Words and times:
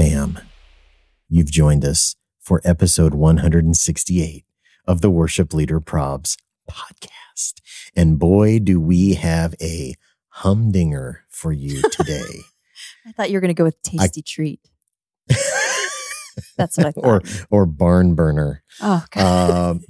Fam, 0.00 0.38
you've 1.28 1.50
joined 1.50 1.84
us 1.84 2.16
for 2.38 2.62
episode 2.64 3.12
168 3.12 4.46
of 4.86 5.02
the 5.02 5.10
Worship 5.10 5.52
Leader 5.52 5.78
Probs 5.78 6.38
podcast. 6.66 7.60
And 7.94 8.18
boy, 8.18 8.60
do 8.60 8.80
we 8.80 9.12
have 9.12 9.54
a 9.60 9.96
humdinger 10.28 11.26
for 11.28 11.52
you 11.52 11.82
today. 11.92 12.40
I 13.06 13.12
thought 13.12 13.28
you 13.28 13.36
were 13.36 13.42
going 13.42 13.50
to 13.50 13.54
go 13.54 13.64
with 13.64 13.82
tasty 13.82 14.22
treat. 14.22 14.60
That's 16.56 16.78
what 16.78 16.86
I 16.86 16.92
thought. 16.92 17.04
or 17.04 17.22
or 17.50 17.66
barn 17.66 18.14
burner. 18.14 18.62
oh, 18.80 19.04
God. 19.10 19.50
Um, 19.50 19.80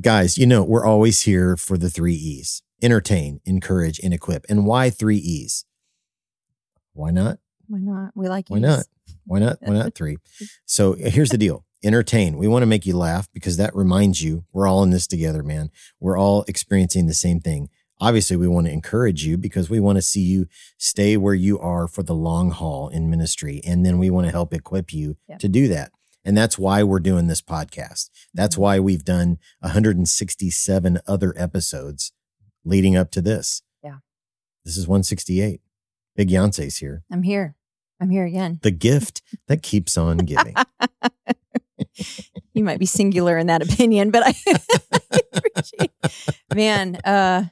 guys, 0.00 0.38
you 0.38 0.46
know, 0.46 0.64
we're 0.64 0.86
always 0.86 1.20
here 1.20 1.58
for 1.58 1.76
the 1.76 1.90
three 1.90 2.14
E's 2.14 2.62
entertain, 2.80 3.42
encourage, 3.44 4.00
and 4.02 4.14
equip. 4.14 4.46
And 4.48 4.64
why 4.64 4.88
three 4.88 5.18
E's? 5.18 5.66
Why 6.94 7.10
not? 7.10 7.40
why 7.70 7.78
not? 7.78 8.10
We 8.16 8.28
like 8.28 8.48
Why 8.48 8.58
not? 8.58 8.84
Why 9.24 9.38
not? 9.38 9.58
Why 9.60 9.74
not 9.74 9.94
three? 9.94 10.16
So 10.66 10.94
here's 10.94 11.30
the 11.30 11.38
deal. 11.38 11.64
Entertain. 11.82 12.36
We 12.36 12.46
want 12.48 12.62
to 12.62 12.66
make 12.66 12.84
you 12.86 12.96
laugh 12.96 13.28
because 13.32 13.56
that 13.56 13.74
reminds 13.74 14.22
you 14.22 14.44
we're 14.52 14.66
all 14.68 14.82
in 14.82 14.90
this 14.90 15.06
together, 15.06 15.42
man. 15.42 15.70
We're 15.98 16.18
all 16.18 16.44
experiencing 16.46 17.06
the 17.06 17.14
same 17.14 17.40
thing. 17.40 17.68
Obviously, 18.02 18.36
we 18.36 18.48
want 18.48 18.66
to 18.66 18.72
encourage 18.72 19.24
you 19.24 19.36
because 19.36 19.68
we 19.70 19.78
want 19.80 19.96
to 19.96 20.02
see 20.02 20.20
you 20.22 20.46
stay 20.78 21.16
where 21.16 21.34
you 21.34 21.58
are 21.58 21.86
for 21.86 22.02
the 22.02 22.14
long 22.14 22.50
haul 22.50 22.88
in 22.88 23.10
ministry. 23.10 23.60
And 23.64 23.84
then 23.84 23.98
we 23.98 24.08
want 24.10 24.26
to 24.26 24.30
help 24.30 24.52
equip 24.54 24.92
you 24.92 25.16
Yep. 25.28 25.38
to 25.40 25.48
do 25.48 25.68
that. 25.68 25.92
And 26.24 26.36
that's 26.36 26.58
why 26.58 26.82
we're 26.82 27.00
doing 27.00 27.26
this 27.28 27.40
podcast. 27.42 28.10
That's 28.34 28.56
Mhm. 28.56 28.60
why 28.60 28.78
we've 28.80 29.04
done 29.04 29.38
167 29.62 31.00
other 31.06 31.34
episodes 31.36 32.12
leading 32.64 32.96
up 32.96 33.10
to 33.12 33.20
this. 33.20 33.62
Yeah. 33.82 33.98
This 34.64 34.76
is 34.76 34.86
168. 34.86 35.60
Big 36.16 36.28
Yonsei's 36.28 36.78
here. 36.78 37.02
I'm 37.10 37.22
here. 37.22 37.56
I'm 38.00 38.10
here 38.10 38.24
again. 38.24 38.58
The 38.62 38.70
gift 38.70 39.22
that 39.46 39.62
keeps 39.62 39.98
on 39.98 40.18
giving. 40.18 40.54
You 42.52 42.64
might 42.64 42.78
be 42.78 42.86
singular 42.86 43.38
in 43.38 43.46
that 43.46 43.62
opinion, 43.62 44.10
but 44.10 44.22
I, 44.26 44.34
I 44.46 45.20
appreciate. 45.32 45.90
Man, 46.54 46.96
uh, 47.04 47.44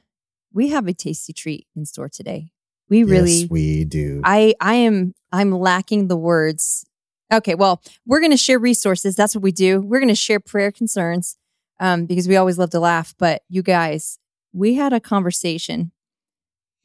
we 0.53 0.69
have 0.69 0.87
a 0.87 0.93
tasty 0.93 1.33
treat 1.33 1.67
in 1.75 1.85
store 1.85 2.09
today. 2.09 2.51
We 2.89 3.03
really, 3.03 3.31
yes, 3.31 3.49
we 3.49 3.85
do. 3.85 4.21
I, 4.23 4.55
I 4.59 4.75
am, 4.75 5.13
I'm 5.31 5.51
lacking 5.51 6.07
the 6.07 6.17
words. 6.17 6.85
Okay, 7.31 7.55
well, 7.55 7.81
we're 8.05 8.19
going 8.19 8.31
to 8.31 8.37
share 8.37 8.59
resources. 8.59 9.15
That's 9.15 9.35
what 9.35 9.43
we 9.43 9.51
do. 9.51 9.79
We're 9.81 9.99
going 9.99 10.09
to 10.09 10.15
share 10.15 10.39
prayer 10.39 10.71
concerns, 10.71 11.37
um, 11.79 12.05
because 12.05 12.27
we 12.27 12.35
always 12.35 12.57
love 12.57 12.71
to 12.71 12.79
laugh. 12.79 13.15
But 13.17 13.43
you 13.47 13.61
guys, 13.61 14.19
we 14.51 14.75
had 14.75 14.91
a 14.91 14.99
conversation 14.99 15.91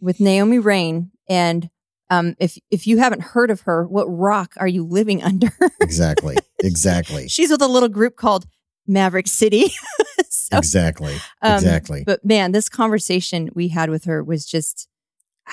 with 0.01 0.21
Naomi 0.21 0.59
Raine, 0.59 1.11
and 1.29 1.69
um, 2.11 2.35
if 2.39 2.59
if 2.71 2.87
you 2.87 2.99
haven't 2.99 3.23
heard 3.23 3.51
of 3.51 3.63
her, 3.63 3.87
what 3.87 4.05
rock 4.07 4.53
are 4.59 4.69
you 4.69 4.85
living 4.85 5.23
under? 5.31 5.51
exactly. 5.81 6.37
Exactly. 6.63 7.29
She's 7.29 7.51
with 7.51 7.63
a 7.63 7.69
little 7.69 7.89
group 7.89 8.17
called 8.17 8.47
Maverick 8.87 9.27
City. 9.29 9.67
So, 10.29 10.59
exactly. 10.59 11.15
um, 11.41 11.55
exactly. 11.55 12.05
But 12.05 12.23
man, 12.25 12.53
this 12.53 12.69
conversation 12.69 13.49
we 13.55 13.69
had 13.69 13.89
with 13.89 14.05
her 14.05 14.23
was 14.23 14.45
just 14.45 14.89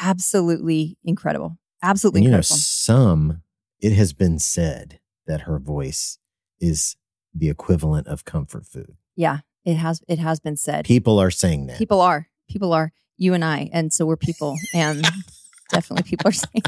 absolutely 0.01 0.97
incredible. 1.03 1.57
Absolutely 1.81 2.19
And 2.19 2.25
you 2.25 2.31
know, 2.31 2.41
some, 2.41 3.41
it 3.79 3.93
has 3.93 4.11
been 4.13 4.37
said 4.37 4.99
that 5.27 5.41
her 5.41 5.59
voice 5.59 6.17
is 6.59 6.97
the 7.33 7.49
equivalent 7.49 8.07
of 8.07 8.25
comfort 8.25 8.65
food. 8.65 8.97
yeah, 9.15 9.39
it 9.63 9.75
has 9.75 10.01
it 10.07 10.19
has 10.19 10.39
been 10.39 10.57
said. 10.57 10.85
People 10.85 11.19
are 11.19 11.31
saying 11.31 11.67
that. 11.67 11.77
People 11.77 12.01
are 12.01 12.27
people 12.49 12.73
are 12.73 12.91
you 13.17 13.33
and 13.33 13.45
I, 13.45 13.69
and 13.71 13.93
so 13.93 14.05
we're 14.05 14.17
people, 14.17 14.55
and 14.73 15.05
definitely 15.71 16.03
people 16.09 16.27
are 16.29 16.31
saying. 16.33 16.61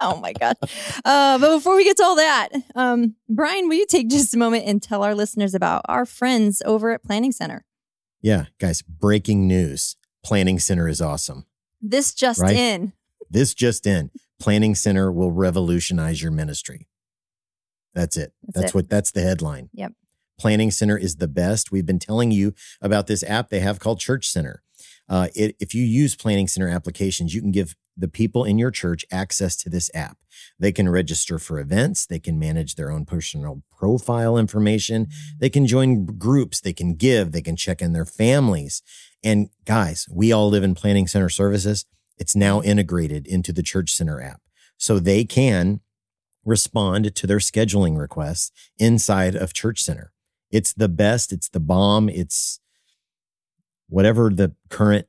oh 0.00 0.16
my 0.20 0.32
god! 0.32 0.56
Uh, 1.04 1.38
but 1.38 1.54
before 1.56 1.76
we 1.76 1.84
get 1.84 1.96
to 1.98 2.02
all 2.04 2.16
that, 2.16 2.48
um, 2.74 3.14
Brian, 3.28 3.68
will 3.68 3.76
you 3.76 3.86
take 3.86 4.08
just 4.08 4.34
a 4.34 4.38
moment 4.38 4.64
and 4.66 4.82
tell 4.82 5.02
our 5.02 5.14
listeners 5.14 5.54
about 5.54 5.82
our 5.88 6.04
friends 6.04 6.62
over 6.66 6.90
at 6.90 7.02
Planning 7.02 7.32
Center? 7.32 7.64
yeah, 8.22 8.46
guys, 8.58 8.80
breaking 8.82 9.46
news. 9.46 9.96
Planning 10.24 10.58
Center 10.58 10.88
is 10.88 11.02
awesome. 11.02 11.44
This 11.82 12.14
just 12.14 12.40
Right. 12.40 12.56
in. 12.56 12.92
This 13.28 13.52
just 13.52 13.86
in. 13.86 14.10
Planning 14.40 14.74
Center 14.74 15.12
will 15.12 15.30
revolutionize 15.30 16.22
your 16.22 16.30
ministry. 16.32 16.88
That's 17.94 18.16
it. 18.16 18.32
That's 18.42 18.54
That's, 18.54 18.70
it. 18.70 18.74
what 18.74 18.88
that's 18.88 19.10
the 19.10 19.20
headline. 19.20 19.68
Yep. 19.74 19.92
Planning 20.38 20.70
Center 20.70 20.96
is 20.96 21.16
the 21.16 21.28
best. 21.28 21.70
We've 21.70 21.84
been 21.86 21.98
telling 21.98 22.30
you 22.32 22.54
about 22.80 23.06
this 23.06 23.22
app 23.22 23.50
they 23.50 23.60
have 23.60 23.78
called 23.78 24.00
Church 24.00 24.26
Center. 24.28 24.62
Uh, 25.08 25.28
it, 25.34 25.54
if 25.60 25.74
you 25.74 25.84
use 25.84 26.16
Planning 26.16 26.48
Center 26.48 26.68
applications, 26.68 27.34
you 27.34 27.40
can 27.42 27.52
give 27.52 27.76
the 27.96 28.08
people 28.08 28.44
in 28.44 28.58
your 28.58 28.70
church 28.70 29.04
access 29.10 29.56
to 29.56 29.70
this 29.70 29.90
app. 29.94 30.18
They 30.58 30.72
can 30.72 30.88
register 30.88 31.38
for 31.38 31.58
events. 31.58 32.06
They 32.06 32.18
can 32.18 32.38
manage 32.38 32.74
their 32.74 32.90
own 32.90 33.04
personal 33.04 33.62
profile 33.76 34.36
information. 34.36 35.06
Mm-hmm. 35.06 35.38
They 35.40 35.50
can 35.50 35.66
join 35.66 36.06
groups. 36.06 36.60
They 36.60 36.72
can 36.72 36.94
give. 36.94 37.32
They 37.32 37.42
can 37.42 37.56
check 37.56 37.80
in 37.80 37.92
their 37.92 38.04
families. 38.04 38.82
And 39.22 39.50
guys, 39.64 40.06
we 40.10 40.32
all 40.32 40.48
live 40.48 40.62
in 40.62 40.74
Planning 40.74 41.06
Center 41.06 41.28
services. 41.28 41.86
It's 42.18 42.36
now 42.36 42.60
mm-hmm. 42.60 42.70
integrated 42.70 43.26
into 43.26 43.52
the 43.52 43.62
Church 43.62 43.92
Center 43.92 44.20
app. 44.20 44.40
So 44.76 44.98
they 44.98 45.24
can 45.24 45.80
respond 46.44 47.14
to 47.14 47.26
their 47.26 47.38
scheduling 47.38 47.96
requests 47.96 48.52
inside 48.78 49.34
of 49.34 49.54
Church 49.54 49.82
Center. 49.82 50.12
It's 50.50 50.72
the 50.72 50.88
best. 50.88 51.32
It's 51.32 51.48
the 51.48 51.60
bomb. 51.60 52.08
It's 52.08 52.60
whatever 53.88 54.30
the 54.30 54.54
current 54.68 55.06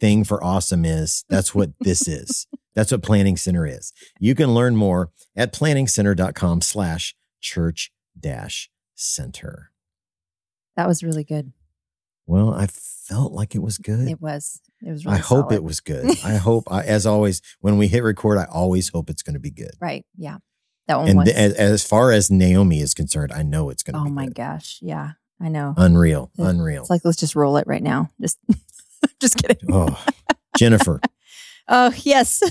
thing 0.00 0.24
for 0.24 0.42
awesome 0.42 0.84
is. 0.84 1.24
That's 1.28 1.54
what 1.54 1.70
this 1.80 2.08
is. 2.08 2.46
That's 2.74 2.92
what 2.92 3.02
Planning 3.02 3.36
Center 3.36 3.66
is. 3.66 3.92
You 4.18 4.34
can 4.34 4.54
learn 4.54 4.76
more 4.76 5.10
at 5.36 5.52
planningcenter.com 5.52 6.60
slash 6.62 7.14
church 7.40 7.90
dash 8.18 8.70
center. 8.94 9.72
That 10.76 10.86
was 10.88 11.02
really 11.02 11.24
good. 11.24 11.52
Well, 12.26 12.54
I 12.54 12.68
felt 12.68 13.32
like 13.32 13.54
it 13.54 13.58
was 13.62 13.76
good. 13.78 14.08
It 14.08 14.20
was. 14.20 14.60
It 14.80 14.90
was. 14.90 15.04
Really 15.04 15.16
I 15.16 15.20
hope 15.20 15.46
solid. 15.50 15.54
it 15.56 15.64
was 15.64 15.80
good. 15.80 16.06
I 16.24 16.36
hope, 16.36 16.64
I, 16.70 16.82
as 16.84 17.06
always, 17.06 17.42
when 17.60 17.76
we 17.76 17.88
hit 17.88 18.04
record, 18.04 18.38
I 18.38 18.44
always 18.44 18.88
hope 18.90 19.10
it's 19.10 19.22
going 19.22 19.34
to 19.34 19.40
be 19.40 19.50
good. 19.50 19.72
Right. 19.80 20.06
Yeah. 20.16 20.38
That 20.86 20.98
one 20.98 21.08
And 21.08 21.18
was. 21.18 21.28
as, 21.30 21.52
as 21.54 21.84
far 21.84 22.12
as 22.12 22.30
Naomi 22.30 22.80
is 22.80 22.94
concerned, 22.94 23.32
I 23.32 23.42
know 23.42 23.68
it's 23.70 23.82
going 23.82 23.94
to 23.94 24.00
oh 24.08 24.12
my 24.12 24.26
good. 24.26 24.36
gosh. 24.36 24.78
Yeah. 24.80 25.12
I 25.40 25.48
know. 25.48 25.74
Unreal. 25.76 26.30
Yeah. 26.36 26.48
Unreal. 26.50 26.82
It's 26.82 26.90
like 26.90 27.04
let's 27.04 27.18
just 27.18 27.34
roll 27.34 27.56
it 27.56 27.66
right 27.66 27.82
now. 27.82 28.10
Just, 28.20 28.38
just 29.20 29.36
kidding. 29.38 29.58
oh, 29.72 30.02
Jennifer, 30.58 31.00
Oh 31.68 31.92
yes. 32.02 32.42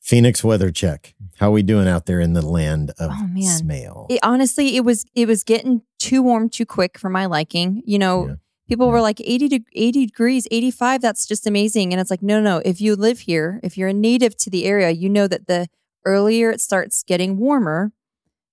Phoenix 0.00 0.42
weather 0.42 0.70
check. 0.70 1.14
How 1.38 1.50
we 1.50 1.62
doing 1.62 1.86
out 1.88 2.06
there 2.06 2.20
in 2.20 2.32
the 2.34 2.42
land 2.46 2.90
of 2.98 3.10
Oh, 3.12 3.26
man. 3.28 3.42
Smale? 3.42 4.06
It, 4.10 4.20
honestly, 4.22 4.76
it 4.76 4.84
was 4.84 5.04
it 5.14 5.26
was 5.26 5.44
getting 5.44 5.82
too 5.98 6.22
warm 6.22 6.48
too 6.48 6.66
quick 6.66 6.98
for 6.98 7.08
my 7.10 7.26
liking. 7.26 7.82
You 7.84 7.98
know, 7.98 8.26
Yeah. 8.28 8.34
people 8.68 8.86
Yeah. 8.86 8.92
were 8.92 9.00
like 9.00 9.20
80 9.20 9.48
to 9.50 9.60
80 9.74 10.06
degrees, 10.06 10.46
85, 10.50 11.00
that's 11.00 11.26
just 11.26 11.46
amazing. 11.46 11.92
And 11.92 12.00
it's 12.00 12.10
like, 12.10 12.22
no, 12.22 12.40
no. 12.40 12.60
If 12.64 12.80
you 12.80 12.96
live 12.96 13.20
here, 13.20 13.60
if 13.62 13.76
you're 13.78 13.88
a 13.88 13.92
native 13.94 14.36
to 14.38 14.50
the 14.50 14.64
area, 14.64 14.90
you 14.90 15.08
know 15.08 15.26
that 15.28 15.46
the 15.46 15.68
earlier 16.04 16.50
it 16.50 16.60
starts 16.60 17.02
getting 17.02 17.36
warmer, 17.38 17.92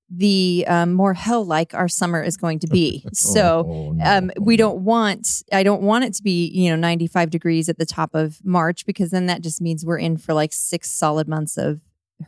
the 0.09 0.63
um, 0.67 0.93
more 0.93 1.13
hell 1.13 1.45
like 1.45 1.73
our 1.73 1.87
summer 1.89 2.23
is 2.23 2.37
going 2.37 2.59
to 2.59 2.67
be. 2.67 3.03
So 3.13 3.65
Oh, 3.67 3.91
no. 3.91 4.05
um, 4.05 4.31
Oh, 4.37 4.41
we 4.43 4.55
don't 4.57 4.79
want 4.79 5.43
i 5.51 5.63
don't 5.63 5.81
want 5.81 6.05
it 6.05 6.13
to 6.13 6.23
be 6.23 6.47
you 6.47 6.69
know 6.69 6.75
95 6.77 7.29
degrees 7.29 7.67
at 7.67 7.77
the 7.77 7.85
top 7.85 8.11
of 8.15 8.37
march 8.45 8.85
because 8.85 9.11
then 9.11 9.25
that 9.25 9.41
just 9.41 9.59
means 9.61 9.85
we're 9.85 9.97
in 9.97 10.17
for 10.17 10.33
like 10.33 10.53
six 10.53 10.89
solid 10.91 11.27
months 11.27 11.57
of 11.57 11.81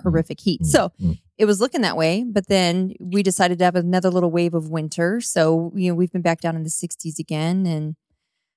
horrific 0.03 0.39
heat 0.41 0.61
Mm, 0.61 0.65
so 0.65 0.91
mm. 1.01 1.19
it 1.37 1.45
was 1.45 1.59
looking 1.61 1.81
that 1.81 1.95
way 1.97 2.23
but 2.27 2.47
then 2.47 2.93
we 2.99 3.23
decided 3.23 3.59
to 3.59 3.65
have 3.65 3.75
another 3.75 4.09
little 4.09 4.31
wave 4.31 4.53
of 4.53 4.69
winter 4.69 5.21
so 5.21 5.71
you 5.75 5.89
know 5.89 5.95
we've 5.95 6.11
been 6.11 6.21
back 6.21 6.41
down 6.41 6.55
in 6.55 6.63
the 6.63 6.69
60s 6.69 7.17
again 7.19 7.65
and 7.65 7.95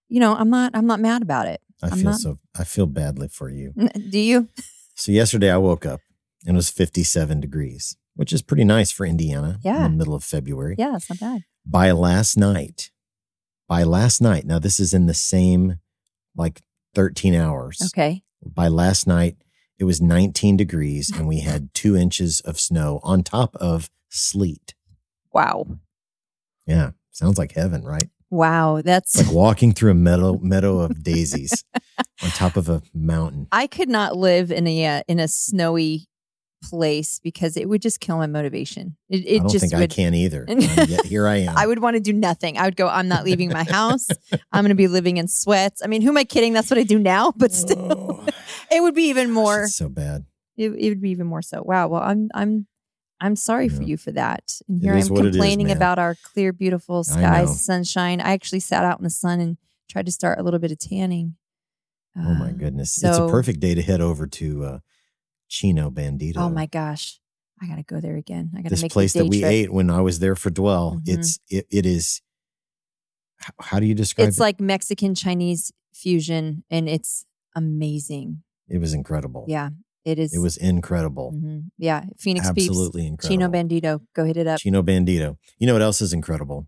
you 0.09 0.19
know 0.21 0.35
i'm 0.35 0.51
not 0.51 0.73
i'm 0.75 0.87
not 0.87 1.01
mad 1.01 1.23
about 1.23 1.47
it 1.47 1.61
I 1.83 1.87
I'm 1.89 1.93
feel 1.99 2.11
not- 2.11 2.21
so. 2.21 2.39
I 2.59 2.65
feel 2.65 2.87
badly 2.87 3.29
for 3.29 3.49
you. 3.51 3.73
do 4.11 4.19
you 4.19 4.49
So 4.95 5.11
yesterday 5.13 5.51
I 5.51 5.57
woke 5.59 5.85
up 5.87 6.01
and 6.47 6.55
it 6.57 6.59
was 6.59 6.71
57 6.71 7.41
degrees, 7.41 7.97
which 8.15 8.33
is 8.33 8.43
pretty 8.43 8.65
nice 8.65 8.91
for 8.91 9.07
Indiana. 9.07 9.59
Yeah. 9.63 9.85
In 9.87 9.93
the 9.93 9.99
middle 9.99 10.15
of 10.15 10.25
February. 10.25 10.75
yeah 10.79 10.97
it's 10.97 11.09
not 11.11 11.21
bad 11.21 11.43
By 11.67 11.91
last 11.93 12.37
night, 12.37 12.91
by 13.69 13.83
last 13.85 14.21
night. 14.21 14.45
Now 14.47 14.59
this 14.59 14.79
is 14.81 14.93
in 14.95 15.07
the 15.07 15.15
same 15.15 15.79
like 16.37 16.63
13 16.95 17.35
hours. 17.35 17.81
okay 17.95 18.23
By 18.45 18.69
last 18.69 19.07
night, 19.07 19.37
It 19.79 19.85
was 19.85 20.01
19 20.01 20.57
degrees 20.57 21.11
and 21.15 21.27
we 21.27 21.41
had 21.41 21.73
two 21.83 21.97
inches 21.97 22.41
of 22.41 22.61
snow 22.61 23.01
on 23.03 23.23
top 23.23 23.57
of 23.57 23.91
sleet. 24.11 24.75
Wow. 25.33 25.67
Yeah. 26.67 26.91
Sounds 27.11 27.39
like 27.39 27.53
heaven, 27.53 27.83
right? 27.85 28.09
Wow. 28.31 28.81
That's 28.83 29.17
like 29.17 29.33
walking 29.35 29.73
through 29.73 29.91
a 29.91 29.95
meadow 29.95 30.39
meadow 30.43 30.79
of 30.81 31.03
daisies 31.11 31.65
on 32.23 32.31
top 32.31 32.57
of 32.57 32.69
a 32.69 32.83
mountain. 32.95 33.49
I 33.53 33.67
could 33.67 33.89
not 33.89 34.17
live 34.17 34.51
in 34.53 34.67
a 34.67 34.87
uh, 34.87 35.03
in 35.09 35.19
a 35.21 35.29
snowy 35.29 36.07
place 36.63 37.19
because 37.23 37.57
it 37.57 37.69
would 37.69 37.83
just 37.83 38.01
kill 38.01 38.17
my 38.19 38.27
motivation. 38.27 38.97
It, 39.09 39.27
it 39.27 39.35
I 39.35 39.39
don't 39.39 39.51
just 39.51 39.63
think 39.63 39.75
I 39.75 39.81
would. 39.81 39.91
can 39.91 40.15
either. 40.15 40.45
And 40.49 40.63
yet 40.89 41.05
here 41.05 41.27
I 41.27 41.37
am. 41.39 41.57
I 41.57 41.67
would 41.67 41.81
want 41.81 41.95
to 41.97 42.01
do 42.01 42.13
nothing. 42.13 42.57
I 42.59 42.65
would 42.65 42.77
go. 42.77 42.89
I'm 42.89 43.09
not 43.09 43.25
leaving 43.25 43.51
my 43.51 43.65
house. 43.65 44.07
I'm 44.53 44.63
going 44.63 44.69
to 44.71 44.75
be 44.75 44.89
living 44.89 45.17
in 45.19 45.29
sweats. 45.29 45.83
I 45.85 45.89
mean, 45.89 46.03
who 46.03 46.09
am 46.11 46.17
I 46.17 46.25
kidding? 46.25 46.53
That's 46.53 46.71
what 46.71 46.79
I 46.79 46.85
do 46.85 46.99
now. 46.99 47.33
But 47.37 47.53
still, 47.53 47.89
Oh, 47.93 48.27
it 48.71 48.81
would 48.83 48.95
be 48.95 49.05
even 49.09 49.31
more. 49.31 49.65
it's 49.65 49.77
so 49.77 49.89
bad. 49.89 50.25
It, 50.57 50.71
it 50.71 50.89
would 50.91 51.01
be 51.01 51.11
even 51.11 51.27
more 51.27 51.43
so. 51.43 51.63
Wow. 51.65 51.89
Well, 51.89 52.03
I'm 52.03 52.29
I'm 52.35 52.67
I'm 53.21 53.37
sorry 53.37 53.69
for 53.69 53.83
you 53.83 53.97
for 53.97 54.13
that. 54.13 54.43
And 54.69 54.81
here 54.83 54.95
I'm 54.95 55.07
what 55.09 55.25
it 55.25 55.29
is, 55.31 55.37
complaining 55.37 55.69
man. 55.69 55.77
about 55.77 55.99
our 55.99 56.17
clear, 56.23 56.53
beautiful 56.53 56.99
I 56.99 57.03
skies, 57.03 57.49
know. 57.49 57.55
sunshine. 57.55 58.21
I 58.21 58.33
actually 58.33 58.61
sat 58.61 58.85
out 58.85 58.99
in 58.99 59.05
the 59.05 59.11
sun 59.11 59.41
and 59.41 59.57
tried 59.89 60.07
to 60.07 60.13
start 60.13 60.39
a 60.39 60.43
little 60.43 60.59
bit 60.61 60.73
of 60.73 60.79
tanning. 60.79 61.37
Oh 62.17 62.35
my 62.35 62.49
Uh, 62.49 62.53
goodness. 62.53 63.03
it's 63.03 63.17
a 63.17 63.29
perfect 63.29 63.61
day 63.61 63.75
to 63.75 63.81
head 63.83 64.01
over 64.03 64.27
to 64.27 64.65
uh, 64.65 64.79
Chino 65.53 65.91
Bandito. 65.91 66.39
Oh 66.39 66.49
my 66.49 66.65
gosh. 66.65 67.21
I 67.61 67.67
gotta 67.67 67.83
go 67.83 68.01
there 68.01 68.17
again. 68.17 68.51
I 68.55 68.63
gotta 68.63 68.71
this 68.71 68.81
make 68.83 68.91
place 68.91 69.13
that 69.13 69.27
we 69.27 69.41
trip. 69.41 69.53
ate 69.53 69.73
when 69.73 69.91
I 69.91 70.01
was 70.01 70.19
there 70.19 70.35
for 70.35 70.49
Dwell. 70.49 70.97
Mhm. 70.97 71.03
It's 71.19 71.39
it, 71.51 71.67
it 71.71 71.85
is 71.87 72.23
how, 73.59 73.79
do 73.81 73.87
you 73.87 73.95
describe 73.95 74.29
It's 74.29 74.39
it? 74.39 74.41
like 74.41 74.61
Mexican 74.61 75.15
Chinese 75.17 75.73
fusion, 75.93 76.63
and 76.71 76.89
it's 76.89 77.27
amazing. 77.55 78.43
it 78.69 78.79
was 78.79 78.95
incredible. 78.95 79.45
Yeah, 79.47 79.71
it 80.07 80.19
is. 80.19 80.33
It 80.35 80.39
was 80.39 80.57
incredible. 80.57 81.33
Mhm. 81.35 81.71
Yeah, 81.77 82.05
Phoenix 82.19 82.47
Absolutely 82.47 83.03
Peeps, 83.03 83.11
incredible. 83.11 83.29
Chino 83.29 83.51
Bandito. 83.51 84.01
Go 84.15 84.25
hit 84.25 84.37
it 84.39 84.47
up. 84.47 84.59
Chino 84.61 84.83
Bandito. 84.83 85.37
You 85.59 85.67
know 85.67 85.75
what 85.75 85.83
else 85.83 86.01
is 86.01 86.13
incredible? 86.15 86.67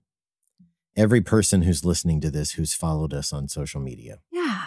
Every 0.95 1.23
person 1.23 1.63
who's 1.63 1.85
listening 1.87 2.21
to 2.21 2.31
this 2.31 2.53
who's 2.53 2.75
followed 2.75 3.15
us 3.15 3.33
on 3.33 3.49
social 3.49 3.81
media. 3.81 4.19
Yeah. 4.31 4.67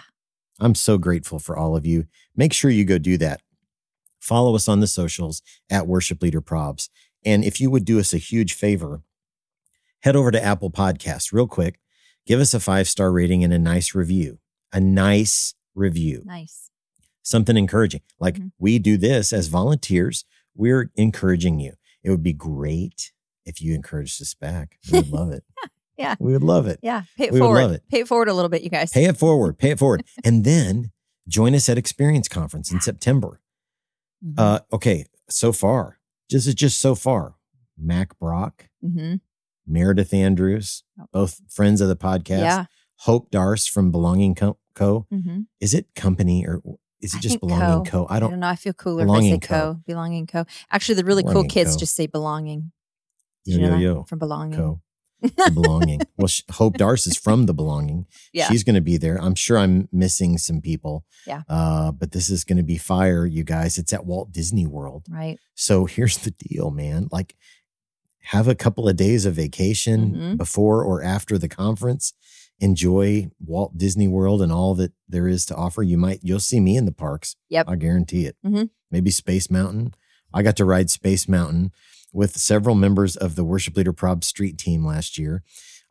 I'm 0.60 0.74
so 0.76 0.98
grateful 0.98 1.38
for 1.40 1.56
all 1.56 1.76
of 1.76 1.86
you. 1.86 2.08
Make 2.36 2.52
sure 2.52 2.72
you 2.72 2.84
go 2.84 2.98
do 2.98 3.18
that. 3.20 3.42
Follow 4.20 4.56
us 4.56 4.68
on 4.68 4.80
the 4.80 4.88
socials 4.88 5.42
at 5.70 5.88
Worship 5.88 6.22
Leader 6.22 6.42
Probs. 6.42 6.90
And 7.26 7.44
if 7.44 7.60
you 7.62 7.70
would 7.70 7.86
do 7.86 8.00
us 8.00 8.14
a 8.14 8.18
huge 8.18 8.54
favor, 8.54 9.02
head 10.02 10.16
over 10.16 10.32
to 10.32 10.44
Apple 10.44 10.72
Podcasts 10.72 11.32
real 11.34 11.48
quick. 11.48 11.80
Give 12.26 12.40
us 12.40 12.54
a 12.54 12.60
five 12.60 12.88
star 12.88 13.12
rating 13.12 13.44
and 13.44 13.54
a 13.54 13.60
nice 13.60 13.96
review. 13.96 14.40
A 14.74 14.80
nice 14.80 15.54
review. 15.76 16.24
Nice. 16.26 16.70
Something 17.24 17.58
encouraging. 17.58 18.02
Like 18.20 18.36
Mhm. 18.36 18.52
we 18.58 18.80
do 18.80 18.98
this 18.98 19.32
as 19.34 19.48
volunteers. 19.48 20.26
We're 20.56 20.92
encouraging 20.96 21.60
you. 21.60 21.74
It 22.04 22.10
would 22.10 22.24
be 22.24 22.34
great 22.34 23.12
if 23.46 23.62
you 23.62 23.74
encouraged 23.76 24.22
us 24.22 24.34
back. 24.34 24.78
We 24.92 25.00
would 25.00 25.10
love 25.10 25.32
it. 25.32 25.44
Yeah. 26.00 26.14
We 26.20 26.32
would 26.32 26.44
love 26.44 26.68
it. 26.68 26.80
Yeah. 26.84 27.06
Pay 27.18 27.24
it 27.24 27.34
We 27.34 27.40
would 27.40 27.48
forward. 27.48 27.60
love 27.62 27.72
it. 27.72 27.82
Pay 27.90 28.02
it 28.02 28.08
forward 28.08 28.28
a 28.30 28.34
little 28.36 28.50
bit, 28.50 28.62
you 28.62 28.70
guys. 28.70 28.92
Pay 28.92 29.06
it 29.06 29.18
forward. 29.18 29.58
Pay 29.58 29.72
it 29.72 29.80
forward. 29.80 30.04
and 30.24 30.44
then 30.44 30.92
join 31.28 31.56
us 31.56 31.68
at 31.70 31.78
Experience 31.80 32.28
Conference 32.28 32.72
in 32.72 32.80
September. 32.82 33.42
Mhm. 34.26 34.34
Uh, 34.38 34.60
okay, 34.74 35.06
so 35.30 35.52
far, 35.52 36.00
this 36.30 36.48
is 36.48 36.56
just 36.56 36.80
so 36.80 36.96
far, 36.96 37.36
Mack 37.78 38.18
Brock, 38.20 38.70
Mhm. 38.84 39.22
Meredith 39.66 40.14
Andrews, 40.14 40.84
both 41.12 41.42
friends 41.50 41.82
of 41.82 41.88
the 41.90 41.96
podcast. 41.96 42.40
Yeah. 42.42 42.66
Hope 43.02 43.30
Darst 43.32 43.70
from 43.70 43.92
Belonging 43.92 44.34
Co. 44.34 44.58
Co. 44.74 45.06
hmm 45.12 45.42
Is 45.60 45.74
it 45.74 45.94
company 45.96 46.46
or 46.48 46.62
is 47.02 47.14
it 47.14 47.18
I 47.18 47.22
just 47.22 47.40
Belonging 47.40 47.86
Co. 47.86 48.06
Co? 48.06 48.06
I 48.10 48.16
I 48.16 48.20
don't. 48.20 48.32
don't 48.32 48.40
know. 48.40 48.48
I 48.48 48.56
feel 48.56 48.74
cooler 48.74 49.02
if 49.02 49.04
I 49.04 49.06
Belonging 49.06 49.34
say 49.42 49.48
Co. 49.48 49.74
co. 49.76 49.80
Belonging 49.86 50.26
co. 50.28 50.46
Actually, 50.72 50.96
the 50.96 51.04
really 51.06 51.24
cool 51.24 51.44
kids 51.44 51.74
Co. 51.74 51.80
just 51.80 51.96
say 51.96 52.08
belonging. 52.08 52.72
Did 53.46 53.56
Yo, 53.56 53.60
you 53.60 53.70
know 53.70 53.78
yo, 53.78 53.94
yo. 53.96 54.04
From 54.06 54.20
belonging. 54.20 54.58
Co. 54.58 54.82
The 55.22 55.52
belonging. 55.54 56.02
well, 56.18 56.30
Hope 56.52 56.78
Darst 56.78 57.08
is 57.08 57.18
from 57.18 57.46
the 57.48 57.54
Belonging. 57.54 58.06
Yeah. 58.34 58.48
She's 58.48 58.64
going 58.64 58.76
to 58.76 58.82
be 58.82 58.98
there. 58.98 59.18
I'm 59.22 59.36
sure 59.36 59.58
I'm 59.58 59.90
missing 59.92 60.38
some 60.38 60.62
people. 60.62 61.06
Yeah. 61.26 61.42
Uh, 61.50 61.92
but 61.92 62.12
this 62.12 62.30
is 62.30 62.44
going 62.44 62.58
to 62.58 62.64
be 62.64 62.78
fire, 62.78 63.26
you 63.26 63.44
guys. 63.44 63.78
It's 63.78 63.94
at 63.94 64.06
Walt 64.06 64.32
Disney 64.32 64.66
World. 64.68 65.06
right. 65.10 65.40
So 65.56 65.86
here's 65.86 66.18
the 66.20 66.32
deal, 66.32 66.70
man. 66.72 67.08
Like, 67.12 67.36
have 68.26 68.48
a 68.48 68.56
couple 68.56 68.88
of 68.90 68.96
days 68.98 69.26
of 69.26 69.34
vacation 69.36 70.14
Mhm. 70.16 70.38
before 70.38 70.84
or 70.84 71.02
after 71.02 71.38
the 71.38 71.48
conference. 71.48 72.14
Enjoy 72.60 73.28
Walt 73.44 73.78
Disney 73.78 74.08
World 74.08 74.42
and 74.42 74.52
all 74.52 74.76
that 74.76 74.92
there 75.08 75.28
is 75.28 75.46
to 75.46 75.56
offer. 75.56 75.82
You 75.84 75.98
might, 75.98 76.20
you'll 76.24 76.40
see 76.40 76.60
me 76.60 76.76
in 76.76 76.86
the 76.86 76.92
parks. 76.92 77.36
Yep. 77.50 77.70
I 77.70 77.76
guarantee 77.76 78.26
it. 78.26 78.36
Mhm. 78.46 78.70
Maybe 78.92 79.12
Space 79.12 79.50
Mountain. 79.50 79.94
I 80.34 80.42
got 80.44 80.58
to 80.58 80.66
ride 80.66 80.90
Space 80.90 81.28
Mountain 81.30 81.72
with 82.18 82.36
several 82.36 82.74
members 82.74 83.16
of 83.16 83.36
the 83.36 83.44
Worship 83.44 83.78
Leader 83.78 83.94
Prob 83.94 84.24
Street 84.24 84.58
team 84.58 84.84
last 84.84 85.20
year. 85.20 85.44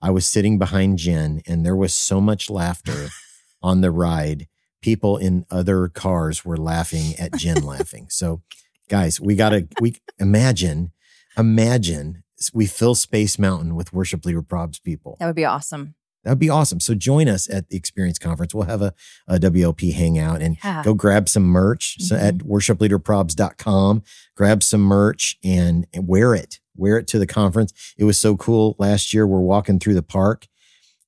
I 0.02 0.10
was 0.10 0.26
sitting 0.26 0.58
behind 0.58 0.98
Jen, 0.98 1.40
and 1.46 1.64
there 1.64 1.76
was 1.76 1.94
so 1.94 2.20
much 2.20 2.50
laughter 2.50 3.10
on 3.62 3.80
the 3.80 3.92
ride. 3.92 4.48
People 4.82 5.18
in 5.18 5.46
other 5.52 5.86
cars 5.86 6.44
were 6.44 6.56
laughing 6.56 7.14
at 7.16 7.36
Jen 7.36 7.62
laughing. 7.62 8.08
So, 8.10 8.42
guys, 8.88 9.20
we 9.20 9.36
got 9.36 9.50
to 9.50 9.68
we 9.80 9.94
imagine, 10.18 10.90
imagine 11.38 12.24
we 12.52 12.66
fill 12.66 12.96
Space 12.96 13.38
Mountain 13.38 13.76
with 13.76 13.92
Worship 13.92 14.26
Leader 14.26 14.42
Probs 14.42 14.82
people. 14.82 15.16
That 15.20 15.26
would 15.26 15.36
be 15.36 15.44
awesome. 15.44 15.94
That'd 16.26 16.38
be 16.40 16.50
awesome. 16.50 16.80
So 16.80 16.94
join 16.94 17.28
us 17.28 17.48
at 17.48 17.70
the 17.70 17.76
Experience 17.76 18.18
Conference. 18.18 18.52
We'll 18.54 18.64
have 18.66 18.82
a, 18.82 18.92
a 19.26 19.38
WLP 19.38 19.94
hangout 19.94 20.42
and 20.42 20.56
Yeah. 20.62 20.82
go 20.84 20.92
grab 20.92 21.28
some 21.28 21.44
merch 21.44 21.96
so 22.00 22.16
at 22.16 22.38
worshipleaderprobs.com. 22.38 24.02
Grab 24.36 24.62
some 24.62 24.80
merch 24.82 25.38
and, 25.44 25.86
and 25.94 26.06
wear 26.08 26.34
it. 26.34 26.60
Wear 26.76 26.98
it 26.98 27.06
to 27.08 27.18
the 27.18 27.26
conference. 27.26 27.72
It 27.96 28.04
was 28.04 28.18
so 28.18 28.36
cool. 28.36 28.76
Last 28.78 29.14
year, 29.14 29.26
we're 29.26 29.40
walking 29.40 29.78
through 29.78 29.94
the 29.94 30.02
park 30.02 30.46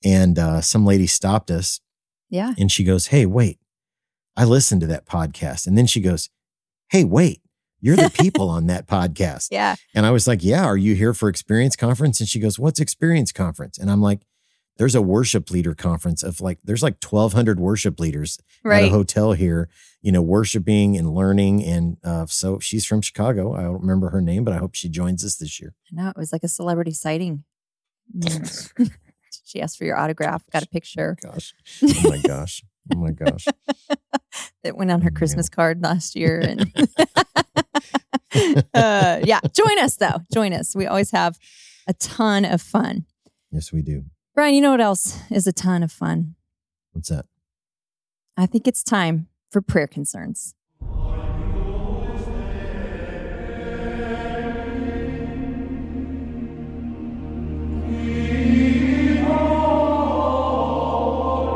and 0.04 0.38
uh, 0.38 0.60
some 0.60 0.86
lady 0.86 1.06
stopped 1.06 1.50
us 1.50 1.80
Yeah. 2.30 2.54
and 2.58 2.70
she 2.72 2.84
goes, 2.84 3.08
Hey, 3.08 3.26
wait, 3.26 3.58
I 4.36 4.44
listened 4.44 4.80
to 4.82 4.86
that 4.86 5.04
podcast. 5.06 5.66
And 5.66 5.76
then 5.76 5.86
she 5.86 6.00
goes, 6.00 6.30
Hey, 6.90 7.04
wait, 7.04 7.42
you're 7.80 7.96
the 7.96 8.08
people 8.10 8.48
on 8.56 8.66
that 8.68 8.86
podcast. 8.86 9.48
Yeah. 9.50 9.74
And 9.94 10.06
I 10.06 10.10
was 10.10 10.26
like, 10.26 10.42
Yeah, 10.42 10.64
are 10.64 10.76
you 10.76 10.94
here 10.94 11.12
for 11.12 11.28
Experience 11.28 11.76
Conference? 11.76 12.20
And 12.20 12.28
she 12.28 12.38
goes, 12.40 12.58
What's 12.58 12.80
Experience 12.80 13.32
Conference? 13.32 13.76
And 13.78 13.90
I'm 13.90 14.00
like, 14.00 14.20
There's 14.78 14.94
a 14.94 15.02
worship 15.02 15.50
leader 15.50 15.74
conference 15.74 16.22
of 16.22 16.40
like, 16.40 16.58
there's 16.64 16.82
like 16.82 17.02
1,200 17.02 17.58
worship 17.60 17.98
leaders 18.00 18.38
at 18.64 18.82
a 18.84 18.88
hotel 18.90 19.32
here, 19.32 19.68
you 20.00 20.12
know, 20.12 20.22
worshiping 20.22 20.96
and 20.96 21.12
learning. 21.14 21.64
And 21.64 21.96
uh, 22.04 22.26
so 22.26 22.58
she's 22.60 22.86
from 22.86 23.02
Chicago. 23.02 23.54
I 23.54 23.62
don't 23.62 23.80
remember 23.80 24.10
her 24.10 24.20
name, 24.20 24.44
but 24.44 24.54
I 24.54 24.58
hope 24.58 24.74
she 24.74 24.88
joins 24.88 25.24
us 25.24 25.36
this 25.36 25.60
year. 25.60 25.74
I 25.92 26.02
know. 26.02 26.08
It 26.10 26.16
was 26.16 26.32
like 26.32 26.44
a 26.44 26.48
celebrity 26.48 26.92
sighting. 26.92 27.44
She 29.44 29.62
asked 29.62 29.78
for 29.78 29.84
your 29.84 29.96
autograph, 29.96 30.44
got 30.52 30.62
a 30.62 30.66
picture 30.68 31.16
Gosh. 31.22 31.54
Oh 31.82 32.10
my 32.10 32.18
gosh. 32.18 32.62
Oh 32.94 32.98
my 32.98 33.12
gosh. 33.12 33.46
that 34.62 34.76
went 34.76 34.90
on 34.90 35.00
her 35.00 35.10
Yeah. 35.10 35.18
Christmas 35.18 35.48
card 35.48 35.82
last 35.82 36.14
year. 36.14 36.38
And 36.38 36.70
uh, 38.74 39.20
yeah, 39.24 39.40
join 39.54 39.78
us 39.78 39.96
though. 39.96 40.20
Join 40.32 40.52
us. 40.52 40.76
We 40.76 40.86
always 40.86 41.12
have 41.12 41.38
a 41.86 41.94
ton 41.94 42.44
of 42.44 42.60
fun. 42.60 43.06
Yes, 43.50 43.72
we 43.72 43.80
do. 43.80 44.04
Brian, 44.38 44.54
you 44.54 44.60
know 44.60 44.70
what 44.70 44.80
else 44.80 45.18
is 45.32 45.48
a 45.48 45.52
ton 45.52 45.82
of 45.82 45.90
fun? 45.90 46.36
What's 46.92 47.08
that? 47.08 47.26
I 48.36 48.46
think 48.46 48.68
it's 48.68 48.84
time 48.84 49.26
for 49.50 49.60
prayer 49.60 49.88
concerns. 49.88 50.54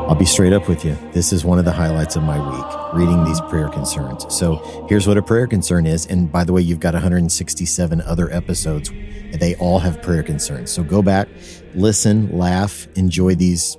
I'll 0.09 0.15
be 0.15 0.25
straight 0.25 0.51
up 0.51 0.67
with 0.67 0.83
you. 0.83 0.97
This 1.13 1.31
is 1.31 1.45
one 1.45 1.57
of 1.57 1.63
the 1.63 1.71
highlights 1.71 2.17
of 2.17 2.23
my 2.23 2.37
week, 2.37 2.93
reading 2.93 3.23
these 3.23 3.39
prayer 3.47 3.69
concerns. 3.69 4.25
So 4.27 4.85
here's 4.89 5.07
what 5.07 5.17
a 5.17 5.21
prayer 5.21 5.47
concern 5.47 5.85
is. 5.85 6.05
And 6.07 6.29
by 6.29 6.43
the 6.43 6.51
way, 6.51 6.61
you've 6.61 6.81
got 6.81 6.95
167 6.95 8.01
other 8.01 8.29
episodes. 8.33 8.89
And 8.89 9.41
they 9.41 9.55
all 9.55 9.79
have 9.79 10.01
prayer 10.03 10.21
concerns. 10.21 10.69
So 10.69 10.83
go 10.83 11.01
back, 11.01 11.27
listen, 11.75 12.37
laugh, 12.37 12.87
enjoy 12.95 13.35
these. 13.35 13.77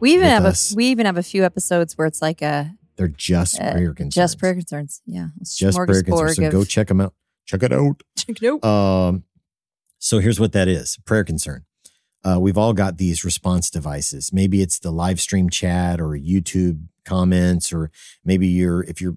We 0.00 0.14
even 0.14 0.26
have 0.28 0.44
us. 0.44 0.72
a 0.72 0.76
we 0.76 0.86
even 0.86 1.06
have 1.06 1.16
a 1.16 1.22
few 1.22 1.44
episodes 1.44 1.96
where 1.98 2.06
it's 2.06 2.22
like 2.22 2.42
a 2.42 2.72
They're 2.96 3.08
just 3.08 3.60
Uh, 3.60 3.72
prayer 3.72 3.94
concerns. 3.94 4.14
just 4.14 4.38
prayer 4.38 4.54
concerns. 4.54 5.02
Yeah, 5.06 5.28
Just 5.42 5.76
prayer 5.76 6.02
concerns. 6.02 6.36
So 6.36 6.42
smorgasbord 6.42 6.50
go 6.52 6.64
check 6.64 6.88
them 6.88 7.00
out. 7.00 7.14
Check 7.46 7.62
it 7.62 7.72
out. 7.72 8.02
check 8.16 8.36
it 8.42 8.46
out. 8.48 8.64
Um, 8.64 9.24
so 9.98 10.18
here's 10.20 10.38
what 10.38 10.52
that 10.52 10.68
is 10.68 10.98
prayer 11.04 11.24
concern. 11.24 11.64
Uh, 12.24 12.38
we've 12.40 12.58
all 12.58 12.72
got 12.72 12.98
these 12.98 13.24
response 13.24 13.70
devices. 13.70 14.32
Maybe 14.32 14.60
it's 14.60 14.78
the 14.78 14.90
live 14.90 15.20
stream 15.20 15.48
chat 15.50 16.00
or 16.00 16.08
YouTube 16.10 16.86
comments, 17.04 17.72
or 17.72 17.90
maybe 18.24 18.46
you're, 18.48 18.82
if 18.84 19.00
you're 19.00 19.16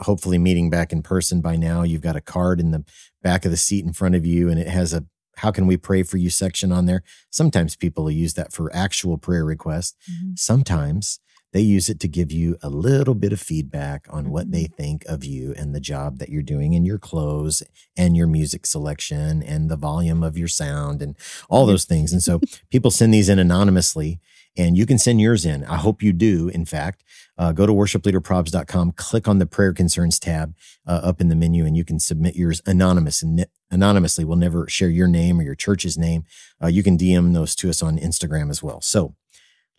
hopefully 0.00 0.38
meeting 0.38 0.68
back 0.70 0.92
in 0.92 1.02
person 1.02 1.40
by 1.40 1.56
now, 1.56 1.82
you've 1.82 2.02
got 2.02 2.14
a 2.16 2.20
card 2.20 2.60
in 2.60 2.70
the 2.70 2.84
back 3.22 3.44
of 3.44 3.50
the 3.50 3.56
seat 3.56 3.84
in 3.84 3.92
front 3.92 4.14
of 4.14 4.26
you 4.26 4.48
and 4.48 4.58
it 4.60 4.68
has 4.68 4.92
a 4.92 5.04
how 5.36 5.50
can 5.50 5.66
we 5.66 5.76
pray 5.76 6.02
for 6.02 6.16
you 6.18 6.30
section 6.30 6.72
on 6.72 6.86
there. 6.86 7.02
Sometimes 7.30 7.76
people 7.76 8.04
will 8.04 8.10
use 8.10 8.34
that 8.34 8.52
for 8.52 8.74
actual 8.74 9.16
prayer 9.18 9.44
requests. 9.44 9.94
Mhm. 10.10 10.38
Sometimes 10.38 11.18
They 11.54 11.60
use 11.60 11.90
it 11.90 12.00
to 12.00 12.08
give 12.08 12.32
you 12.32 12.56
a 12.62 12.70
little 12.70 13.14
bit 13.14 13.30
of 13.30 13.38
feedback 13.38 14.06
on 14.08 14.30
what 14.30 14.50
they 14.52 14.64
Mm-hmm. 14.64 14.74
think 14.82 15.04
of 15.06 15.22
you 15.22 15.52
and 15.54 15.74
the 15.74 15.80
job 15.80 16.18
that 16.18 16.30
you're 16.30 16.42
doing 16.42 16.74
and 16.74 16.86
your 16.86 16.96
clothes 16.98 17.62
and 17.94 18.16
your 18.16 18.26
music 18.26 18.64
selection 18.64 19.42
and 19.42 19.68
the 19.70 19.76
volume 19.76 20.22
of 20.22 20.38
your 20.38 20.48
sound 20.48 21.02
and 21.02 21.14
all 21.50 21.66
those 21.66 21.84
things. 21.84 22.10
And 22.10 22.22
so 22.22 22.40
people 22.70 22.90
send 22.90 23.12
these 23.12 23.28
in 23.28 23.38
anonymously 23.38 24.18
and 24.56 24.78
you 24.78 24.86
can 24.86 24.96
send 24.98 25.20
yours 25.20 25.44
in. 25.44 25.62
I 25.64 25.76
hope 25.76 26.02
you 26.02 26.14
do, 26.14 26.48
in 26.48 26.64
fact. 26.64 27.04
Uh, 27.42 27.50
go 27.50 27.66
to 27.66 27.72
worshipleaderprobs.com, 27.72 28.92
click 28.92 29.26
on 29.26 29.40
the 29.40 29.46
prayer 29.46 29.72
concerns 29.72 30.20
tab 30.20 30.54
uh, 30.86 31.00
up 31.02 31.20
in 31.20 31.26
the 31.28 31.34
menu, 31.34 31.66
and 31.66 31.76
you 31.76 31.84
can 31.84 31.98
submit 31.98 32.36
yours 32.36 32.62
anonymous 32.66 33.20
and 33.20 33.34
ne- 33.34 33.46
anonymously. 33.68 34.24
We'll 34.24 34.36
never 34.36 34.68
share 34.68 34.88
your 34.88 35.08
name 35.08 35.40
or 35.40 35.42
your 35.42 35.56
church's 35.56 35.98
name. 35.98 36.22
Uh, 36.62 36.68
you 36.68 36.84
can 36.84 36.96
DM 36.96 37.34
those 37.34 37.56
to 37.56 37.68
us 37.68 37.82
on 37.82 37.98
Instagram 37.98 38.48
as 38.48 38.62
well. 38.62 38.80
So 38.80 39.16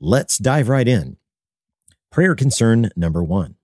let's 0.02 0.38
dive 0.38 0.68
right 0.68 0.86
in. 0.86 1.16
Prayer 2.12 2.36
concern 2.36 2.90
number 2.98 3.24
one. 3.24 3.56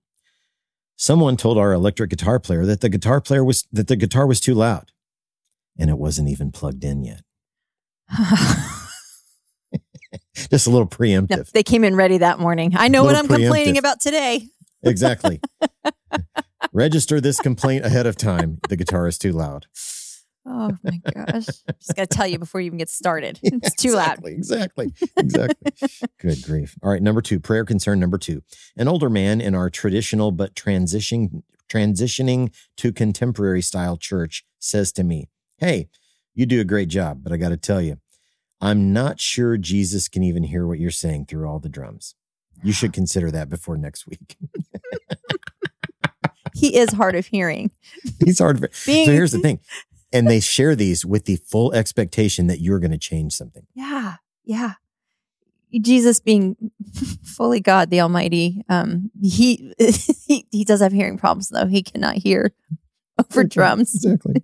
Someone 0.96 1.36
told 1.36 1.58
our 1.58 1.74
electric 1.74 2.08
guitar 2.08 2.40
player 2.40 2.64
that 2.64 2.80
the 2.80 2.88
guitar 2.88 3.20
player 3.20 3.44
was 3.44 3.68
that 3.70 3.88
the 3.88 3.96
guitar 3.96 4.26
was 4.26 4.40
too 4.40 4.54
loud, 4.54 4.92
and 5.78 5.90
it 5.90 5.98
wasn't 5.98 6.30
even 6.30 6.52
plugged 6.52 6.84
in 6.84 7.04
yet. 7.04 7.20
Just 10.48 10.66
a 10.66 10.70
little 10.70 10.88
No, 10.90 10.96
preemptive. 10.96 11.50
they 11.52 11.62
came 11.62 11.84
in 11.84 11.94
ready 11.96 12.18
that 12.18 12.38
morning. 12.38 12.72
I 12.76 12.88
know 12.88 13.04
what 13.04 13.14
I'm 13.16 13.26
Little 13.26 13.44
complaining 13.46 13.78
about 13.78 14.00
today. 14.00 14.46
Exactly. 14.82 15.40
Register 16.72 17.20
this 17.20 17.38
complaint 17.38 17.84
ahead 17.84 18.06
of 18.06 18.16
time. 18.16 18.60
The 18.70 18.76
guitar 18.76 19.06
is 19.08 19.18
too 19.18 19.32
loud. 19.32 19.66
Oh 20.46 20.70
my 20.82 21.00
gosh. 21.14 21.44
Just 21.44 21.94
got 21.96 22.08
to 22.10 22.16
tell 22.16 22.26
you 22.26 22.38
before 22.38 22.62
you 22.62 22.66
even 22.66 22.78
get 22.78 22.88
started. 22.88 23.38
It's 23.42 23.74
too 23.74 23.92
loud. 23.92 24.24
Exactly. 24.24 24.92
Exactly. 25.18 25.62
Exactly. 25.68 26.08
Good 26.18 26.42
grief. 26.42 26.76
All 26.82 26.90
right. 26.90 27.02
Number 27.02 27.20
two, 27.20 27.40
prayer 27.40 27.64
concern 27.66 28.00
number 28.00 28.16
two. 28.16 28.42
An 28.76 28.88
older 28.88 29.10
man 29.10 29.42
in 29.42 29.54
our 29.54 29.68
traditional 29.68 30.32
but 30.32 30.54
transitioning 30.54 31.42
transitioning 31.68 32.52
to 32.78 32.90
contemporary 32.92 33.60
style 33.62 33.96
church 33.98 34.44
says 34.58 34.92
to 34.92 35.04
me, 35.04 35.28
Hey, 35.58 35.88
you 36.34 36.46
do 36.46 36.60
a 36.60 36.64
great 36.64 36.88
job, 36.88 37.20
but 37.22 37.32
I 37.32 37.36
got 37.36 37.50
to 37.50 37.56
tell 37.58 37.82
you, 37.82 37.98
I'm 38.60 38.92
not 38.92 39.20
sure 39.20 39.56
Jesus 39.56 40.08
can 40.08 40.22
even 40.22 40.42
hear 40.42 40.66
what 40.66 40.78
you're 40.78 40.90
saying 40.90 41.26
through 41.26 41.48
all 41.48 41.58
the 41.60 41.68
drums. 41.68 42.14
You 42.62 42.72
should 42.72 42.92
consider 42.92 43.30
that 43.30 43.48
before 43.48 43.76
next 43.78 44.06
week. 44.06 44.36
He 46.54 46.76
is 46.76 46.92
hard 46.92 47.14
of 47.14 47.26
hearing. 47.26 47.70
He's 48.24 48.38
hard. 48.38 48.60
to- 48.60 48.70
Being, 48.84 49.06
So 49.06 49.12
here's 49.12 49.32
the 49.32 49.38
thing. 49.42 49.60
And 50.12 50.28
they 50.28 50.40
share 50.40 50.74
these 50.74 51.06
with 51.06 51.24
the 51.24 51.36
full 51.36 51.72
expectation 51.72 52.48
that 52.48 52.60
you're 52.60 52.80
going 52.80 52.90
to 52.90 52.98
change 52.98 53.32
something. 53.34 53.66
Yeah. 53.74 54.16
Yeah. 54.44 54.72
Jesus 55.80 56.18
being 56.18 56.56
fully 57.22 57.60
God, 57.60 57.90
the 57.90 58.00
Almighty, 58.00 58.64
um, 58.68 59.12
he, 59.22 59.72
he 60.26 60.44
he 60.50 60.64
does 60.64 60.80
have 60.80 60.90
hearing 60.92 61.16
problems 61.16 61.48
though. 61.48 61.66
He 61.66 61.84
cannot 61.84 62.16
hear 62.16 62.50
over 63.16 63.44
drums. 63.44 64.04
Exactly. 64.04 64.42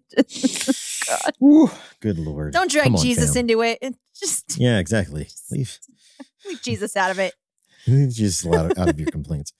God. 1.08 1.34
Woo, 1.40 1.68
good 1.98 2.20
Lord. 2.20 2.52
Don't 2.52 2.70
drag 2.70 2.92
on, 2.92 2.96
Jesus 2.98 3.32
fam. 3.34 3.40
into 3.40 3.60
it. 3.62 3.96
Just 4.18 4.58
Yeah, 4.58 4.78
exactly. 4.78 5.28
Leave, 5.50 5.78
leave 6.46 6.62
Jesus 6.62 6.96
out 6.96 7.10
of 7.10 7.18
it. 7.18 7.34
leave 7.86 8.10
Jesus 8.10 8.46
out 8.46 8.70
of, 8.70 8.78
out 8.78 8.88
of 8.88 8.98
your 8.98 9.10
complaints. 9.10 9.52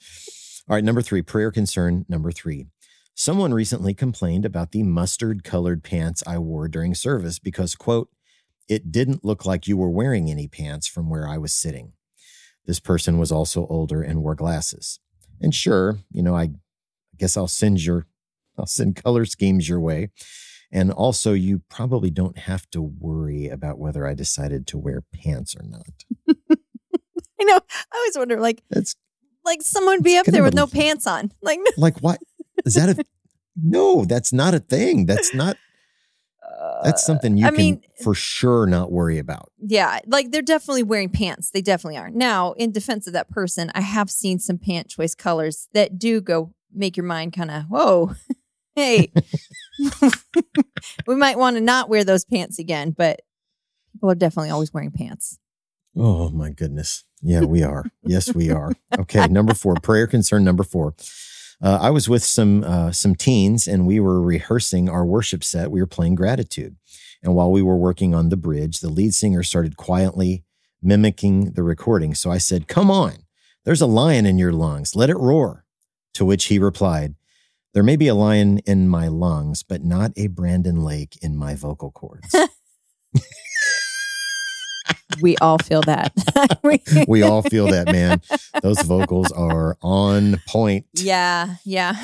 All 0.69 0.75
right, 0.75 0.85
number 0.85 1.03
three, 1.03 1.23
prayer 1.23 1.51
concern 1.51 2.07
number 2.09 2.33
three. 2.33 2.67
Someone 3.15 3.55
recently 3.55 3.95
complained 3.95 4.45
about 4.45 4.73
the 4.73 4.83
mustard 4.83 5.43
colored 5.43 5.83
pants 5.83 6.23
I 6.27 6.39
wore 6.39 6.69
during 6.69 6.95
service 6.95 7.39
because, 7.39 7.75
quote, 7.75 8.11
it 8.69 8.91
didn't 8.93 9.25
look 9.25 9.47
like 9.47 9.67
you 9.67 9.77
were 9.77 9.91
wearing 9.91 10.31
any 10.31 10.49
pants 10.49 10.87
from 10.87 11.09
where 11.09 11.29
I 11.29 11.39
was 11.39 11.55
sitting. 11.55 11.93
This 12.67 12.81
person 12.81 13.19
was 13.19 13.31
also 13.31 13.67
older 13.69 14.03
and 14.03 14.23
wore 14.23 14.35
glasses. 14.35 14.99
And 15.41 15.55
sure, 15.55 15.99
you 16.11 16.23
know, 16.23 16.35
I 16.37 16.51
guess 17.17 17.37
I'll 17.37 17.49
send 17.49 17.85
your 17.85 18.07
I'll 18.59 18.67
send 18.67 18.97
color 18.97 19.25
schemes 19.25 19.69
your 19.69 19.81
way. 19.81 20.11
And 20.73 20.91
also 20.91 21.33
you 21.33 21.63
probably 21.69 22.11
don't 22.11 22.37
have 22.39 22.69
to 22.71 22.83
worry 22.83 23.49
about 23.49 23.79
whether 23.79 24.07
I 24.07 24.15
decided 24.15 24.67
to 24.69 24.79
wear 24.79 25.03
pants 25.15 25.55
or 25.55 25.63
not. 25.65 25.87
I 27.41 27.45
know. 27.45 27.61
I 27.71 27.97
always 27.97 28.17
wonder, 28.17 28.41
like, 28.41 28.63
That's 28.71 28.97
like 29.45 29.63
someone 29.63 30.03
be 30.03 30.17
up 30.19 30.27
there 30.27 30.43
with 30.43 30.55
no 30.55 30.67
pants 30.67 31.07
on. 31.07 31.33
Like, 31.43 31.61
like 31.77 31.99
what 32.01 32.19
is 32.65 32.75
that 32.75 32.89
a 32.99 33.05
no, 33.63 34.05
that's 34.05 34.33
not 34.33 34.55
a 34.55 34.59
thing. 34.59 35.07
That's 35.07 35.33
not 35.35 35.57
that's 36.83 37.03
uh, 37.03 37.07
something 37.07 37.37
you 37.37 37.47
I 37.47 37.51
can 37.51 37.57
mean- 37.57 37.83
for 38.03 38.15
sure 38.15 38.67
not 38.67 38.91
worry 38.91 39.19
about. 39.19 39.51
yeah, 39.61 40.01
like 40.07 40.31
they're 40.31 40.43
definitely 40.43 40.83
wearing 40.83 41.09
pants. 41.11 41.51
They 41.51 41.63
definitely 41.63 41.99
are. 41.99 42.11
Now, 42.11 42.53
in 42.53 42.73
defense 42.73 43.07
of 43.07 43.13
that 43.13 43.29
person, 43.31 43.71
I 43.75 43.81
have 43.83 44.11
seen 44.11 44.39
some 44.39 44.59
pant 44.59 44.89
choice 44.89 45.15
colors 45.15 45.69
that 45.75 45.99
do 45.99 46.21
go 46.21 46.53
make 46.75 46.97
your 46.97 47.07
mind 47.07 47.33
kind 47.35 47.51
of, 47.51 47.65
whoa, 47.65 48.15
hey, 48.77 49.11
we 51.07 51.17
might 51.17 51.39
want 51.39 51.57
to 51.57 51.61
not 51.61 51.89
wear 51.89 52.05
those 52.05 52.25
pants 52.25 52.59
again, 52.59 52.91
but 52.91 53.23
people 53.93 54.11
are 54.11 54.15
definitely 54.15 54.51
always 54.51 54.73
wearing 54.73 54.93
pants. 54.93 55.39
Oh 55.97 56.29
my 56.29 56.51
goodness. 56.51 57.05
Yeah, 57.23 57.41
we 57.41 57.63
are. 57.63 57.87
yes, 58.05 58.35
we 58.35 58.51
are. 58.51 58.73
Okay, 58.99 59.27
number 59.29 59.55
four, 59.55 59.75
prayer 59.77 60.07
concern 60.07 60.45
number 60.45 60.63
four. 60.63 60.95
Uh, 61.63 61.79
I 61.81 61.91
was 61.91 62.09
with 62.09 62.23
some 62.23 62.63
uh, 62.65 62.93
some 62.93 63.15
teens, 63.15 63.67
and 63.67 63.87
we 63.87 63.99
were 63.99 64.21
rehearsing 64.21 64.91
our 64.91 65.07
worship 65.07 65.43
set. 65.43 65.71
We 65.71 65.81
were 65.81 65.87
playing 65.87 66.15
gratitude, 66.15 66.77
and 67.23 67.35
while 67.35 67.51
we 67.51 67.63
were 67.63 67.79
working 67.79 68.15
on 68.15 68.29
the 68.29 68.37
bridge, 68.37 68.81
the 68.81 68.91
lead 68.91 69.15
singer 69.15 69.43
started 69.43 69.79
quietly 69.79 70.45
mimicking 70.83 71.53
the 71.53 71.63
recording. 71.63 72.15
So 72.15 72.31
I 72.31 72.37
said, 72.37 72.69
"Come 72.69 72.91
on, 72.91 73.25
there's 73.65 73.81
a 73.81 73.87
lion 73.87 74.27
in 74.27 74.37
your 74.37 74.53
lungs. 74.53 74.95
Let 74.95 75.11
it 75.11 75.17
roar." 75.17 75.65
To 76.15 76.25
which 76.25 76.47
he 76.47 76.59
replied, 76.59 77.15
"There 77.77 77.83
may 77.83 77.97
be 77.97 78.09
a 78.09 78.15
lion 78.15 78.61
in 78.61 78.89
my 78.89 79.07
lungs, 79.09 79.63
but 79.63 79.85
not 79.85 80.13
a 80.17 80.29
Brandon 80.29 80.83
Lake 80.83 81.19
in 81.21 81.37
my 81.37 81.55
vocal 81.55 81.91
cords." 81.91 82.35
We 85.21 85.37
all 85.39 85.59
feel 85.59 85.81
that. 85.83 86.13
we 87.09 87.23
all 87.23 87.43
feel 87.43 87.69
that, 87.69 87.87
man. 87.87 88.21
Those 88.63 88.83
vocals 88.83 89.33
are 89.33 89.79
on 89.81 90.37
point. 90.47 90.87
yeah, 90.93 91.57
yeah. 91.65 91.97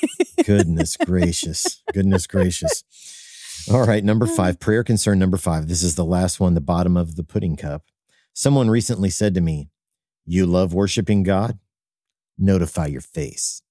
Goodness 0.44 0.96
gracious. 0.96 1.82
Goodness 1.92 2.26
gracious. 2.28 2.84
All 3.70 3.84
right, 3.84 4.04
number 4.04 4.26
mm. 4.26 4.36
five, 4.36 4.60
prayer 4.60 4.84
concern 4.84 5.18
number 5.18 5.36
five. 5.36 5.66
This 5.66 5.82
is 5.82 5.96
the 5.96 6.04
last 6.04 6.38
one, 6.38 6.54
the 6.54 6.60
bottom 6.60 6.96
of 6.96 7.16
the 7.16 7.24
pudding 7.24 7.56
cup. 7.56 7.86
Someone 8.32 8.70
recently 8.70 9.10
said 9.10 9.34
to 9.34 9.40
me, 9.40 9.68
You 10.24 10.46
love 10.46 10.72
worshiping 10.72 11.24
God? 11.24 11.58
Notify 12.38 12.86
your 12.86 13.00
face. 13.00 13.62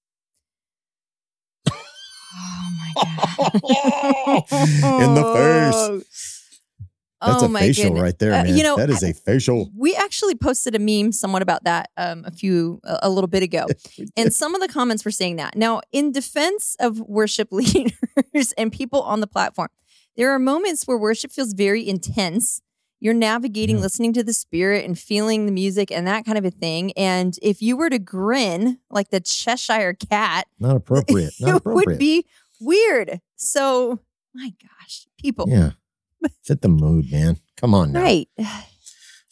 Oh 2.32 2.70
my 2.78 2.92
god. 3.02 4.42
In 5.02 5.14
the 5.14 5.24
face. 5.34 6.06
That's 7.22 7.42
oh 7.42 7.46
a 7.46 7.48
my 7.50 7.60
facial 7.60 7.84
goodness. 7.84 8.02
right 8.02 8.18
there, 8.18 8.32
Uh, 8.32 8.44
man. 8.44 8.56
you 8.56 8.62
know, 8.62 8.76
that 8.76 8.88
is 8.88 9.02
a 9.02 9.12
facial. 9.12 9.70
We 9.76 9.94
actually 9.94 10.36
posted 10.36 10.74
a 10.74 10.78
meme 10.78 11.12
somewhat 11.12 11.42
about 11.42 11.64
that 11.64 11.90
um, 11.98 12.24
a 12.26 12.30
few 12.30 12.80
a, 12.82 13.00
a 13.02 13.10
little 13.10 13.28
bit 13.28 13.42
ago, 13.42 13.66
and 14.16 14.32
some 14.32 14.54
of 14.54 14.62
the 14.62 14.68
comments 14.68 15.04
were 15.04 15.10
saying 15.10 15.36
that. 15.36 15.54
Now, 15.54 15.82
in 15.92 16.12
defense 16.12 16.76
of 16.80 16.98
worship 17.00 17.48
leaders 17.52 18.54
and 18.56 18.72
people 18.72 19.02
on 19.02 19.20
the 19.20 19.26
platform, 19.26 19.68
there 20.16 20.30
are 20.30 20.38
moments 20.38 20.86
where 20.86 20.96
worship 20.96 21.30
feels 21.30 21.52
very 21.52 21.86
intense. 21.86 22.62
You're 23.00 23.14
navigating, 23.14 23.76
Yeah. 23.76 23.82
listening 23.82 24.12
to 24.14 24.22
the 24.22 24.32
spirit, 24.34 24.84
and 24.84 24.98
feeling 24.98 25.46
the 25.46 25.52
music 25.52 25.90
and 25.90 26.06
that 26.06 26.24
kind 26.26 26.36
of 26.38 26.44
a 26.44 26.50
thing. 26.50 26.92
And 26.92 27.38
if 27.42 27.62
you 27.62 27.76
were 27.76 27.88
to 27.90 27.98
grin 27.98 28.78
like 28.90 29.08
the 29.10 29.20
Cheshire 29.20 29.94
cat, 29.94 30.46
Not 30.58 30.76
appropriate. 30.76 31.32
Not 31.40 31.48
it 31.48 31.56
appropriate. 31.56 31.86
would 31.88 31.98
be 31.98 32.26
weird. 32.60 33.20
So, 33.36 34.00
my 34.34 34.52
gosh, 34.62 35.06
people, 35.18 35.46
yeah. 35.48 35.70
Fit 36.44 36.60
the 36.60 36.68
mood, 36.68 37.10
man. 37.10 37.38
Come 37.56 37.74
on 37.74 37.92
now. 37.92 38.02
right? 38.02 38.28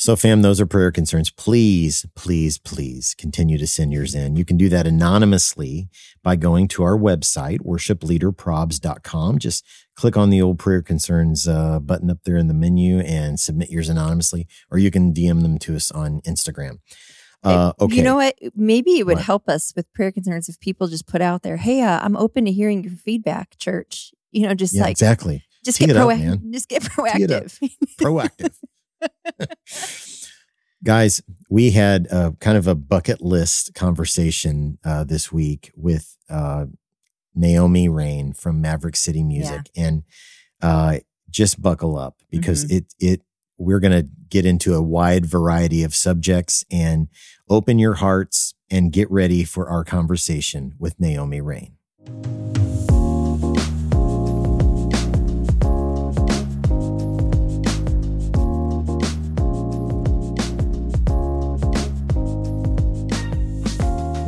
So, 0.09 0.17
fam, 0.17 0.41
those 0.41 0.59
are 0.59 0.65
prayer 0.65 0.91
concerns. 0.91 1.31
Please, 1.31 2.07
please, 2.15 2.57
please 2.57 3.15
continue 3.19 3.59
to 3.59 3.67
send 3.67 3.93
yours 3.93 4.15
in. 4.15 4.37
You 4.37 4.45
can 4.47 4.57
do 4.57 4.71
that 4.71 4.87
anonymously 4.87 5.91
by 6.23 6.35
going 6.35 6.67
to 6.69 6.83
our 6.83 6.97
website, 6.97 7.59
worshipleaderprobs.com. 7.59 9.39
Just 9.39 9.67
click 9.97 10.17
on 10.17 10.31
the 10.31 10.41
old 10.41 10.59
prayer 10.59 10.81
concerns 10.81 11.47
uh, 11.47 11.79
button 11.81 12.09
up 12.09 12.21
there 12.25 12.39
in 12.39 12.49
the 12.49 12.55
menu 12.55 13.01
and 13.01 13.39
submit 13.39 13.69
yours 13.69 13.91
anonymously, 13.91 14.47
or 14.71 14.79
you 14.79 14.91
can 14.91 15.13
DM 15.13 15.43
them 15.43 15.59
to 15.59 15.77
us 15.77 15.91
on 15.91 16.23
Instagram. 16.23 16.79
Uh, 17.45 17.75
okay. 17.79 17.97
You 17.97 18.03
know 18.03 18.17
what? 18.17 18.35
Maybe 18.57 18.93
it 18.93 19.05
would 19.05 19.17
What? 19.17 19.25
help 19.27 19.47
us 19.47 19.75
with 19.77 19.93
prayer 19.93 20.11
concerns 20.11 20.49
if 20.49 20.59
people 20.59 20.87
just 20.87 21.07
put 21.07 21.21
out 21.21 21.43
there, 21.43 21.59
"Hey, 21.59 21.83
uh, 21.83 22.01
I'm 22.03 22.17
open 22.17 22.47
to 22.47 22.51
hearing 22.51 22.83
your 22.83 22.95
feedback, 22.95 23.59
church." 23.59 24.15
You 24.33 24.49
know, 24.49 24.55
just 24.55 24.73
yeah, 24.73 24.85
like 24.85 24.93
exactly. 24.93 25.45
just 25.67 25.77
Tee 25.77 25.85
get 25.85 25.97
proactive. 25.97 26.51
Just 26.51 26.71
get 26.71 26.83
proactive. 26.83 27.59
proactive. 28.01 28.55
Guys, 30.85 31.21
we 31.51 31.73
had 31.73 32.07
a 32.07 32.33
kind 32.41 32.57
of 32.57 32.67
a 32.69 32.75
bucket 32.75 33.21
list 33.21 33.75
conversation 33.75 34.79
uh, 34.85 35.03
this 35.05 35.33
week 35.33 35.73
with 35.75 36.17
uh, 36.31 36.67
Naomi 37.35 37.89
Raine 37.89 38.33
from 38.33 38.61
Maverick 38.61 38.95
City 38.97 39.25
Music, 39.25 39.71
and 39.77 40.05
uh, 40.63 40.99
just 41.31 41.61
buckle 41.61 41.99
up 41.99 42.17
because 42.31 42.65
Mm-hmm. 42.65 42.77
it 42.77 42.95
it 43.01 43.23
we're 43.59 43.81
going 43.81 43.93
to 43.93 44.09
get 44.29 44.47
into 44.47 44.75
a 44.75 44.81
wide 44.83 45.27
variety 45.27 45.83
of 45.83 45.93
subjects 45.95 46.65
and 46.71 47.09
open 47.49 47.79
your 47.81 47.95
hearts 47.95 48.55
and 48.71 48.93
get 48.93 49.11
ready 49.11 49.43
for 49.43 49.69
our 49.69 49.83
conversation 49.83 50.75
with 50.79 51.01
Naomi 51.01 51.41
Raine. 51.41 51.73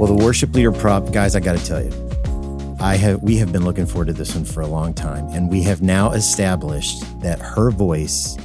Well, 0.01 0.17
the 0.17 0.25
worship 0.25 0.55
leader 0.55 0.73
prop, 0.73 1.13
guys, 1.13 1.37
I 1.37 1.41
got 1.41 1.59
to 1.59 1.67
tell 1.67 1.85
you, 1.85 2.79
I 2.81 2.97
have 2.97 3.23
we 3.23 3.37
have 3.37 3.53
been 3.53 3.67
looking 3.67 3.85
forward 3.85 4.07
to 4.07 4.15
this 4.15 4.35
one 4.35 4.47
for 4.47 4.63
a 4.63 4.67
long 4.67 4.95
time, 4.95 5.29
and 5.29 5.51
we 5.51 5.61
have 5.65 5.83
now 5.83 6.13
established 6.13 7.03
that 7.21 7.39
her 7.39 7.71
voice 7.71 8.39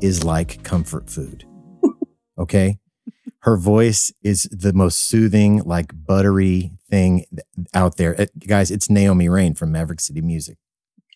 is 0.00 0.24
like 0.24 0.64
comfort 0.64 1.08
food. 1.08 1.44
Okay, 2.36 2.78
her 3.40 3.56
voice 3.56 4.12
is 4.24 4.48
the 4.50 4.72
most 4.72 5.08
soothing, 5.08 5.62
like 5.62 5.92
buttery 5.94 6.72
thing 6.90 7.26
out 7.74 7.96
there, 7.96 8.14
it, 8.14 8.36
guys. 8.36 8.72
It's 8.72 8.90
Naomi 8.90 9.28
Raine 9.28 9.54
from 9.54 9.70
Maverick 9.70 10.00
City 10.00 10.20
Music. 10.20 10.58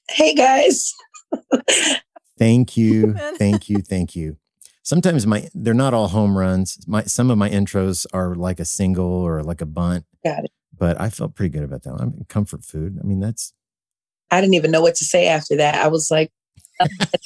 Hey 0.08 0.32
guys, 0.32 0.94
thank 2.38 2.76
you, 2.76 3.14
thank 3.36 3.68
you, 3.68 3.78
thank 3.78 4.14
you 4.14 4.36
sometimes 4.82 5.26
my 5.26 5.48
they're 5.54 5.74
not 5.74 5.94
all 5.94 6.08
home 6.08 6.36
runs. 6.36 6.78
My 6.86 7.02
some 7.04 7.30
of 7.30 7.38
my 7.38 7.48
intros 7.48 8.06
are 8.12 8.34
like 8.34 8.60
a 8.60 8.64
single 8.64 9.04
or 9.04 9.42
like 9.42 9.60
a 9.60 9.66
bunt. 9.66 10.04
Got 10.24 10.44
it. 10.44 10.52
But 10.76 11.00
I 11.00 11.10
felt 11.10 11.34
pretty 11.34 11.50
good 11.50 11.64
about 11.64 11.82
that. 11.84 11.94
I 11.94 12.04
mean, 12.04 12.26
comfort 12.28 12.64
food. 12.64 12.98
I 13.02 13.06
mean, 13.06 13.20
that's. 13.20 13.52
I 14.30 14.40
didn't 14.40 14.54
even 14.54 14.70
know 14.70 14.80
what 14.80 14.94
to 14.96 15.04
say 15.04 15.28
after 15.28 15.56
that. 15.56 15.74
I 15.74 15.88
was 15.88 16.10
like, 16.10 16.32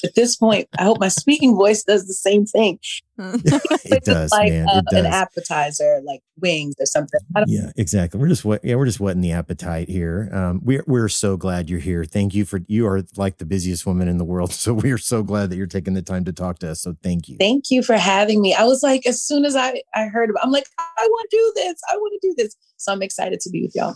at 0.04 0.14
this 0.14 0.36
point, 0.36 0.68
I 0.78 0.84
hope 0.84 0.98
my 1.00 1.08
speaking 1.08 1.56
voice 1.56 1.82
does 1.82 2.06
the 2.06 2.14
same 2.14 2.46
thing. 2.46 2.78
it 3.18 4.04
does, 4.04 4.30
like 4.30 4.52
man. 4.52 4.68
Uh, 4.68 4.78
it 4.78 4.84
does. 4.90 5.00
an 5.00 5.06
appetizer, 5.06 6.00
like 6.04 6.20
wings 6.38 6.74
or 6.78 6.86
something. 6.86 7.20
Yeah, 7.46 7.72
exactly. 7.76 8.20
We're 8.20 8.28
just 8.28 8.44
wet, 8.44 8.60
yeah, 8.62 8.74
we're 8.74 8.84
just 8.84 9.00
wetting 9.00 9.22
the 9.22 9.32
appetite 9.32 9.88
here. 9.88 10.28
Um, 10.32 10.60
we're 10.62 10.84
we're 10.86 11.08
so 11.08 11.36
glad 11.36 11.70
you're 11.70 11.80
here. 11.80 12.04
Thank 12.04 12.34
you 12.34 12.44
for 12.44 12.60
you 12.66 12.86
are 12.86 13.02
like 13.16 13.38
the 13.38 13.46
busiest 13.46 13.86
woman 13.86 14.08
in 14.08 14.18
the 14.18 14.24
world. 14.24 14.52
So 14.66 14.74
we 14.74 14.90
are 14.90 14.98
so 14.98 15.22
glad 15.22 15.50
that 15.50 15.56
you're 15.56 15.68
taking 15.68 15.94
the 15.94 16.02
time 16.02 16.24
to 16.24 16.32
talk 16.32 16.58
to 16.58 16.70
us. 16.70 16.80
So 16.80 16.96
thank 17.00 17.28
you. 17.28 17.36
Thank 17.38 17.70
you 17.70 17.84
for 17.84 17.96
having 17.96 18.40
me. 18.40 18.52
I 18.52 18.64
was 18.64 18.82
like, 18.82 19.06
as 19.06 19.22
soon 19.22 19.44
as 19.44 19.54
I 19.54 19.80
I 19.94 20.06
heard 20.06 20.28
about, 20.28 20.44
I'm 20.44 20.50
like, 20.50 20.66
I 20.78 21.06
want 21.08 21.30
to 21.30 21.36
do 21.36 21.52
this. 21.54 21.80
I 21.88 21.96
want 21.96 22.20
to 22.20 22.28
do 22.28 22.34
this. 22.36 22.56
So 22.76 22.92
I'm 22.92 23.02
excited 23.02 23.38
to 23.40 23.50
be 23.50 23.62
with 23.62 23.76
y'all. 23.76 23.94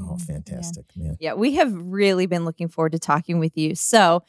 Oh, 0.00 0.16
fantastic, 0.16 0.86
yeah. 0.94 1.02
man. 1.02 1.16
Yeah, 1.20 1.34
we 1.34 1.54
have 1.54 1.72
really 1.74 2.26
been 2.26 2.44
looking 2.44 2.68
forward 2.68 2.92
to 2.92 2.98
talking 2.98 3.38
with 3.38 3.56
you. 3.56 3.74
So 3.74 4.22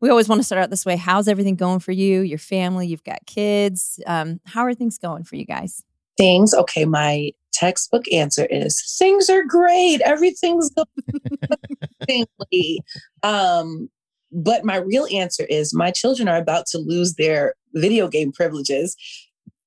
we 0.00 0.10
always 0.10 0.28
want 0.28 0.40
to 0.40 0.44
start 0.44 0.62
out 0.62 0.70
this 0.70 0.86
way. 0.86 0.96
How's 0.96 1.28
everything 1.28 1.56
going 1.56 1.80
for 1.80 1.92
you, 1.92 2.20
your 2.20 2.38
family? 2.38 2.86
You've 2.86 3.04
got 3.04 3.26
kids. 3.26 4.00
Um, 4.06 4.40
how 4.44 4.62
are 4.62 4.74
things 4.74 4.98
going 4.98 5.24
for 5.24 5.36
you 5.36 5.46
guys? 5.46 5.82
Things, 6.16 6.54
okay, 6.54 6.84
my 6.84 7.32
textbook 7.52 8.04
answer 8.12 8.46
is 8.50 8.96
things 8.98 9.30
are 9.30 9.42
great. 9.44 10.00
Everything's 10.02 10.70
going 10.70 12.26
um, 13.22 13.88
but 14.32 14.64
my 14.64 14.76
real 14.76 15.06
answer 15.12 15.44
is 15.48 15.74
my 15.74 15.90
children 15.90 16.28
are 16.28 16.36
about 16.36 16.66
to 16.66 16.78
lose 16.78 17.14
their 17.14 17.54
video 17.74 18.08
game 18.08 18.32
privileges 18.32 18.96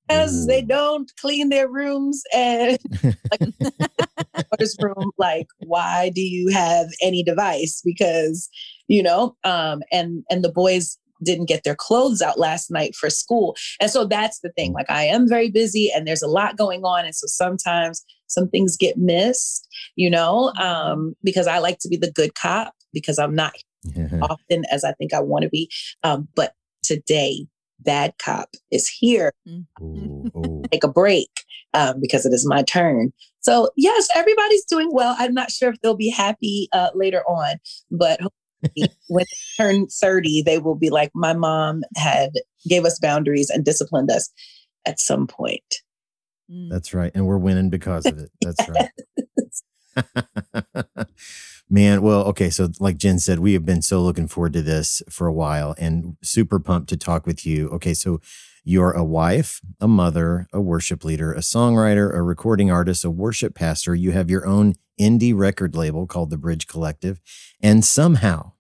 as 0.10 0.48
they 0.48 0.62
don't 0.62 1.12
clean 1.20 1.50
their 1.50 1.70
rooms 1.70 2.24
and 2.34 2.78
like 3.04 3.42
room 4.82 5.12
like 5.18 5.48
why 5.60 6.12
do 6.14 6.22
you 6.22 6.50
have 6.50 6.88
any 7.02 7.24
device? 7.24 7.82
Because 7.84 8.50
you 8.88 9.04
know 9.04 9.36
um 9.44 9.82
and 9.92 10.24
and 10.30 10.44
the 10.44 10.52
boys 10.52 10.98
didn't 11.22 11.48
get 11.48 11.66
their 11.66 11.76
clothes 11.76 12.22
out 12.22 12.40
last 12.40 12.72
night 12.72 12.96
for 12.96 13.10
school. 13.10 13.56
And 13.82 13.92
so 13.92 14.06
that's 14.06 14.40
the 14.40 14.52
thing 14.52 14.74
like 14.74 14.90
i 14.90 15.04
am 15.04 15.28
very 15.28 15.50
busy 15.50 15.92
and 15.94 16.08
there's 16.08 16.22
a 16.22 16.28
lot 16.28 16.58
going 16.58 16.84
on. 16.84 17.06
And 17.06 17.16
so 17.16 17.28
sometimes 17.28 18.04
some 18.28 18.50
things 18.50 18.78
get 18.78 18.98
missed 18.98 19.68
you 19.96 20.10
know 20.10 20.54
um 20.60 21.16
because 21.24 21.48
i 21.48 21.58
like 21.58 21.80
to 21.80 21.90
be 21.90 21.98
the 21.98 22.12
good 22.12 22.36
cop 22.36 22.74
because 22.94 23.18
i'm 23.18 23.34
not 23.34 23.54
often 24.22 24.66
as 24.72 24.84
i 24.84 24.92
think 24.94 25.14
i 25.14 25.20
want 25.20 25.44
to 25.44 25.50
be. 25.50 25.70
Um 26.04 26.28
but 26.36 26.54
today 26.84 27.48
bad 27.80 28.14
cop 28.18 28.50
is 28.72 28.88
here. 28.88 29.34
Take 30.72 30.84
a 30.84 30.88
break 30.88 31.30
um, 31.74 32.00
because 32.00 32.26
it 32.26 32.34
is 32.34 32.48
my 32.48 32.64
turn. 32.64 33.12
So 33.42 33.70
yes, 33.78 34.08
everybody's 34.16 34.66
doing 34.66 34.90
well. 34.92 35.16
I'm 35.18 35.34
not 35.34 35.52
sure 35.52 35.70
if 35.70 35.80
they'll 35.82 35.96
be 35.96 36.10
happy 36.10 36.68
uh, 36.74 36.90
later 36.94 37.24
on, 37.28 37.56
but 37.92 38.20
when 39.08 39.26
they 39.26 39.64
turn 39.64 39.88
30, 39.88 40.44
they 40.44 40.60
will 40.60 40.76
be 40.76 40.90
like, 40.90 41.12
my 41.14 41.34
mom 41.34 41.84
had 41.96 42.32
gave 42.68 42.86
us 42.86 43.00
boundaries 43.00 43.50
and 43.50 43.64
disciplined 43.64 44.12
us 44.12 44.30
at 44.86 45.00
some 45.00 45.28
point. 45.28 45.82
That's 46.70 46.94
right. 46.94 47.12
And 47.14 47.28
we're 47.28 47.38
winning 47.38 47.70
because 47.70 48.06
of 48.06 48.18
it. 48.18 48.32
That's 48.42 48.68
right. 48.70 48.90
Man, 51.70 52.02
well, 52.02 52.24
okay. 52.26 52.50
So, 52.50 52.70
like 52.80 52.98
Jen 52.98 53.20
said, 53.20 53.40
we 53.40 53.54
have 53.54 53.66
been 53.66 53.84
so 53.84 54.02
looking 54.02 54.28
forward 54.28 54.54
to 54.54 54.64
this 54.64 55.04
for 55.10 55.28
a 55.28 55.34
while 55.34 55.76
and 55.78 56.18
super 56.24 56.60
pumped 56.60 56.90
to 56.90 56.98
talk 56.98 57.28
with 57.28 57.46
you. 57.46 57.70
Okay. 57.70 57.94
So, 57.94 58.20
you're 58.64 58.92
a 58.92 59.04
wife, 59.04 59.62
a 59.80 59.88
mother, 59.88 60.48
a 60.54 60.62
worship 60.62 61.04
leader, 61.04 61.34
a 61.34 61.40
songwriter, 61.40 62.14
a 62.14 62.22
recording 62.22 62.70
artist, 62.70 63.06
a 63.06 63.10
worship 63.10 63.56
pastor. 63.56 63.96
You 63.96 64.12
have 64.12 64.30
your 64.30 64.46
own 64.46 64.76
indie 65.00 65.36
record 65.36 65.76
label 65.76 66.06
called 66.06 66.30
The 66.30 66.38
Bridge 66.38 66.68
Collective. 66.68 67.22
And 67.62 67.84
somehow, 67.84 68.52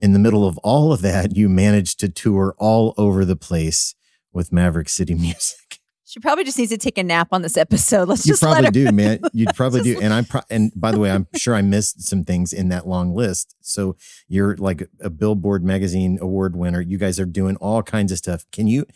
in 0.00 0.12
the 0.12 0.18
middle 0.18 0.46
of 0.46 0.58
all 0.58 0.92
of 0.92 1.02
that, 1.02 1.36
you 1.36 1.48
managed 1.48 2.00
to 2.00 2.08
tour 2.08 2.54
all 2.58 2.94
over 2.96 3.24
the 3.24 3.36
place 3.36 3.94
with 4.32 4.52
Maverick 4.52 4.88
City 4.88 5.14
Music. 5.16 5.63
She 6.14 6.20
probably 6.20 6.44
just 6.44 6.56
needs 6.56 6.70
to 6.70 6.78
take 6.78 6.96
a 6.96 7.02
nap 7.02 7.30
on 7.32 7.42
this 7.42 7.56
episode. 7.56 8.08
Let's 8.08 8.24
you 8.24 8.34
just 8.34 8.42
probably 8.44 8.70
do, 8.70 8.92
man. 8.92 9.18
You'd 9.32 9.52
probably 9.56 9.82
do. 9.82 10.00
And 10.00 10.14
I'm 10.14 10.24
pro- 10.24 10.42
and 10.48 10.70
by 10.76 10.92
the 10.92 11.00
way, 11.00 11.10
I'm 11.10 11.26
sure 11.34 11.56
I 11.56 11.62
missed 11.62 12.02
some 12.02 12.22
things 12.22 12.52
in 12.52 12.68
that 12.68 12.86
long 12.86 13.16
list. 13.16 13.56
So 13.62 13.96
you're 14.28 14.56
like 14.56 14.88
a 15.00 15.10
Billboard 15.10 15.64
magazine 15.64 16.18
award 16.20 16.54
winner. 16.54 16.80
You 16.80 16.98
guys 16.98 17.18
are 17.18 17.26
doing 17.26 17.56
all 17.56 17.82
kinds 17.82 18.12
of 18.12 18.18
stuff. 18.18 18.46
Can 18.52 18.68
you 18.68 18.86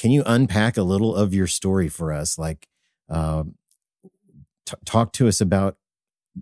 can 0.00 0.10
you 0.10 0.24
unpack 0.26 0.76
a 0.76 0.82
little 0.82 1.14
of 1.14 1.32
your 1.32 1.46
story 1.46 1.88
for 1.88 2.12
us? 2.12 2.36
Like, 2.36 2.66
uh, 3.08 3.44
t- 4.64 4.74
talk 4.84 5.12
to 5.12 5.28
us 5.28 5.40
about 5.40 5.76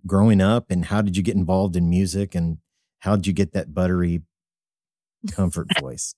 growing 0.06 0.40
up 0.40 0.70
and 0.70 0.86
how 0.86 1.02
did 1.02 1.18
you 1.18 1.22
get 1.22 1.36
involved 1.36 1.76
in 1.76 1.90
music 1.90 2.34
and 2.34 2.56
how 3.00 3.16
did 3.16 3.26
you 3.26 3.34
get 3.34 3.52
that 3.52 3.74
buttery 3.74 4.22
comfort 5.32 5.66
voice? 5.78 6.14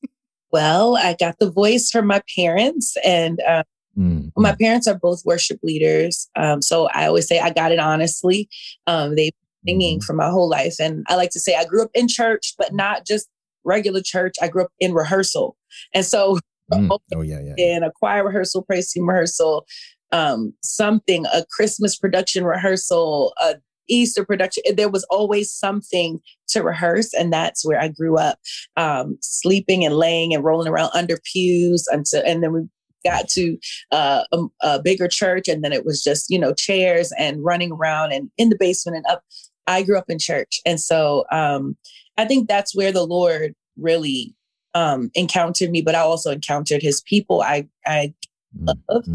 Well, 0.52 0.96
I 0.96 1.16
got 1.18 1.40
the 1.40 1.50
voice 1.50 1.90
from 1.90 2.06
my 2.06 2.22
parents 2.36 2.96
and. 3.04 3.40
Uh, 3.40 3.64
Mm-hmm. 3.98 4.40
My 4.40 4.54
parents 4.54 4.86
are 4.86 4.98
both 4.98 5.22
worship 5.24 5.58
leaders. 5.62 6.28
Um, 6.36 6.60
so 6.62 6.88
I 6.88 7.06
always 7.06 7.26
say 7.26 7.38
I 7.38 7.50
got 7.50 7.72
it 7.72 7.78
honestly. 7.78 8.48
Um, 8.86 9.16
they've 9.16 9.32
been 9.64 9.74
singing 9.74 9.98
mm-hmm. 9.98 10.04
for 10.04 10.12
my 10.12 10.28
whole 10.28 10.48
life. 10.48 10.76
And 10.78 11.04
I 11.08 11.16
like 11.16 11.30
to 11.30 11.40
say 11.40 11.56
I 11.56 11.64
grew 11.64 11.82
up 11.82 11.90
in 11.94 12.08
church, 12.08 12.54
but 12.58 12.74
not 12.74 13.06
just 13.06 13.28
regular 13.64 14.00
church. 14.02 14.34
I 14.40 14.48
grew 14.48 14.64
up 14.64 14.72
in 14.78 14.94
rehearsal. 14.94 15.56
And 15.94 16.04
so, 16.04 16.38
mm. 16.72 16.98
oh, 17.14 17.22
yeah, 17.22 17.40
yeah, 17.40 17.76
in 17.76 17.82
a 17.82 17.92
choir 17.92 18.24
rehearsal, 18.24 18.62
praise 18.62 18.92
team 18.92 19.08
rehearsal, 19.08 19.66
um, 20.12 20.52
something, 20.62 21.26
a 21.26 21.44
Christmas 21.50 21.96
production 21.96 22.44
rehearsal, 22.44 23.34
a 23.40 23.56
Easter 23.88 24.24
production. 24.24 24.62
There 24.74 24.88
was 24.88 25.04
always 25.04 25.52
something 25.52 26.20
to 26.48 26.62
rehearse, 26.62 27.14
and 27.14 27.32
that's 27.32 27.64
where 27.64 27.80
I 27.80 27.88
grew 27.88 28.18
up, 28.18 28.38
um, 28.76 29.18
sleeping 29.20 29.84
and 29.84 29.96
laying 29.96 30.34
and 30.34 30.44
rolling 30.44 30.68
around 30.68 30.90
under 30.94 31.18
pews 31.32 31.86
until, 31.88 32.22
and 32.26 32.42
then 32.42 32.52
we 32.52 32.68
got 33.06 33.28
to 33.30 33.58
uh, 33.92 34.24
a, 34.32 34.44
a, 34.62 34.82
bigger 34.82 35.08
church, 35.08 35.48
and 35.48 35.62
then 35.62 35.72
it 35.72 35.84
was 35.84 36.02
just 36.02 36.30
you 36.30 36.38
know 36.38 36.52
chairs 36.52 37.12
and 37.18 37.44
running 37.44 37.72
around 37.72 38.12
and 38.12 38.30
in 38.36 38.48
the 38.48 38.56
basement 38.58 38.96
and 38.96 39.06
up. 39.06 39.22
I 39.66 39.82
grew 39.82 39.98
up 39.98 40.08
in 40.08 40.18
church, 40.18 40.60
and 40.64 40.80
so 40.80 41.24
um, 41.32 41.76
I 42.16 42.24
think 42.24 42.48
that's 42.48 42.74
where 42.74 42.92
the 42.92 43.04
Lord 43.06 43.54
really 43.76 44.34
um, 44.74 45.10
encountered 45.14 45.70
me, 45.70 45.82
but 45.82 45.94
I 45.94 46.00
also 46.00 46.30
encountered 46.30 46.82
His 46.82 47.02
people. 47.02 47.42
I 47.42 47.68
I 47.86 48.14
love 48.60 49.04
mm-hmm. 49.04 49.14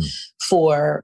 for 0.50 1.04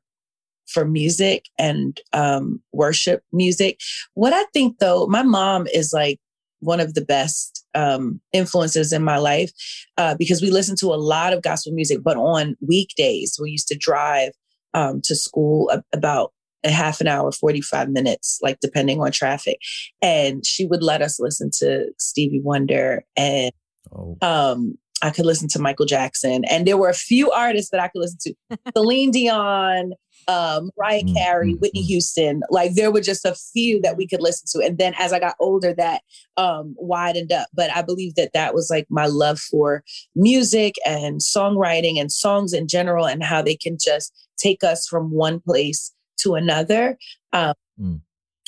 for 0.67 0.85
music 0.85 1.45
and 1.57 1.99
um, 2.13 2.61
worship 2.73 3.23
music. 3.31 3.79
What 4.15 4.33
I 4.33 4.43
think 4.53 4.79
though, 4.79 5.07
my 5.07 5.23
mom 5.23 5.67
is 5.67 5.93
like 5.93 6.19
one 6.59 6.79
of 6.79 6.93
the 6.93 7.05
best 7.05 7.65
um, 7.77 8.19
influences 8.33 8.91
in 8.91 9.03
my 9.03 9.17
life 9.17 9.51
uh, 9.97 10.15
because 10.15 10.41
we 10.41 10.49
listen 10.49 10.75
to 10.77 10.87
a 10.87 10.97
lot 10.97 11.31
of 11.31 11.43
gospel 11.43 11.71
music, 11.73 11.99
but 12.03 12.17
on 12.17 12.57
weekdays, 12.59 13.37
we 13.41 13.51
used 13.51 13.67
to 13.67 13.77
drive 13.77 14.31
um, 14.73 15.01
to 15.03 15.15
school 15.15 15.71
about 15.93 16.33
a 16.63 16.71
half 16.71 16.99
an 16.99 17.07
hour, 17.07 17.31
45 17.31 17.89
minutes, 17.89 18.39
like 18.41 18.59
depending 18.59 18.99
on 18.99 19.11
traffic. 19.11 19.59
And 20.01 20.45
she 20.45 20.65
would 20.65 20.81
let 20.81 21.01
us 21.01 21.19
listen 21.19 21.51
to 21.59 21.91
Stevie 21.99 22.41
Wonder 22.41 23.03
and 23.15 23.51
oh. 23.93 24.17
um, 24.21 24.77
I 25.03 25.11
could 25.11 25.27
listen 25.27 25.47
to 25.49 25.59
Michael 25.59 25.85
Jackson. 25.85 26.43
And 26.45 26.65
there 26.65 26.77
were 26.77 26.89
a 26.89 26.95
few 26.95 27.29
artists 27.29 27.69
that 27.69 27.79
I 27.79 27.89
could 27.89 27.99
listen 28.01 28.17
to 28.21 28.59
Celine 28.75 29.11
Dion 29.11 29.93
um, 30.27 30.71
Mariah 30.77 31.03
Mm, 31.03 31.15
Carey, 31.15 31.53
mm, 31.53 31.59
Whitney 31.59 31.83
mm. 31.83 31.87
Houston. 31.87 32.41
Like 32.49 32.73
there 32.73 32.91
were 32.91 33.01
just 33.01 33.25
a 33.25 33.35
few 33.35 33.81
that 33.81 33.97
we 33.97 34.05
could 34.07 34.21
listen 34.21 34.45
to. 34.59 34.65
And 34.65 34.77
then 34.77 34.93
as 34.97 35.13
I 35.13 35.19
got 35.19 35.35
older, 35.39 35.73
that 35.75 36.01
um, 36.35 36.75
widened 36.77 37.31
up. 37.31 37.47
But 37.53 37.71
I 37.75 37.81
believe 37.81 38.15
that 38.15 38.33
that 38.33 38.53
was 38.53 38.69
like 38.69 38.87
my 38.89 39.05
love 39.05 39.39
for 39.39 39.83
music 40.15 40.75
and 40.85 41.19
songwriting 41.21 41.99
and 41.99 42.11
songs 42.11 42.53
in 42.53 42.67
general 42.67 43.05
and 43.05 43.23
how 43.23 43.41
they 43.41 43.55
can 43.55 43.77
just 43.79 44.13
take 44.37 44.63
us 44.63 44.87
from 44.87 45.11
one 45.11 45.39
place 45.39 45.93
to 46.19 46.35
another. 46.35 46.97
Um, 47.33 47.53
Mm. 47.79 48.01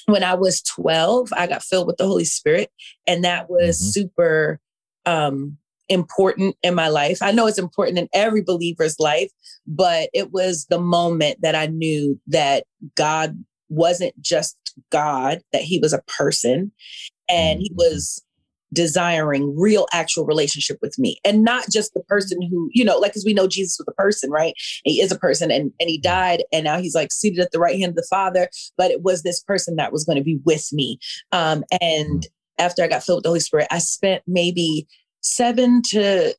When 0.08 0.24
I 0.24 0.34
was 0.34 0.60
12, 0.64 1.32
I 1.38 1.46
got 1.46 1.62
filled 1.62 1.86
with 1.86 1.98
the 1.98 2.08
Holy 2.08 2.26
Spirit, 2.26 2.72
and 3.06 3.24
that 3.24 3.48
was 3.48 3.80
Mhm. 3.80 3.92
super 3.94 4.60
um, 5.06 5.58
important 5.90 6.56
in 6.64 6.76
my 6.76 6.88
life. 6.88 7.20
I 7.22 7.32
know 7.32 7.48
it's 7.48 7.58
important 7.60 7.98
in 7.98 8.08
every 8.14 8.42
believer's 8.42 9.00
life, 9.00 9.32
but 9.68 10.10
it 10.14 10.32
was 10.32 10.66
the 10.70 10.80
moment 10.80 11.42
that 11.42 11.56
I 11.56 11.68
knew 11.68 12.20
that 12.28 12.66
God 12.96 13.44
wasn't 13.70 14.20
just 14.22 14.58
God, 14.92 15.42
that 15.52 15.64
He 15.64 15.80
was 15.80 15.94
a 15.94 16.02
person 16.04 16.72
and 17.28 17.60
He 17.60 17.70
Mhm. 17.72 17.78
was 17.78 18.24
desiring 18.72 19.58
real 19.58 19.88
actual 19.92 20.26
relationship 20.26 20.78
with 20.80 20.98
me 21.00 21.18
and 21.26 21.44
not 21.44 21.66
just 21.72 21.92
the 21.96 22.02
person 22.02 22.40
who 22.40 22.70
you 22.72 22.86
know 22.86 23.00
like 23.00 23.12
because 23.12 23.26
we 23.26 23.34
know 23.34 23.48
jesus 23.48 23.80
was 23.80 23.88
a 23.88 24.00
person 24.00 24.30
right? 24.30 24.54
He 24.84 25.02
is 25.02 25.12
a 25.12 25.18
person 25.18 25.50
and 25.50 25.72
and 25.80 25.90
he 25.90 25.98
died 25.98 26.44
and 26.54 26.66
now 26.66 26.80
he's 26.80 26.94
like 26.94 27.12
seated 27.12 27.40
at 27.40 27.52
the 27.52 27.58
right 27.58 27.80
hand 27.80 27.90
of 27.92 27.96
the 27.96 28.08
father 28.08 28.48
but 28.78 28.92
it 28.92 29.02
was 29.02 29.24
this 29.24 29.42
person 29.42 29.76
that 29.78 29.92
was 29.92 30.06
going 30.06 30.18
to 30.18 30.24
be 30.24 30.40
with 30.46 30.72
me. 30.72 31.00
Um 31.32 31.64
and 31.82 32.28
after 32.60 32.84
i 32.84 32.88
got 32.88 33.04
filled 33.04 33.18
with 33.18 33.24
the 33.24 33.30
holy 33.30 33.40
spirit 33.40 33.68
i 33.72 33.80
spent 33.80 34.22
maybe 34.28 34.88
seven 35.22 35.82
to 35.82 36.34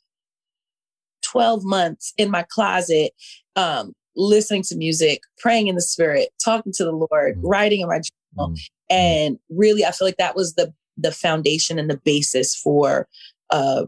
12 1.23 1.65
months 1.65 2.13
in 2.17 2.31
my 2.31 2.45
closet 2.51 3.13
um 3.57 3.93
listening 4.17 4.63
to 4.63 4.77
music 4.77 5.21
praying 5.39 5.67
in 5.69 5.75
the 5.75 5.83
spirit 5.83 6.31
talking 6.45 6.73
to 6.73 6.85
the 6.85 6.93
lord 6.93 7.37
Mm. 7.37 7.41
writing 7.43 7.81
in 7.81 7.89
my 7.89 8.01
journal. 8.01 8.55
Mm. 8.55 8.59
and 8.91 9.39
really 9.51 9.85
i 9.85 9.91
feel 9.93 10.07
like 10.09 10.17
that 10.17 10.35
was 10.37 10.55
the 10.55 10.73
the 10.97 11.13
foundation 11.13 11.79
and 11.79 11.89
the 11.91 12.01
basis 12.05 12.55
for 12.57 13.07
uh, 13.51 13.85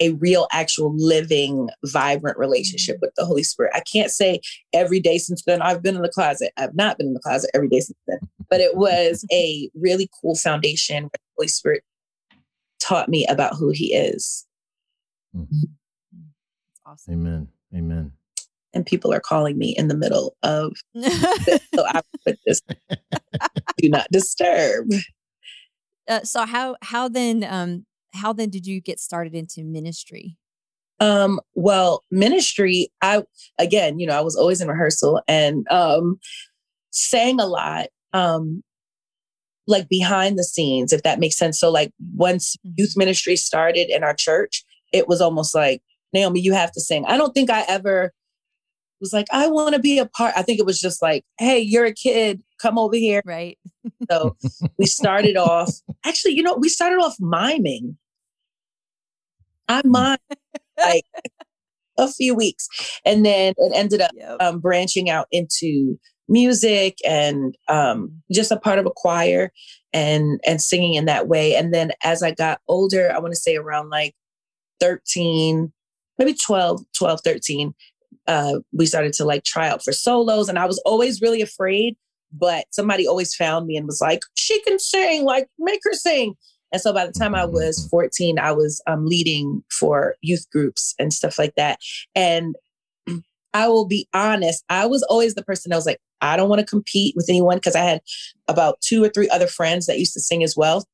a 0.00 0.10
real 0.14 0.46
actual 0.52 0.94
living 0.96 1.68
vibrant 1.86 2.36
relationship 2.38 2.98
with 3.00 3.10
the 3.16 3.24
holy 3.24 3.42
spirit. 3.42 3.72
I 3.74 3.80
can't 3.80 4.10
say 4.10 4.40
every 4.72 5.00
day 5.00 5.18
since 5.18 5.42
then 5.44 5.62
i've 5.62 5.82
been 5.82 5.96
in 5.96 6.02
the 6.02 6.08
closet. 6.08 6.52
I've 6.56 6.74
not 6.76 6.98
been 6.98 7.08
in 7.08 7.14
the 7.14 7.20
closet 7.20 7.50
every 7.54 7.68
day 7.68 7.80
since 7.80 7.98
then. 8.06 8.18
But 8.50 8.60
it 8.60 8.76
was 8.76 9.24
a 9.32 9.68
really 9.74 10.08
cool 10.20 10.34
foundation 10.36 11.04
where 11.04 11.10
the 11.12 11.18
holy 11.38 11.48
spirit 11.48 11.82
taught 12.84 13.08
me 13.08 13.26
about 13.28 13.56
who 13.56 13.70
he 13.70 13.94
is 13.94 14.46
That's 15.32 15.48
awesome. 16.86 17.14
Amen. 17.14 17.48
Amen. 17.74 18.12
and 18.72 18.84
people 18.86 19.12
are 19.12 19.20
calling 19.20 19.56
me 19.58 19.74
in 19.76 19.88
the 19.88 19.96
middle 19.96 20.36
of 20.42 20.72
this, 20.94 21.60
so 21.74 21.84
i 21.86 22.00
put 22.26 22.38
this 22.46 22.60
do 23.78 23.88
not 23.88 24.06
disturb 24.12 24.86
uh, 26.08 26.20
so 26.22 26.44
how 26.44 26.76
how 26.82 27.08
then 27.08 27.44
um 27.48 27.86
how 28.14 28.32
then 28.32 28.48
did 28.48 28.66
you 28.66 28.80
get 28.80 29.00
started 29.00 29.34
into 29.34 29.64
ministry? 29.64 30.36
Um, 31.00 31.40
well, 31.54 32.02
ministry, 32.10 32.90
I 33.02 33.24
again, 33.58 33.98
you 33.98 34.06
know, 34.06 34.16
I 34.16 34.20
was 34.20 34.36
always 34.36 34.60
in 34.60 34.68
rehearsal 34.68 35.20
and 35.26 35.66
um 35.70 36.18
sang 36.90 37.40
a 37.40 37.46
lot, 37.46 37.88
um, 38.12 38.62
like 39.66 39.88
behind 39.88 40.38
the 40.38 40.44
scenes, 40.44 40.92
if 40.92 41.02
that 41.02 41.18
makes 41.18 41.36
sense. 41.36 41.58
So 41.58 41.70
like 41.70 41.90
once 42.14 42.56
Mhm. 42.66 42.74
youth 42.76 42.92
ministry 42.96 43.36
started 43.36 43.88
in 43.88 44.02
our 44.04 44.14
church, 44.14 44.64
it 44.92 45.08
was 45.08 45.20
almost 45.20 45.54
like, 45.54 45.82
Naomi, 46.12 46.40
you 46.40 46.52
have 46.52 46.70
to 46.72 46.80
sing. 46.80 47.04
I 47.06 47.16
don't 47.16 47.32
think 47.34 47.50
I 47.50 47.62
ever 47.68 48.12
was 49.00 49.12
like, 49.12 49.26
I 49.32 49.48
want 49.48 49.74
to 49.74 49.80
be 49.80 49.98
a 49.98 50.06
part. 50.06 50.34
I 50.36 50.42
think 50.42 50.58
it 50.60 50.66
was 50.66 50.80
just 50.80 51.02
like, 51.02 51.24
hey, 51.38 51.58
you're 51.58 51.84
a 51.86 51.92
kid, 51.94 52.42
come 52.60 52.78
over 52.78 52.96
here. 52.96 53.22
Right. 53.24 53.58
So 54.10 54.36
we 54.78 54.84
started 54.86 55.36
off, 55.36 55.72
actually, 56.04 56.34
you 56.34 56.42
know, 56.42 56.54
we 56.54 56.68
started 56.68 56.96
off 56.96 57.16
miming. 57.20 57.96
I 59.68 59.80
mime 59.84 60.18
like 60.78 61.04
a 61.98 62.10
few 62.12 62.34
weeks. 62.34 62.68
And 63.04 63.24
then 63.24 63.54
it 63.56 63.72
ended 63.74 64.02
up 64.02 64.10
Yep. 64.14 64.36
um, 64.40 64.60
branching 64.60 65.08
out 65.08 65.26
into 65.30 65.98
music 66.28 66.98
and 67.04 67.56
um, 67.68 68.22
just 68.32 68.50
a 68.50 68.58
part 68.58 68.78
of 68.78 68.86
a 68.86 68.92
choir 68.94 69.52
and 69.92 70.40
and 70.46 70.60
singing 70.60 70.94
in 70.94 71.04
that 71.06 71.28
way. 71.28 71.54
And 71.54 71.72
then 71.72 71.92
as 72.02 72.22
I 72.22 72.32
got 72.32 72.60
older, 72.68 73.12
I 73.14 73.18
want 73.18 73.32
to 73.32 73.40
say 73.40 73.56
around 73.56 73.90
like 73.90 74.14
13, 74.80 75.72
maybe 76.18 76.34
12, 76.34 76.82
12, 76.96 77.20
13, 77.22 77.74
uh, 78.26 78.58
we 78.72 78.86
started 78.86 79.12
to 79.14 79.24
like 79.24 79.44
try 79.44 79.68
out 79.68 79.84
for 79.84 79.92
solos. 79.92 80.48
And 80.48 80.58
I 80.58 80.66
was 80.66 80.80
always 80.84 81.20
really 81.20 81.42
afraid, 81.42 81.96
but 82.32 82.66
somebody 82.70 83.06
always 83.06 83.34
found 83.34 83.66
me 83.66 83.76
and 83.76 83.86
was 83.86 84.00
like, 84.00 84.22
she 84.34 84.60
can 84.62 84.78
sing, 84.78 85.24
like 85.24 85.48
make 85.58 85.80
her 85.84 85.94
sing. 85.94 86.34
And 86.72 86.80
so 86.80 86.92
by 86.92 87.06
the 87.06 87.12
time 87.12 87.36
I 87.36 87.44
was 87.44 87.86
14, 87.88 88.38
I 88.40 88.50
was 88.50 88.82
um, 88.88 89.06
leading 89.06 89.62
for 89.70 90.16
youth 90.22 90.44
groups 90.50 90.94
and 90.98 91.12
stuff 91.12 91.38
like 91.38 91.54
that. 91.54 91.78
And 92.16 92.56
I 93.54 93.68
will 93.68 93.86
be 93.86 94.08
honest, 94.12 94.64
I 94.68 94.86
was 94.86 95.02
always 95.04 95.34
the 95.34 95.44
person 95.44 95.70
that 95.70 95.76
was 95.76 95.86
like, 95.86 96.00
I 96.20 96.36
don't 96.36 96.48
want 96.48 96.60
to 96.60 96.66
compete 96.66 97.14
with 97.16 97.26
anyone 97.28 97.56
because 97.56 97.76
I 97.76 97.82
had 97.82 98.00
about 98.48 98.80
two 98.80 99.02
or 99.02 99.08
three 99.08 99.28
other 99.30 99.46
friends 99.46 99.86
that 99.86 99.98
used 99.98 100.12
to 100.14 100.20
sing 100.20 100.42
as 100.42 100.56
well. 100.56 100.84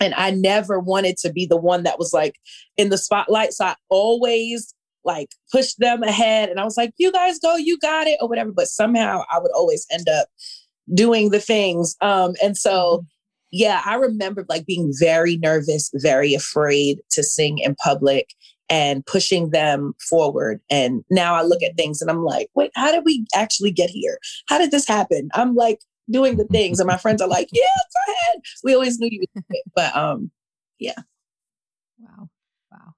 And 0.00 0.14
I 0.14 0.30
never 0.30 0.78
wanted 0.78 1.16
to 1.18 1.32
be 1.32 1.46
the 1.46 1.56
one 1.56 1.84
that 1.84 1.98
was 1.98 2.12
like 2.12 2.34
in 2.76 2.88
the 2.88 2.98
spotlight. 2.98 3.52
So 3.52 3.66
I 3.66 3.74
always 3.88 4.74
like 5.04 5.28
pushed 5.50 5.78
them 5.78 6.02
ahead. 6.02 6.48
And 6.48 6.60
I 6.60 6.64
was 6.64 6.76
like, 6.76 6.92
you 6.98 7.10
guys 7.12 7.38
go, 7.38 7.56
you 7.56 7.78
got 7.78 8.06
it, 8.06 8.18
or 8.20 8.28
whatever. 8.28 8.52
But 8.52 8.68
somehow 8.68 9.22
I 9.30 9.38
would 9.38 9.52
always 9.52 9.86
end 9.90 10.08
up 10.08 10.28
doing 10.94 11.30
the 11.30 11.40
things. 11.40 11.96
Um, 12.00 12.34
and 12.42 12.56
so 12.56 13.04
yeah, 13.50 13.82
I 13.84 13.94
remember 13.94 14.44
like 14.48 14.66
being 14.66 14.92
very 14.98 15.36
nervous, 15.36 15.90
very 15.94 16.34
afraid 16.34 16.98
to 17.10 17.22
sing 17.22 17.58
in 17.58 17.74
public 17.76 18.28
and 18.70 19.04
pushing 19.06 19.50
them 19.50 19.94
forward. 20.00 20.60
And 20.70 21.04
now 21.10 21.34
I 21.34 21.42
look 21.42 21.62
at 21.62 21.76
things 21.76 22.00
and 22.00 22.10
I'm 22.10 22.24
like, 22.24 22.48
wait, 22.54 22.70
how 22.74 22.92
did 22.92 23.04
we 23.04 23.26
actually 23.34 23.70
get 23.70 23.90
here? 23.90 24.18
How 24.48 24.58
did 24.58 24.70
this 24.70 24.86
happen? 24.86 25.28
I'm 25.34 25.54
like 25.54 25.80
doing 26.10 26.36
the 26.36 26.44
things, 26.44 26.80
and 26.80 26.86
my 26.86 26.96
friends 26.98 27.20
are 27.22 27.28
like, 27.28 27.48
yeah, 27.52 27.62
go 27.66 28.12
ahead. 28.12 28.42
We 28.64 28.74
always 28.74 28.98
knew 28.98 29.08
you 29.10 29.20
would 29.20 29.42
do 29.42 29.42
it. 29.50 29.64
But 29.74 29.94
um, 29.96 30.30
yeah. 30.78 31.00
Wow. 31.98 32.28
Wow. 32.70 32.94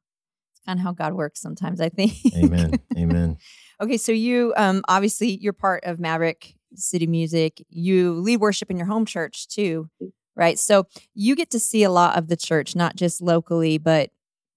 It's 0.53 0.61
kind 0.67 0.79
of 0.79 0.85
how 0.85 0.93
God 0.93 1.15
works 1.15 1.41
sometimes, 1.41 1.81
I 1.81 1.89
think. 1.89 2.13
Amen. 2.37 2.75
Amen. 2.97 3.39
Okay, 3.83 3.97
so 3.97 4.13
you 4.13 4.53
um 4.59 4.83
obviously 4.89 5.39
you're 5.41 5.55
part 5.55 5.85
of 5.85 5.99
Maverick 5.99 6.55
City 6.75 7.07
Music. 7.07 7.65
You 7.71 8.13
lead 8.13 8.39
worship 8.39 8.71
in 8.71 8.77
your 8.77 8.87
home 8.87 9.07
church 9.07 9.49
too, 9.49 9.89
right? 10.37 10.59
So 10.59 10.87
you 11.15 11.35
get 11.35 11.49
to 11.53 11.59
see 11.59 11.83
a 11.83 11.91
lot 11.91 12.19
of 12.19 12.29
the 12.29 12.37
church, 12.37 12.77
not 12.77 12.95
just 12.95 13.23
locally, 13.23 13.79
but 13.79 14.11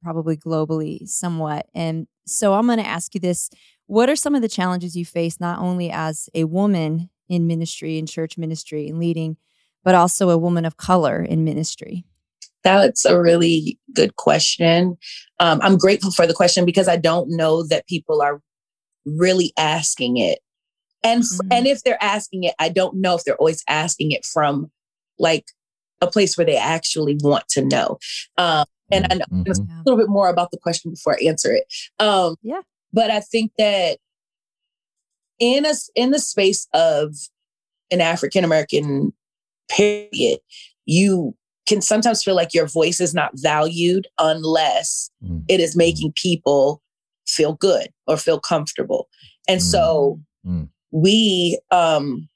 probably 0.03 0.37
globally 0.37 1.07
somewhat. 1.07 1.67
And 1.73 2.07
so 2.25 2.53
I'm 2.53 2.65
going 2.65 2.79
to 2.79 2.85
ask 2.87 3.13
you 3.13 3.19
this, 3.19 3.49
what 3.87 4.09
are 4.09 4.15
some 4.15 4.35
of 4.35 4.41
the 4.41 4.49
challenges 4.49 4.95
you 4.95 5.05
face 5.05 5.39
not 5.39 5.59
only 5.59 5.89
as 5.89 6.29
a 6.33 6.43
woman 6.43 7.09
in 7.29 7.47
ministry 7.47 7.97
in 7.97 8.05
church 8.05 8.37
ministry 8.37 8.87
and 8.87 8.99
leading, 8.99 9.37
but 9.83 9.95
also 9.95 10.29
a 10.29 10.37
woman 10.37 10.65
of 10.65 10.77
color 10.77 11.21
in 11.21 11.43
ministry? 11.43 12.05
That's 12.63 13.03
a 13.05 13.19
really 13.19 13.77
good 13.93 14.15
question. 14.15 14.97
Um, 15.39 15.59
I'm 15.61 15.77
grateful 15.77 16.11
for 16.11 16.25
the 16.25 16.33
question 16.33 16.65
because 16.65 16.87
I 16.87 16.95
don't 16.95 17.29
know 17.29 17.63
that 17.67 17.87
people 17.87 18.21
are 18.21 18.41
really 19.05 19.51
asking 19.57 20.17
it. 20.17 20.39
And 21.03 21.23
Mhm. 21.23 21.47
and 21.51 21.67
if 21.67 21.83
they're 21.83 22.01
asking 22.01 22.45
it, 22.45 22.55
I 22.59 22.69
don't 22.69 22.95
know 22.95 23.15
if 23.15 23.25
they're 23.25 23.35
always 23.35 23.63
asking 23.67 24.11
it 24.11 24.23
from 24.25 24.71
like 25.19 25.45
a 25.99 26.07
place 26.07 26.37
where 26.37 26.45
they 26.45 26.57
actually 26.57 27.17
want 27.21 27.47
to 27.49 27.65
know. 27.65 27.97
Um, 28.37 28.65
and 28.91 29.07
I 29.09 29.15
know 29.15 29.25
I'm 29.31 29.43
gonna 29.43 29.55
say 29.55 29.61
Mhm. 29.63 29.79
a 29.79 29.83
little 29.85 29.97
bit 29.97 30.09
more 30.09 30.29
about 30.29 30.51
the 30.51 30.57
question 30.57 30.91
before 30.91 31.17
I 31.19 31.25
answer 31.25 31.51
it. 31.53 31.65
Um, 31.99 32.35
Yeah. 32.41 32.61
But 32.91 33.09
I 33.09 33.21
think 33.21 33.53
that 33.57 33.97
in 35.39 35.65
us 35.65 35.89
in 35.95 36.11
the 36.11 36.19
space 36.19 36.67
of 36.73 37.15
an 37.91 38.01
African 38.01 38.43
American 38.43 39.13
period, 39.69 40.39
you 40.85 41.35
can 41.65 41.81
sometimes 41.81 42.23
feel 42.23 42.35
like 42.35 42.53
your 42.53 42.67
voice 42.67 42.99
is 43.01 43.13
not 43.13 43.31
valued 43.35 44.07
unless 44.19 45.09
Mm. 45.23 45.43
it 45.47 45.59
is 45.59 45.75
making 45.75 46.11
people 46.13 46.81
feel 47.25 47.53
good 47.53 47.87
or 48.05 48.17
feel 48.17 48.39
comfortable. 48.39 49.07
And 49.47 49.61
so 49.63 50.19
Mm. 50.45 50.69
we 50.91 51.57
um 51.71 52.29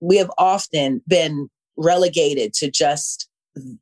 we 0.00 0.16
have 0.16 0.30
often 0.38 1.02
been 1.08 1.48
relegated 1.76 2.52
to 2.54 2.70
just 2.70 3.28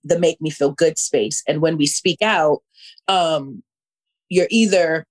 the 0.05 0.19
make 0.19 0.41
me 0.41 0.51
feel 0.51 0.71
good 0.73 0.99
space. 0.99 1.43
And 1.49 1.61
when 1.61 1.77
we 1.77 1.87
speak 1.87 2.23
out, 2.23 2.61
um 3.09 3.63
you're 4.29 4.49
either 4.51 5.07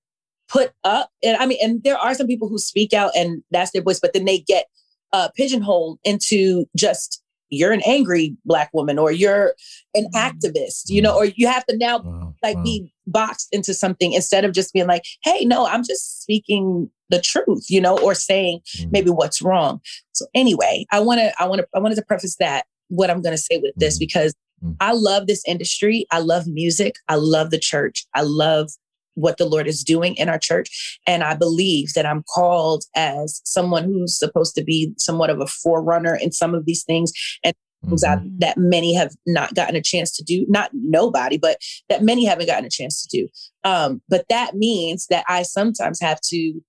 put 0.49 0.71
up 0.84 1.10
and 1.23 1.38
I 1.38 1.45
mean 1.45 1.60
and 1.62 1.84
there 1.84 1.97
are 1.97 2.13
some 2.13 2.28
people 2.28 2.49
who 2.49 2.58
speak 2.58 2.93
out 2.93 3.12
and 3.15 3.43
that's 3.52 3.71
their 3.71 3.82
voice, 3.82 3.99
but 3.99 4.13
then 4.13 4.26
they 4.26 4.39
get 4.39 4.65
uh 5.12 5.30
pigeonholed 5.36 5.99
into 6.04 6.65
just 6.76 7.21
you're 7.49 7.71
an 7.71 7.82
angry 7.86 8.36
black 8.45 8.71
woman 8.73 8.97
or 8.97 9.12
you're 9.12 9.54
an 9.93 10.06
Mhm. 10.06 10.15
activist, 10.15 10.89
you 10.89 11.02
know, 11.02 11.15
or 11.15 11.26
you 11.26 11.47
have 11.47 11.65
to 11.67 11.78
now 11.78 11.99
Wow. 11.99 12.36
like 12.41 12.56
Wow. 12.58 12.63
be 12.63 12.93
boxed 13.06 13.47
into 13.52 13.73
something 13.73 14.12
instead 14.13 14.43
of 14.43 14.54
just 14.54 14.73
being 14.73 14.88
like, 14.88 15.04
hey, 15.23 15.45
no, 15.45 15.65
I'm 15.67 15.84
just 15.84 16.21
speaking 16.23 16.89
the 17.10 17.21
truth, 17.21 17.65
you 17.69 17.80
know, 17.80 17.97
or 17.99 18.15
saying 18.15 18.62
Mhm. 18.78 18.91
maybe 18.91 19.10
what's 19.12 19.39
wrong. 19.41 19.82
So 20.13 20.26
anyway, 20.34 20.86
I 20.91 20.99
want 20.99 21.19
to, 21.19 21.32
I 21.39 21.47
want 21.47 21.60
to, 21.62 21.67
I 21.76 21.80
wanted 21.80 21.95
to 21.95 22.02
preface 22.06 22.38
that 22.38 22.65
what 22.88 23.10
I'm 23.12 23.21
going 23.21 23.36
to 23.36 23.41
say 23.41 23.60
with 23.60 23.76
this 23.76 23.97
Mhm. 23.97 23.99
because 23.99 24.34
Mhm. 24.63 24.76
I 24.80 24.93
love 24.93 25.28
this 25.28 25.43
industry. 25.47 26.06
I 26.12 26.19
love 26.19 26.47
music. 26.47 26.95
I 27.08 27.15
love 27.15 27.49
the 27.49 27.60
church. 27.60 28.06
I 28.15 28.21
love 28.21 28.71
what 29.15 29.38
the 29.38 29.45
Lord 29.45 29.67
is 29.67 29.84
doing 29.84 30.15
in 30.15 30.28
our 30.28 30.39
church. 30.39 30.99
And 31.06 31.23
I 31.23 31.36
believe 31.36 31.93
that 31.93 32.06
I'm 32.06 32.23
called 32.34 32.86
as 32.95 33.41
someone 33.43 33.84
who's 33.84 34.17
supposed 34.17 34.56
to 34.56 34.63
be 34.63 34.93
somewhat 34.97 35.30
of 35.30 35.39
a 35.39 35.45
forerunner 35.45 36.15
in 36.15 36.32
some 36.32 36.56
of 36.56 36.65
these 36.65 36.84
things 36.84 37.12
and 37.43 37.54
things 37.88 38.02
that, 38.02 38.19
Mhm. 38.19 38.39
that 38.39 38.58
many 38.58 38.93
have 38.95 39.13
not 39.28 39.54
gotten 39.54 39.76
a 39.76 39.82
chance 39.82 40.15
to 40.17 40.23
do. 40.23 40.45
Not 40.47 40.71
nobody, 40.73 41.38
but 41.38 41.58
that 41.89 42.02
many 42.02 42.26
haven't 42.26 42.47
gotten 42.47 42.65
a 42.65 42.69
chance 42.71 43.06
to 43.06 43.17
do. 43.17 43.28
Um, 43.63 44.02
but 44.10 44.26
that 44.30 44.56
means 44.56 45.06
that 45.12 45.26
I 45.28 45.43
sometimes 45.43 45.99
have 46.02 46.19
to 46.30 46.62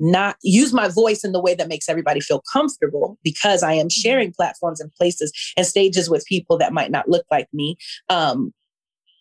not 0.00 0.36
use 0.42 0.72
my 0.72 0.88
voice 0.88 1.24
in 1.24 1.32
the 1.32 1.40
way 1.40 1.54
that 1.54 1.68
makes 1.68 1.88
everybody 1.88 2.20
feel 2.20 2.42
comfortable 2.52 3.18
because 3.22 3.62
I 3.62 3.72
am 3.72 3.88
sharing 3.88 4.32
platforms 4.32 4.80
and 4.80 4.92
places 4.92 5.32
and 5.56 5.66
stages 5.66 6.08
with 6.08 6.24
people 6.26 6.58
that 6.58 6.72
might 6.72 6.90
not 6.90 7.08
look 7.08 7.26
like 7.30 7.48
me, 7.52 7.76
um, 8.08 8.52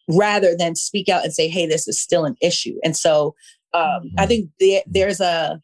rather 0.07 0.55
than 0.55 0.75
speak 0.75 1.09
out 1.09 1.23
and 1.23 1.33
say, 1.33 1.47
"Hey, 1.47 1.65
this 1.65 1.87
is 1.87 1.99
still 1.99 2.25
an 2.25 2.35
issue." 2.41 2.75
And 2.83 2.95
so, 2.95 3.35
um, 3.73 4.11
I 4.17 4.25
think 4.25 4.49
there, 4.59 4.83
there's 4.87 5.19
a 5.19 5.59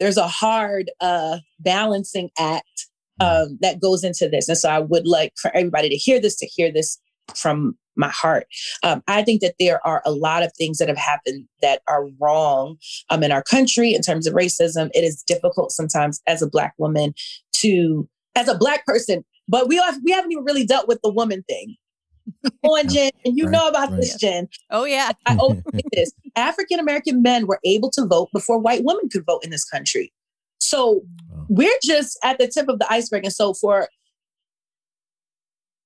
there's 0.00 0.16
a 0.16 0.28
hard 0.28 0.90
uh, 1.00 1.38
balancing 1.60 2.30
act 2.38 2.88
um, 3.20 3.58
that 3.60 3.80
goes 3.80 4.02
into 4.02 4.28
this, 4.28 4.48
and 4.48 4.58
so 4.58 4.68
I 4.68 4.80
would 4.80 5.06
like 5.06 5.32
for 5.40 5.54
everybody 5.54 5.88
to 5.88 5.96
hear 5.96 6.20
this, 6.20 6.36
to 6.36 6.46
hear 6.46 6.72
this 6.72 6.98
from 7.36 7.76
my 7.96 8.08
heart. 8.08 8.46
Um, 8.82 9.02
I 9.08 9.22
think 9.22 9.40
that 9.42 9.54
there 9.58 9.84
are 9.86 10.02
a 10.04 10.12
lot 10.12 10.42
of 10.42 10.52
things 10.54 10.78
that 10.78 10.88
have 10.88 10.98
happened 10.98 11.46
that 11.60 11.82
are 11.88 12.08
wrong 12.20 12.76
um, 13.10 13.22
in 13.22 13.32
our 13.32 13.42
country 13.42 13.94
in 13.94 14.02
terms 14.02 14.26
of 14.26 14.34
racism. 14.34 14.90
It 14.94 15.04
is 15.04 15.22
difficult 15.22 15.72
sometimes 15.72 16.20
as 16.26 16.42
a 16.42 16.48
black 16.48 16.74
woman 16.78 17.14
to, 17.54 18.08
as 18.34 18.48
a 18.48 18.56
black 18.56 18.86
person, 18.86 19.24
but 19.48 19.68
we 19.68 19.76
have, 19.76 19.98
we 20.04 20.12
haven't 20.12 20.32
even 20.32 20.44
really 20.44 20.66
dealt 20.66 20.88
with 20.88 21.00
the 21.02 21.12
woman 21.12 21.44
thing. 21.48 21.76
On 22.62 22.88
Jen, 22.88 23.10
and 23.24 23.36
you 23.36 23.46
Right, 23.46 23.52
know 23.52 23.68
about 23.68 23.90
right. 23.90 24.00
this, 24.00 24.14
Jen. 24.14 24.48
Oh 24.70 24.84
yeah. 24.84 25.10
I 25.26 25.34
always 25.40 25.60
this: 25.92 26.12
African 26.36 26.78
American 26.78 27.20
men 27.20 27.48
were 27.48 27.58
able 27.64 27.90
to 27.90 28.06
vote 28.06 28.28
before 28.32 28.60
white 28.60 28.84
women 28.84 29.08
could 29.08 29.26
vote 29.26 29.44
in 29.44 29.50
this 29.50 29.64
country. 29.64 30.12
So 30.60 31.02
we're 31.48 31.78
just 31.82 32.18
at 32.22 32.38
the 32.38 32.46
tip 32.46 32.68
of 32.68 32.78
the 32.78 32.90
iceberg. 32.90 33.24
And 33.24 33.32
so 33.32 33.54
for 33.54 33.88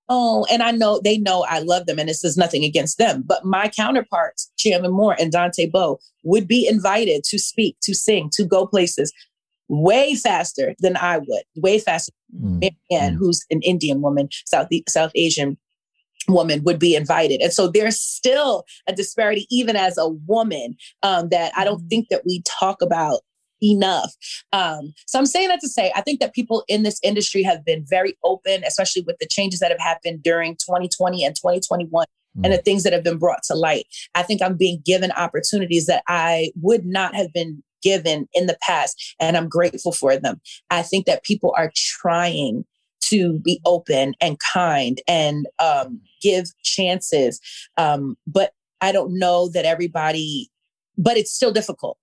oh, 0.08 0.46
and 0.50 0.62
I 0.62 0.70
know 0.70 1.00
they 1.02 1.18
know 1.18 1.44
I 1.48 1.58
love 1.60 1.86
them, 1.86 1.98
and 1.98 2.08
this 2.08 2.24
is 2.24 2.36
nothing 2.36 2.64
against 2.64 2.98
them, 2.98 3.22
but 3.26 3.44
my 3.44 3.68
counterparts, 3.68 4.50
Chandler 4.58 4.90
Moore 4.90 5.16
and 5.18 5.32
Dante 5.32 5.66
Bowe, 5.66 5.98
would 6.24 6.46
be 6.46 6.66
invited 6.68 7.24
to 7.24 7.38
speak, 7.38 7.76
to 7.82 7.94
sing, 7.94 8.30
to 8.34 8.44
go 8.44 8.66
places 8.66 9.12
way 9.68 10.14
faster 10.14 10.74
than 10.78 10.96
I 10.96 11.18
would, 11.18 11.42
way 11.56 11.78
faster 11.78 12.12
Mm. 12.34 12.60
Maryanne, 12.60 13.14
Mm. 13.14 13.16
who's 13.18 13.44
an 13.50 13.62
Indian 13.62 14.00
woman, 14.02 14.28
South 14.46 14.68
South 14.88 15.12
Asian 15.14 15.56
woman, 16.28 16.62
would 16.64 16.78
be 16.78 16.94
invited. 16.96 17.40
And 17.40 17.52
so 17.52 17.68
there's 17.68 17.98
still 18.00 18.64
a 18.88 18.92
disparity, 18.92 19.46
even 19.50 19.76
as 19.76 19.96
a 19.96 20.08
woman, 20.08 20.76
um, 21.02 21.28
that 21.30 21.52
I 21.56 21.64
don't 21.64 21.82
Mhm. 21.84 21.88
think 21.90 22.08
that 22.10 22.22
we 22.26 22.42
talk 22.44 22.82
about 22.82 23.20
enough. 23.62 24.12
Um, 24.52 24.92
so 25.06 25.18
I'm 25.18 25.26
saying 25.26 25.48
that 25.48 25.60
to 25.60 25.68
say 25.68 25.92
I 25.94 26.00
think 26.00 26.20
that 26.20 26.34
people 26.34 26.64
in 26.68 26.82
this 26.82 27.00
industry 27.02 27.42
have 27.42 27.64
been 27.64 27.84
very 27.88 28.16
open, 28.24 28.64
especially 28.64 29.02
with 29.02 29.16
the 29.18 29.26
changes 29.26 29.60
that 29.60 29.70
have 29.70 29.80
happened 29.80 30.22
during 30.22 30.56
2020 30.56 31.24
and 31.24 31.34
2021 31.34 32.06
and 32.44 32.52
the 32.52 32.58
things 32.58 32.82
that 32.82 32.92
have 32.92 33.04
been 33.04 33.18
brought 33.18 33.42
to 33.44 33.54
light. 33.54 33.86
I 34.14 34.22
think 34.22 34.42
I'm 34.42 34.56
being 34.56 34.82
given 34.84 35.10
opportunities 35.12 35.86
that 35.86 36.02
I 36.06 36.52
would 36.60 36.84
not 36.84 37.14
have 37.14 37.32
been 37.32 37.62
given 37.82 38.28
in 38.34 38.46
the 38.46 38.58
past, 38.62 39.14
and 39.20 39.36
I'm 39.36 39.48
grateful 39.48 39.92
for 39.92 40.16
them. 40.16 40.40
I 40.70 40.82
think 40.82 41.06
that 41.06 41.24
people 41.24 41.54
are 41.56 41.72
trying 41.74 42.64
to 43.02 43.38
be 43.38 43.60
open 43.64 44.14
and 44.20 44.38
kind 44.40 45.00
and 45.06 45.46
um, 45.58 46.00
give 46.20 46.46
chances, 46.62 47.40
um, 47.76 48.16
but 48.26 48.52
I 48.80 48.92
don't 48.92 49.18
know 49.18 49.48
that 49.50 49.64
everybody. 49.64 50.50
But 50.98 51.18
it's 51.18 51.32
still 51.32 51.52
difficult. 51.52 51.98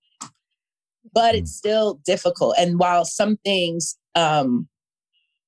But 1.14 1.34
it's 1.34 1.54
still 1.54 2.00
difficult, 2.04 2.56
and 2.58 2.78
while 2.78 3.04
some 3.04 3.36
things. 3.38 3.96
Um, 4.14 4.68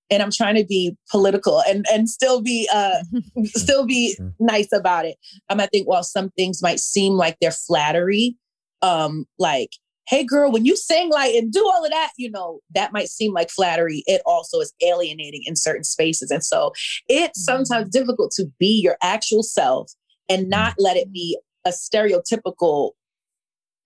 and 0.08 0.22
I'm 0.22 0.30
trying 0.30 0.54
to 0.54 0.64
be 0.64 0.96
political 1.10 1.62
and 1.68 1.84
and 1.90 2.08
still 2.08 2.40
be 2.40 2.68
uh 2.72 3.02
still 3.46 3.84
be 3.86 4.14
Sure. 4.14 4.32
nice 4.38 4.72
about 4.72 5.04
it. 5.04 5.16
Um, 5.48 5.60
I 5.60 5.66
think 5.66 5.88
while 5.88 6.04
some 6.04 6.30
things 6.30 6.62
might 6.62 6.78
seem 6.80 7.14
like 7.14 7.36
they're 7.40 7.50
flattery, 7.50 8.36
um, 8.82 9.26
like, 9.38 9.70
hey 10.08 10.24
girl, 10.24 10.52
when 10.52 10.64
you 10.64 10.76
sing 10.76 11.10
like 11.10 11.34
and 11.34 11.52
do 11.52 11.64
all 11.66 11.84
of 11.84 11.90
that, 11.90 12.12
you 12.16 12.30
know, 12.30 12.60
that 12.74 12.92
might 12.92 13.08
seem 13.08 13.32
like 13.32 13.50
flattery. 13.50 14.04
It 14.06 14.22
also 14.24 14.60
is 14.60 14.72
alienating 14.80 15.42
in 15.44 15.56
certain 15.56 15.84
spaces. 15.84 16.30
And 16.30 16.44
so 16.44 16.72
it's 17.08 17.44
sometimes 17.44 17.88
difficult 17.90 18.30
to 18.36 18.46
be 18.60 18.80
your 18.80 18.96
actual 19.02 19.42
self 19.42 19.92
and 20.28 20.48
not 20.48 20.74
let 20.78 20.96
it 20.96 21.12
be 21.12 21.36
a 21.64 21.70
stereotypical 21.70 22.92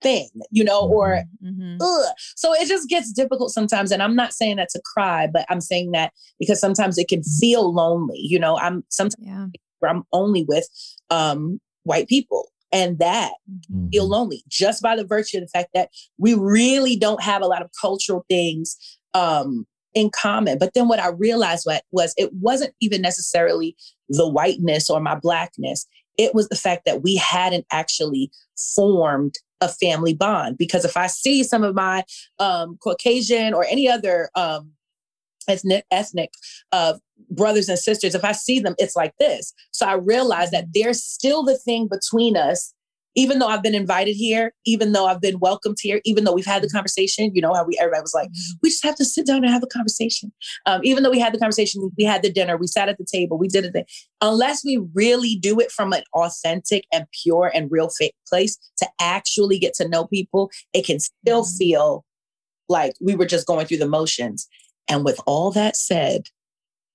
thing, 0.03 0.29
you 0.51 0.65
know, 0.65 0.89
or 0.89 1.25
Mhm. 1.45 1.77
ugh. 1.81 2.15
So 2.37 2.53
it 2.55 2.69
just 2.69 2.89
gets 2.89 3.13
difficult 3.13 3.51
sometimes. 3.53 3.91
And 3.91 4.03
I'm 4.03 4.17
not 4.17 4.33
saying 4.33 4.57
that 4.57 4.69
to 4.71 4.81
cry, 4.85 5.27
but 5.27 5.45
I'm 5.49 5.61
saying 5.61 5.93
that 5.93 6.13
because 6.39 6.61
sometimes 6.61 6.99
it 6.99 7.09
can 7.09 7.23
feel 7.23 7.73
lonely. 7.73 8.19
You 8.19 8.39
know, 8.39 8.59
I'm 8.59 8.85
sometimes 8.89 9.27
Yeah. 9.27 9.47
I'm 9.89 10.05
only 10.13 10.45
with 10.45 10.69
um, 11.11 11.61
white 11.85 12.09
people. 12.09 12.49
And 12.73 12.99
that 13.01 13.33
Mhm. 13.73 13.91
feel 13.91 14.07
lonely 14.07 14.45
just 14.47 14.81
by 14.81 14.95
the 14.95 15.05
virtue 15.05 15.39
of 15.39 15.43
the 15.43 15.49
fact 15.49 15.71
that 15.75 15.91
we 16.19 16.35
really 16.35 16.95
don't 16.97 17.23
have 17.23 17.43
a 17.43 17.47
lot 17.47 17.63
of 17.63 17.71
cultural 17.81 18.25
things 18.29 18.77
um, 19.15 19.67
in 19.93 20.09
common. 20.11 20.57
But 20.57 20.73
then 20.75 20.87
what 20.87 21.01
I 21.01 21.09
realized 21.09 21.67
what, 21.67 21.83
was 21.91 22.15
it 22.17 22.33
wasn't 22.35 22.73
even 22.81 23.03
necessarily 23.03 23.77
the 24.09 24.29
whiteness 24.29 24.89
or 24.89 25.01
my 25.01 25.17
blackness. 25.17 25.85
It 26.17 26.33
was 26.33 26.49
the 26.49 26.55
fact 26.57 26.83
that 26.87 27.03
we 27.03 27.17
hadn't 27.17 27.67
actually 27.73 28.31
formed 28.77 29.35
a 29.61 29.68
family 29.68 30.14
bond. 30.14 30.59
Because 30.59 30.85
if 30.85 30.96
I 30.96 31.07
see 31.07 31.42
some 31.42 31.62
of 31.62 31.75
my 31.75 32.05
um, 32.38 32.79
Caucasian 32.83 33.55
or 33.55 33.64
any 33.64 33.88
other 33.88 34.31
um, 34.35 34.73
ethnic, 35.49 35.85
ethnic 35.90 36.31
uh, 36.73 36.94
brothers 37.31 37.68
and 37.68 37.79
sisters, 37.79 38.14
if 38.14 38.25
I 38.25 38.33
see 38.33 38.61
them, 38.61 38.75
it's 38.79 38.96
like 38.96 39.14
this. 39.18 39.53
So 39.70 39.87
I 39.87 39.94
realize 39.94 40.51
that 40.51 40.68
there's 40.75 41.03
still 41.03 41.42
the 41.42 41.59
thing 41.59 41.88
between 41.88 42.37
us, 42.37 42.75
even 43.14 43.38
though 43.38 43.49
I've 43.49 43.62
been 43.62 43.75
invited 43.75 44.14
here, 44.14 44.53
even 44.64 44.92
though 44.92 45.07
I've 45.07 45.20
been 45.20 45.38
welcomed 45.38 45.79
here, 45.81 46.01
even 46.05 46.25
though 46.25 46.33
we've 46.33 46.46
had 46.46 46.62
the 46.62 46.68
conversation, 46.68 47.31
you 47.35 47.42
know, 47.42 47.53
how 47.55 47.64
we 47.64 47.77
everybody 47.79 48.03
was 48.03 48.14
like, 48.14 48.31
we 48.62 48.70
just 48.70 48.85
have 48.85 48.96
to 48.96 49.05
sit 49.05 49.27
down 49.27 49.44
and 49.44 49.53
have 49.53 49.62
a 49.62 49.68
conversation. 49.68 50.33
Um, 50.66 50.81
even 50.85 51.03
though 51.03 51.11
we 51.11 51.18
had 51.18 51.35
the 51.35 51.38
conversation, 51.38 51.90
we 51.96 52.05
had 52.05 52.23
the 52.23 52.33
dinner, 52.33 52.57
we 52.57 52.66
sat 52.66 52.88
at 52.88 52.99
the 52.99 53.07
table, 53.11 53.38
we 53.38 53.49
did 53.49 53.64
it. 53.64 53.90
Unless 54.20 54.64
we 54.64 54.81
really 54.94 55.37
do 55.37 55.59
it 55.61 55.70
from 55.70 55.92
an 55.92 56.03
authentic 56.14 56.85
and 56.92 57.07
pure 57.23 57.51
and 57.55 57.70
real 57.70 57.90
place 58.29 58.59
to 58.79 58.88
actually 59.01 59.59
get 59.59 59.75
to 59.75 59.88
know 59.88 60.07
people, 60.07 60.51
it 60.73 60.87
can 60.87 61.01
still 61.01 61.44
Mhm. 61.44 61.59
feel 61.59 62.05
like 62.68 62.94
we 63.01 63.14
were 63.14 63.27
just 63.27 63.46
going 63.46 63.66
through 63.66 63.79
the 63.79 63.88
motions. 63.88 64.46
And 64.88 65.05
with 65.05 65.20
all 65.27 65.51
that 65.53 65.77
said, 65.77 66.29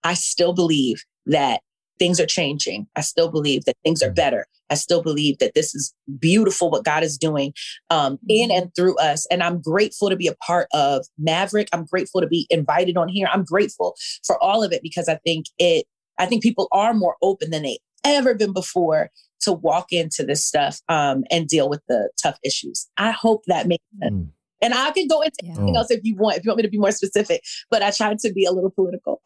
I 0.03 0.13
still 0.13 0.53
believe 0.53 1.03
that 1.25 1.61
things 1.99 2.19
are 2.19 2.25
changing. 2.25 2.87
I 2.95 3.01
still 3.01 3.29
believe 3.29 3.65
that 3.65 3.77
things 3.83 4.01
are 4.01 4.11
better. 4.11 4.45
I 4.69 4.75
still 4.75 5.01
believe 5.01 5.37
that 5.39 5.53
this 5.53 5.75
is 5.75 5.93
beautiful 6.19 6.71
what 6.71 6.83
God 6.83 7.03
is 7.03 7.17
doing 7.17 7.53
um, 7.89 8.17
in 8.27 8.51
and 8.51 8.73
through 8.75 8.97
us. 8.97 9.27
And 9.29 9.43
I'm 9.43 9.61
grateful 9.61 10.09
to 10.09 10.15
be 10.15 10.27
a 10.27 10.35
part 10.35 10.67
of 10.73 11.05
Maverick. 11.17 11.67
I'm 11.71 11.85
grateful 11.85 12.21
to 12.21 12.27
be 12.27 12.47
invited 12.49 12.97
on 12.97 13.07
here. 13.07 13.27
I'm 13.31 13.43
grateful 13.43 13.95
for 14.25 14.41
all 14.41 14.63
of 14.63 14.71
it 14.71 14.81
because 14.81 15.07
I 15.07 15.19
think 15.25 15.45
it, 15.59 15.85
I 16.17 16.25
think 16.25 16.41
people 16.41 16.67
are 16.71 16.93
more 16.93 17.15
open 17.21 17.51
than 17.51 17.63
they 17.63 17.79
ever 18.03 18.33
been 18.33 18.53
before 18.53 19.09
to 19.41 19.51
walk 19.51 19.91
into 19.91 20.23
this 20.25 20.43
stuff 20.43 20.79
um, 20.89 21.23
and 21.29 21.47
deal 21.47 21.69
with 21.69 21.81
the 21.87 22.09
tough 22.21 22.37
issues. 22.43 22.87
I 22.97 23.11
hope 23.11 23.43
that 23.47 23.67
makes 23.67 23.83
sense. 24.01 24.13
Mm. 24.13 24.29
And 24.61 24.73
I 24.73 24.91
can 24.91 25.07
go 25.07 25.21
into 25.21 25.37
Yeah. 25.43 25.53
anything 25.53 25.75
else 25.75 25.91
if 25.91 25.99
you 26.03 26.15
want, 26.15 26.37
if 26.37 26.45
you 26.45 26.49
want 26.49 26.57
me 26.57 26.63
to 26.63 26.69
be 26.69 26.79
more 26.79 26.91
specific, 26.91 27.43
but 27.69 27.83
I 27.83 27.91
tried 27.91 28.17
to 28.19 28.33
be 28.33 28.45
a 28.45 28.51
little 28.51 28.71
political. 28.71 29.21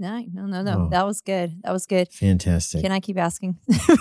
No, 0.00 0.24
no, 0.32 0.46
no, 0.46 0.62
no. 0.62 0.86
Oh. 0.86 0.88
That 0.88 1.04
was 1.04 1.20
good. 1.20 1.60
That 1.62 1.72
was 1.72 1.84
good. 1.84 2.10
Fantastic. 2.10 2.80
Can 2.80 2.90
I 2.90 3.00
keep 3.00 3.18
asking? 3.18 3.58
Yeah, 3.68 3.76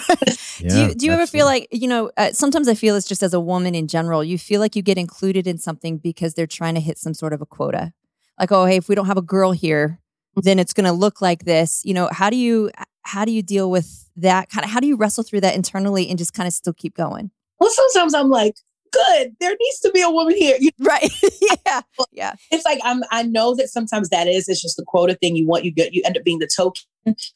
do 0.70 0.80
you 0.80 0.96
do 0.96 1.06
you 1.06 1.12
ever 1.12 1.28
feel 1.28 1.46
like 1.46 1.68
you 1.72 1.90
know? 1.90 2.10
Uh, 2.16 2.32
sometimes 2.32 2.70
I 2.70 2.74
feel 2.74 2.96
it's 2.96 3.06
just 3.06 3.22
as 3.22 3.34
a 3.34 3.40
woman 3.40 3.76
in 3.76 3.86
general. 3.90 4.24
You 4.24 4.38
feel 4.38 4.62
like 4.62 4.78
you 4.78 4.82
get 4.82 4.98
included 4.98 5.46
in 5.46 5.58
something 5.58 5.98
because 5.98 6.36
they're 6.36 6.48
trying 6.48 6.76
to 6.76 6.80
hit 6.80 6.98
some 6.98 7.14
sort 7.14 7.34
of 7.34 7.42
a 7.42 7.46
quota. 7.46 7.92
Like, 8.40 8.50
oh, 8.54 8.64
hey, 8.64 8.78
if 8.78 8.88
we 8.88 8.96
don't 8.96 9.08
have 9.08 9.18
a 9.18 9.22
girl 9.22 9.52
here, 9.52 10.00
then 10.38 10.58
it's 10.58 10.72
going 10.72 10.86
to 10.86 10.94
look 10.94 11.22
like 11.22 11.44
this. 11.44 11.82
You 11.84 11.94
know, 11.94 12.08
how 12.14 12.30
do 12.30 12.38
you 12.38 12.72
how 13.02 13.26
do 13.26 13.34
you 13.34 13.44
deal 13.44 13.70
with 13.70 14.10
that? 14.16 14.50
Kind 14.50 14.64
of 14.64 14.72
how 14.72 14.80
do 14.80 14.88
you 14.88 14.96
wrestle 14.96 15.26
through 15.26 15.42
that 15.42 15.56
internally 15.56 16.08
and 16.08 16.18
just 16.18 16.34
kind 16.34 16.48
of 16.48 16.54
still 16.54 16.72
keep 16.72 16.96
going? 16.96 17.30
Well, 17.60 17.72
sometimes 17.72 18.14
I'm 18.14 18.30
like, 18.30 18.56
good, 18.92 19.36
there 19.40 19.56
needs 19.60 19.80
to 19.82 19.92
be 19.92 20.02
a 20.02 20.10
woman 20.10 20.36
here. 20.36 20.58
You 20.60 20.70
Right? 20.80 21.12
yeah. 21.66 21.82
Yeah. 22.12 22.34
it's 22.52 22.66
like 22.66 22.80
I'm 22.84 23.04
I 23.12 23.24
know 23.24 23.56
that 23.56 23.70
sometimes 23.70 24.10
that 24.10 24.28
is 24.28 24.48
it's 24.50 24.62
just 24.62 24.78
the 24.78 24.86
quota 24.86 25.16
thing 25.16 25.36
you 25.36 25.48
want 25.48 25.66
you 25.66 25.72
get 25.72 25.94
you 25.94 26.02
end 26.06 26.18
up 26.18 26.24
being 26.24 26.40
the 26.40 26.48
token 26.48 26.84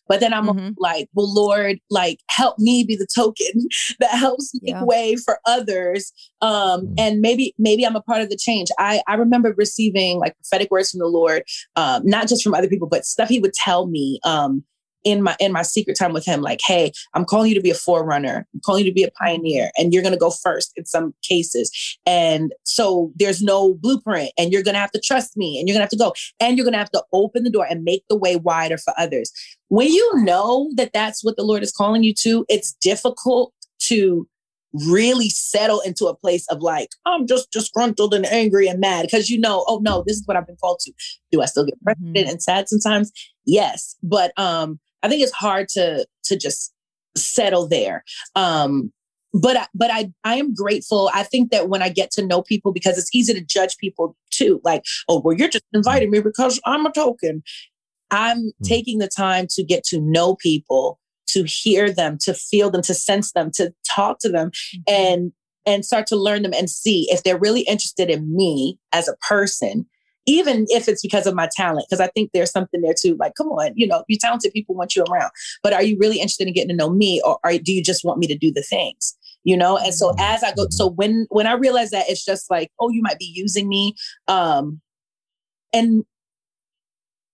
but 0.07 0.19
then 0.19 0.33
I'm 0.33 0.47
mm-hmm. 0.47 0.69
like, 0.77 1.09
well, 1.13 1.33
Lord, 1.33 1.79
like 1.89 2.19
help 2.29 2.59
me 2.59 2.83
be 2.83 2.95
the 2.95 3.07
token 3.13 3.67
that 3.99 4.11
helps 4.11 4.53
make 4.61 4.75
yeah. 4.75 4.83
way 4.83 5.15
for 5.15 5.39
others. 5.45 6.11
Um, 6.41 6.81
mm-hmm. 6.81 6.93
and 6.97 7.21
maybe, 7.21 7.53
maybe 7.57 7.85
I'm 7.85 7.95
a 7.95 8.01
part 8.01 8.21
of 8.21 8.29
the 8.29 8.37
change. 8.37 8.69
I, 8.77 9.01
I 9.07 9.15
remember 9.15 9.53
receiving 9.57 10.19
like 10.19 10.35
prophetic 10.35 10.71
words 10.71 10.91
from 10.91 10.99
the 10.99 11.07
Lord, 11.07 11.43
um, 11.75 12.03
not 12.05 12.27
just 12.27 12.43
from 12.43 12.53
other 12.53 12.67
people, 12.67 12.87
but 12.87 13.05
stuff 13.05 13.29
he 13.29 13.39
would 13.39 13.53
tell 13.53 13.87
me. 13.87 14.19
Um, 14.23 14.63
in 15.03 15.21
my 15.23 15.35
in 15.39 15.51
my 15.51 15.61
secret 15.61 15.97
time 15.97 16.13
with 16.13 16.25
him 16.25 16.41
like 16.41 16.59
hey 16.65 16.91
i'm 17.13 17.25
calling 17.25 17.49
you 17.49 17.55
to 17.55 17.61
be 17.61 17.71
a 17.71 17.75
forerunner. 17.75 18.47
I'm 18.53 18.61
calling 18.63 18.85
you 18.85 18.91
to 18.91 18.93
be 18.93 19.03
a 19.03 19.11
pioneer 19.11 19.71
and 19.77 19.93
you're 19.93 20.03
going 20.03 20.13
to 20.13 20.19
go 20.19 20.31
first 20.31 20.71
in 20.75 20.85
some 20.85 21.13
cases. 21.21 21.97
And 22.05 22.53
so 22.63 23.11
there's 23.15 23.41
no 23.41 23.75
blueprint 23.75 24.31
and 24.37 24.51
you're 24.51 24.63
going 24.63 24.75
to 24.75 24.79
have 24.79 24.91
to 24.91 24.99
trust 24.99 25.35
me 25.37 25.59
and 25.59 25.67
you're 25.67 25.73
going 25.73 25.81
to 25.81 25.85
have 25.85 25.89
to 25.91 25.97
go. 25.97 26.13
And 26.39 26.57
you're 26.57 26.65
going 26.65 26.73
to 26.73 26.79
have 26.79 26.91
to 26.91 27.03
open 27.13 27.43
the 27.43 27.49
door 27.49 27.67
and 27.69 27.83
make 27.83 28.03
the 28.09 28.17
way 28.17 28.35
wider 28.35 28.77
for 28.77 28.93
others. 28.97 29.31
When 29.69 29.87
you 29.87 30.11
know 30.23 30.69
that 30.75 30.91
that's 30.93 31.23
what 31.23 31.35
the 31.35 31.43
lord 31.43 31.63
is 31.63 31.71
calling 31.71 32.03
you 32.03 32.13
to 32.13 32.45
it's 32.47 32.73
difficult 32.73 33.53
to 33.79 34.27
really 34.85 35.29
settle 35.29 35.81
into 35.81 36.05
a 36.05 36.15
place 36.15 36.47
of 36.49 36.61
like 36.61 36.89
i'm 37.05 37.25
just 37.25 37.51
disgruntled 37.51 38.13
and 38.13 38.25
angry 38.27 38.67
and 38.67 38.79
mad 38.79 39.03
because 39.03 39.29
you 39.29 39.39
know 39.39 39.63
oh 39.67 39.79
no 39.83 40.03
this 40.05 40.17
is 40.17 40.23
what 40.25 40.37
i've 40.37 40.45
been 40.47 40.57
called 40.57 40.79
to. 40.79 40.91
Do 41.31 41.41
i 41.41 41.45
still 41.45 41.65
get 41.65 41.75
frustrated 41.83 42.25
mm-hmm. 42.25 42.29
and 42.29 42.43
sad 42.43 42.69
sometimes? 42.69 43.11
Yes. 43.45 43.95
But 44.03 44.37
um 44.37 44.79
I 45.03 45.09
think 45.09 45.21
it's 45.21 45.33
hard 45.33 45.67
to 45.69 46.07
to 46.23 46.37
just 46.37 46.73
settle 47.15 47.67
there. 47.67 48.03
Um, 48.35 48.91
but 49.33 49.67
but 49.73 49.91
I 49.91 50.11
I 50.23 50.35
am 50.35 50.53
grateful. 50.53 51.09
I 51.13 51.23
think 51.23 51.51
that 51.51 51.69
when 51.69 51.81
I 51.81 51.89
get 51.89 52.11
to 52.11 52.25
know 52.25 52.41
people, 52.41 52.71
because 52.71 52.97
it's 52.97 53.13
easy 53.13 53.33
to 53.33 53.41
judge 53.41 53.77
people 53.77 54.15
too, 54.31 54.61
like 54.63 54.83
oh 55.09 55.21
well 55.23 55.35
you're 55.35 55.49
just 55.49 55.65
inviting 55.73 56.11
me 56.11 56.21
because 56.21 56.59
I'm 56.65 56.85
a 56.85 56.91
token. 56.91 57.43
I'm 58.11 58.37
mm-hmm. 58.37 58.63
taking 58.63 58.99
the 58.99 59.07
time 59.07 59.47
to 59.51 59.63
get 59.63 59.83
to 59.85 59.99
know 59.99 60.35
people, 60.35 60.99
to 61.29 61.43
hear 61.43 61.91
them, 61.91 62.17
to 62.21 62.33
feel 62.33 62.69
them, 62.69 62.83
to 62.83 62.93
sense 62.93 63.31
them, 63.31 63.49
to 63.55 63.73
talk 63.87 64.19
to 64.19 64.29
them, 64.29 64.51
mm-hmm. 64.51 64.81
and 64.87 65.31
and 65.65 65.85
start 65.85 66.07
to 66.07 66.15
learn 66.15 66.43
them 66.43 66.53
and 66.53 66.69
see 66.69 67.07
if 67.09 67.23
they're 67.23 67.39
really 67.39 67.61
interested 67.61 68.09
in 68.09 68.35
me 68.35 68.77
as 68.91 69.07
a 69.07 69.15
person 69.27 69.85
even 70.25 70.65
if 70.69 70.87
it's 70.87 71.01
because 71.01 71.27
of 71.27 71.35
my 71.35 71.49
talent, 71.55 71.85
because 71.89 71.99
I 71.99 72.07
think 72.07 72.31
there's 72.33 72.51
something 72.51 72.81
there 72.81 72.93
too. 72.99 73.15
Like, 73.19 73.35
come 73.35 73.47
on, 73.47 73.73
you 73.75 73.87
know, 73.87 74.03
you 74.07 74.17
talented 74.17 74.53
people 74.53 74.75
want 74.75 74.95
you 74.95 75.03
around, 75.03 75.31
but 75.61 75.73
are 75.73 75.83
you 75.83 75.97
really 75.99 76.17
interested 76.17 76.47
in 76.47 76.53
getting 76.53 76.69
to 76.69 76.75
know 76.75 76.89
me, 76.89 77.21
or 77.25 77.39
are, 77.43 77.57
do 77.57 77.73
you 77.73 77.83
just 77.83 78.05
want 78.05 78.19
me 78.19 78.27
to 78.27 78.37
do 78.37 78.51
the 78.51 78.63
things? 78.63 79.15
You 79.43 79.57
know, 79.57 79.77
and 79.77 79.93
so 79.93 80.13
as 80.19 80.43
I 80.43 80.53
go, 80.53 80.67
so 80.69 80.89
when 80.89 81.27
when 81.29 81.47
I 81.47 81.53
realize 81.53 81.89
that 81.91 82.05
it's 82.07 82.23
just 82.23 82.49
like, 82.49 82.71
oh, 82.79 82.89
you 82.89 83.01
might 83.01 83.19
be 83.19 83.31
using 83.33 83.67
me, 83.67 83.95
um, 84.27 84.79
and 85.73 86.05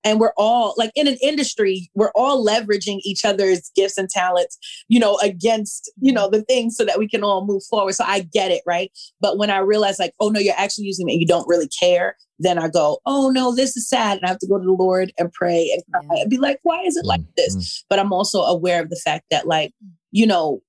and 0.04 0.20
we're 0.20 0.34
all 0.38 0.74
like 0.78 0.92
in 0.96 1.08
an 1.08 1.18
industry 1.22 1.90
we're 1.94 2.12
all 2.16 2.46
leveraging 2.46 3.00
each 3.04 3.26
other's 3.26 3.72
gifts 3.76 3.98
and 3.98 4.10
talents 4.10 4.58
you 4.88 5.00
know 5.00 5.18
against 5.18 5.92
you 6.00 6.12
know 6.12 6.30
the 6.30 6.42
things 6.44 6.76
so 6.76 6.86
that 6.86 7.00
we 7.00 7.08
can 7.08 7.24
all 7.24 7.46
move 7.46 7.64
forward 7.70 7.94
so 7.94 8.04
i 8.06 8.22
get 8.22 8.52
it 8.52 8.62
right 8.66 8.92
but 9.22 9.38
when 9.38 9.50
i 9.50 9.58
realize 9.58 10.00
like 10.00 10.14
oh 10.20 10.30
no 10.30 10.40
you're 10.40 10.54
actually 10.58 10.86
using 10.86 11.06
me 11.06 11.14
and 11.14 11.22
you 11.22 11.28
don't 11.28 11.48
really 11.48 11.70
care 11.80 12.16
then 12.40 12.58
i 12.58 12.68
go 12.68 13.00
oh 13.06 13.30
no 13.30 13.54
this 13.56 13.76
is 13.76 13.88
sad 13.88 14.18
and 14.18 14.26
i 14.26 14.30
have 14.30 14.40
to 14.40 14.48
go 14.48 14.58
to 14.58 14.66
the 14.66 14.72
lord 14.72 15.12
and 15.18 15.32
pray 15.34 15.70
and 15.74 15.84
cry 15.92 16.16
yeah. 16.16 16.22
and 16.22 16.30
be 16.30 16.38
like 16.38 16.60
why 16.64 16.82
is 16.84 16.96
it 16.96 17.06
like 17.06 17.22
this 17.36 17.56
mm-hmm. 17.56 17.86
but 17.90 18.00
i'm 18.00 18.14
also 18.14 18.42
aware 18.42 18.82
of 18.82 18.90
the 18.90 19.02
fact 19.04 19.26
that 19.32 19.48
like 19.48 19.74
you 20.12 20.26
know 20.26 20.62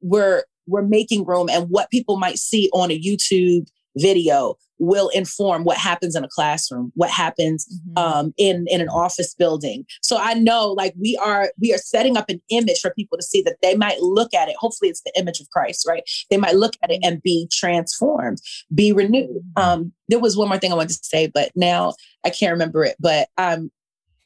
we're 0.00 0.44
we're 0.66 0.82
making 0.82 1.24
room 1.24 1.48
and 1.48 1.70
what 1.70 1.90
people 1.90 2.18
might 2.18 2.38
see 2.38 2.68
on 2.72 2.90
a 2.90 3.00
youtube 3.00 3.66
video 3.98 4.56
will 4.80 5.08
inform 5.08 5.64
what 5.64 5.76
happens 5.76 6.14
in 6.14 6.22
a 6.22 6.28
classroom 6.28 6.92
what 6.94 7.10
happens 7.10 7.66
mm-hmm. 7.66 7.98
um, 7.98 8.32
in 8.38 8.64
in 8.68 8.80
an 8.80 8.88
office 8.88 9.34
building. 9.34 9.84
So 10.02 10.18
i 10.18 10.34
know 10.34 10.72
like 10.72 10.94
we 10.98 11.18
are 11.22 11.50
we 11.60 11.74
are 11.74 11.78
setting 11.78 12.16
up 12.16 12.28
an 12.28 12.40
image 12.50 12.80
for 12.80 12.92
people 12.94 13.18
to 13.18 13.24
see 13.24 13.42
that 13.42 13.56
they 13.62 13.74
might 13.76 14.00
look 14.00 14.34
at 14.34 14.48
it. 14.48 14.56
Hopefully 14.58 14.88
it's 14.88 15.02
the 15.02 15.12
image 15.18 15.40
of 15.40 15.50
christ 15.50 15.86
right? 15.88 16.02
They 16.30 16.36
might 16.36 16.56
look 16.56 16.74
at 16.82 16.90
it 16.90 17.00
and 17.02 17.22
be 17.22 17.48
transformed 17.52 18.38
be 18.74 18.92
renewed. 18.92 19.28
Mm-hmm. 19.28 19.62
um, 19.62 19.92
there 20.08 20.18
was 20.18 20.36
one 20.36 20.48
more 20.48 20.58
thing 20.58 20.72
i 20.72 20.76
wanted 20.76 20.96
to 20.96 21.04
say 21.04 21.26
but 21.26 21.50
now 21.54 21.94
i 22.24 22.30
can't 22.30 22.52
remember 22.52 22.84
it 22.84 22.96
but 22.98 23.28
i'm 23.36 23.70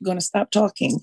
going 0.02 0.18
to 0.18 0.24
stop 0.24 0.50
talking 0.50 1.00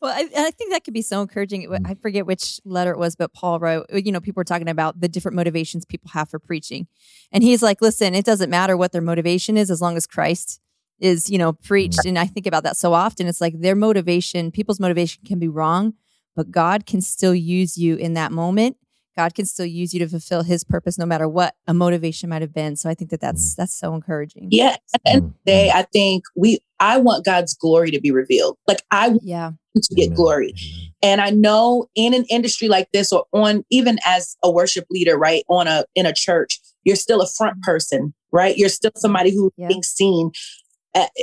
well, 0.00 0.12
I, 0.14 0.28
I, 0.36 0.50
think 0.50 0.72
that 0.72 0.84
could 0.84 0.94
be 0.94 1.02
so 1.02 1.20
encouraging. 1.20 1.68
Mm. 1.68 1.86
I 1.86 1.94
forget 1.94 2.26
which 2.26 2.60
letter 2.64 2.92
it 2.92 2.98
was, 2.98 3.16
but 3.16 3.32
Paul 3.32 3.58
wrote, 3.58 3.86
uh, 3.92 3.96
you 3.96 4.12
know, 4.12 4.20
people 4.20 4.40
were 4.40 4.44
talking 4.44 4.68
about 4.68 5.00
the 5.00 5.08
different 5.08 5.36
motivations 5.36 5.84
people 5.84 6.10
have 6.12 6.28
for 6.28 6.38
preaching. 6.38 6.86
And 7.32 7.42
he's 7.42 7.62
like, 7.62 7.82
listen, 7.82 8.14
it 8.14 8.24
doesn't 8.24 8.50
matter 8.50 8.76
what 8.76 8.92
their 8.92 9.02
motivation 9.02 9.56
is 9.56 9.70
as 9.70 9.80
long 9.80 9.96
as 9.96 10.06
Christ 10.06 10.60
is, 10.98 11.28
you 11.28 11.38
know, 11.38 11.52
preached. 11.52 12.00
Mm. 12.00 12.10
And 12.10 12.18
I 12.18 12.26
think 12.26 12.46
about 12.46 12.62
that 12.64 12.76
so 12.76 12.92
often. 12.92 13.26
It's 13.26 13.40
like 13.40 13.60
their 13.60 13.76
motivation, 13.76 14.50
people's 14.50 14.80
motivation 14.80 15.22
can 15.24 15.38
be 15.38 15.48
wrong, 15.48 15.94
but 16.34 16.50
God 16.50 16.86
can 16.86 17.00
still 17.00 17.34
use 17.34 17.76
you 17.76 17.96
in 17.96 18.14
that 18.14 18.32
moment 18.32 18.76
God 19.16 19.34
can 19.34 19.46
still 19.46 19.66
use 19.66 19.94
you 19.94 20.00
to 20.00 20.08
fulfill 20.08 20.42
his 20.42 20.62
purpose 20.62 20.98
no 20.98 21.06
matter 21.06 21.26
what 21.26 21.54
a 21.66 21.72
motivation 21.72 22.28
might 22.28 22.42
have 22.42 22.52
been. 22.52 22.76
So 22.76 22.90
I 22.90 22.94
think 22.94 23.10
that 23.10 23.20
that's 23.20 23.54
mm. 23.54 23.56
that's 23.56 23.74
so 23.74 23.94
encouraging. 23.94 24.48
Yeah. 24.50 24.76
At 24.94 25.02
the 25.04 25.10
end 25.10 25.24
of 25.24 25.30
the 25.32 25.50
day, 25.50 25.70
I 25.70 25.82
think 25.82 26.24
we 26.36 26.60
I 26.78 26.98
want 26.98 27.24
God's 27.24 27.54
glory 27.54 27.90
to 27.90 28.00
be 28.00 28.10
revealed. 28.10 28.58
Like 28.68 28.82
I 28.90 29.08
want 29.08 29.22
yeah. 29.24 29.52
to 29.74 29.94
get 29.94 30.06
Amen. 30.06 30.16
glory. 30.16 30.54
And 31.02 31.20
I 31.20 31.30
know 31.30 31.86
in 31.94 32.12
an 32.12 32.24
industry 32.28 32.68
like 32.68 32.88
this 32.92 33.12
or 33.12 33.24
on 33.32 33.64
even 33.70 33.98
as 34.04 34.36
a 34.42 34.50
worship 34.50 34.84
leader, 34.90 35.16
right, 35.16 35.44
on 35.48 35.66
a 35.66 35.84
in 35.94 36.04
a 36.04 36.12
church, 36.12 36.60
you're 36.84 36.96
still 36.96 37.22
a 37.22 37.26
front 37.26 37.54
mm-hmm. 37.54 37.70
person, 37.70 38.14
right? 38.32 38.56
You're 38.56 38.68
still 38.68 38.92
somebody 38.96 39.34
who's 39.34 39.52
yeah. 39.56 39.68
being 39.68 39.82
seen 39.82 40.32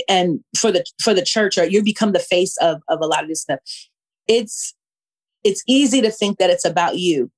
and 0.08 0.40
for 0.58 0.72
the 0.72 0.86
for 1.02 1.14
the 1.14 1.24
church 1.24 1.58
or 1.58 1.66
you 1.66 1.84
become 1.84 2.12
the 2.12 2.20
face 2.20 2.58
of 2.58 2.82
of 2.90 3.00
a 3.02 3.06
lot 3.06 3.24
of 3.24 3.30
this 3.30 3.42
stuff. 3.42 3.60
It's 4.28 4.74
it's 5.44 5.64
easy 5.68 6.02
to 6.02 6.10
think 6.10 6.38
that 6.40 6.50
it's 6.50 6.66
about 6.66 6.98
you 6.98 7.30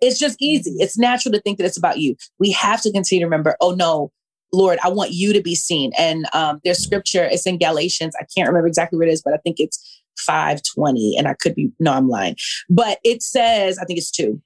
it's 0.00 0.18
just 0.18 0.36
easy. 0.40 0.72
It's 0.78 0.98
natural 0.98 1.32
to 1.32 1.40
think 1.40 1.58
that 1.58 1.66
it's 1.66 1.76
about 1.76 1.98
you. 1.98 2.16
We 2.38 2.52
have 2.52 2.80
to 2.82 2.92
continue 2.92 3.20
to 3.20 3.26
remember, 3.26 3.56
oh 3.60 3.72
no, 3.72 4.12
Lord, 4.52 4.78
I 4.82 4.88
want 4.88 5.12
you 5.12 5.32
to 5.32 5.40
be 5.40 5.54
seen. 5.54 5.92
And 5.96 6.26
um, 6.32 6.60
there's 6.64 6.82
scripture, 6.82 7.24
it's 7.24 7.46
in 7.46 7.58
Galatians. 7.58 8.14
I 8.18 8.26
can't 8.34 8.48
remember 8.48 8.66
exactly 8.66 8.98
where 8.98 9.06
it 9.06 9.12
is, 9.12 9.22
but 9.22 9.34
I 9.34 9.36
think 9.38 9.60
it's 9.60 10.02
520. 10.18 11.16
And 11.16 11.28
I 11.28 11.34
could 11.34 11.54
be, 11.54 11.70
no, 11.78 11.92
I'm 11.92 12.08
lying. 12.08 12.36
But 12.68 12.98
it 13.04 13.22
says, 13.22 13.78
I 13.78 13.84
think 13.84 13.98
it's 13.98 14.10
two. 14.10 14.40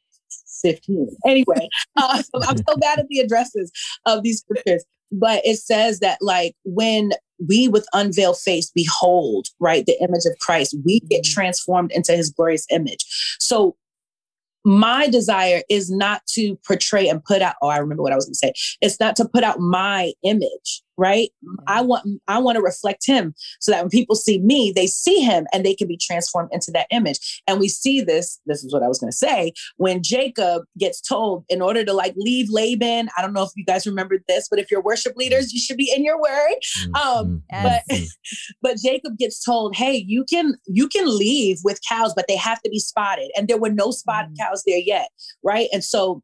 15. 0.63 1.09
Anyway, 1.27 1.69
uh, 1.97 2.23
I'm 2.49 2.57
so 2.57 2.77
bad 2.77 2.99
at 2.99 3.09
the 3.09 3.21
addresses 3.21 3.71
of 4.07 4.23
these 4.23 4.41
scriptures, 4.41 4.85
but 5.13 5.43
it 5.45 5.59
says 5.59 6.01
that 6.01 6.19
like 6.21 6.55
when 6.65 7.13
we 7.47 7.69
with 7.69 7.87
unveiled 7.93 8.39
face 8.39 8.71
behold, 8.75 9.49
right, 9.61 9.85
the 9.87 10.01
image 10.01 10.25
of 10.25 10.39
Christ, 10.41 10.77
we 10.85 11.01
get 11.01 11.23
mm-hmm. 11.23 11.33
transformed 11.33 11.93
into 11.93 12.13
his 12.13 12.31
glorious 12.31 12.67
image. 12.71 13.05
So 13.41 13.77
my 14.65 15.09
desire 15.09 15.63
is 15.69 15.91
not 15.91 16.27
to 16.27 16.57
portray 16.67 17.09
and 17.09 17.23
put 17.25 17.43
out 17.43 17.55
oh 17.63 17.69
i 17.69 17.77
remember 17.77 18.03
what 18.03 18.13
i 18.13 18.17
was 18.17 18.25
going 18.25 18.33
to 18.33 18.39
say. 18.39 18.53
It's 18.81 18.99
not 19.01 19.17
to 19.17 19.29
put 19.29 19.45
out 19.45 19.61
my 19.61 20.13
image 20.23 20.83
right? 20.97 21.31
I 21.67 21.81
want 21.81 22.07
i 22.29 22.39
want 22.39 22.57
to 22.57 22.63
reflect 22.63 23.07
him 23.07 23.35
so 23.61 23.73
that 23.73 23.83
when 23.83 23.91
people 23.91 24.17
see 24.17 24.41
me 24.41 24.73
they 24.75 24.87
see 24.87 25.21
him 25.21 25.47
and 25.53 25.65
they 25.65 25.75
can 25.75 25.89
be 25.89 25.97
transformed 25.97 26.51
into 26.53 26.71
that 26.73 26.87
image. 26.91 27.43
And 27.47 27.61
we 27.61 27.69
see 27.69 28.01
this 28.01 28.41
this 28.47 28.65
is 28.65 28.73
what 28.73 28.83
i 28.83 28.89
was 28.89 28.99
going 28.99 29.11
to 29.11 29.17
say 29.17 29.53
when 29.77 30.03
jacob 30.03 30.63
gets 30.79 31.01
told 31.01 31.45
in 31.49 31.63
order 31.63 31.85
to 31.85 31.93
like 31.93 32.15
leave 32.17 32.49
laban 32.51 33.09
i 33.17 33.23
don't 33.23 33.33
know 33.33 33.43
if 33.43 33.51
you 33.57 33.65
guys 33.65 33.87
remember 33.87 34.19
this 34.29 34.49
but 34.49 34.59
if 34.59 34.71
you're 34.71 34.83
worship 34.83 35.17
leaders 35.17 35.53
you 35.53 35.61
should 35.61 35.77
be 35.77 35.93
in 35.95 36.05
your 36.05 36.21
word. 36.21 36.57
Mm-hmm. 36.79 36.95
um 36.95 37.43
but 37.63 37.83
but 38.63 38.77
jacob 38.77 39.19
gets 39.19 39.43
told 39.43 39.77
hey 39.77 40.05
you 40.07 40.25
can 40.29 40.55
you 40.67 40.89
can 40.89 41.07
leave 41.07 41.59
with 41.65 41.81
cows 41.89 42.13
but 42.15 42.27
they 42.29 42.37
have 42.37 42.61
to 42.63 42.71
be 42.71 42.79
spotted. 42.79 43.31
And 43.37 43.49
there 43.49 43.59
were 43.59 43.71
no 43.71 43.91
spotted 43.91 44.33
mm-hmm. 44.33 44.43
cows 44.43 44.63
there 44.67 44.79
yet 44.79 45.09
right? 45.43 45.69
And 45.73 45.85
so 45.85 46.23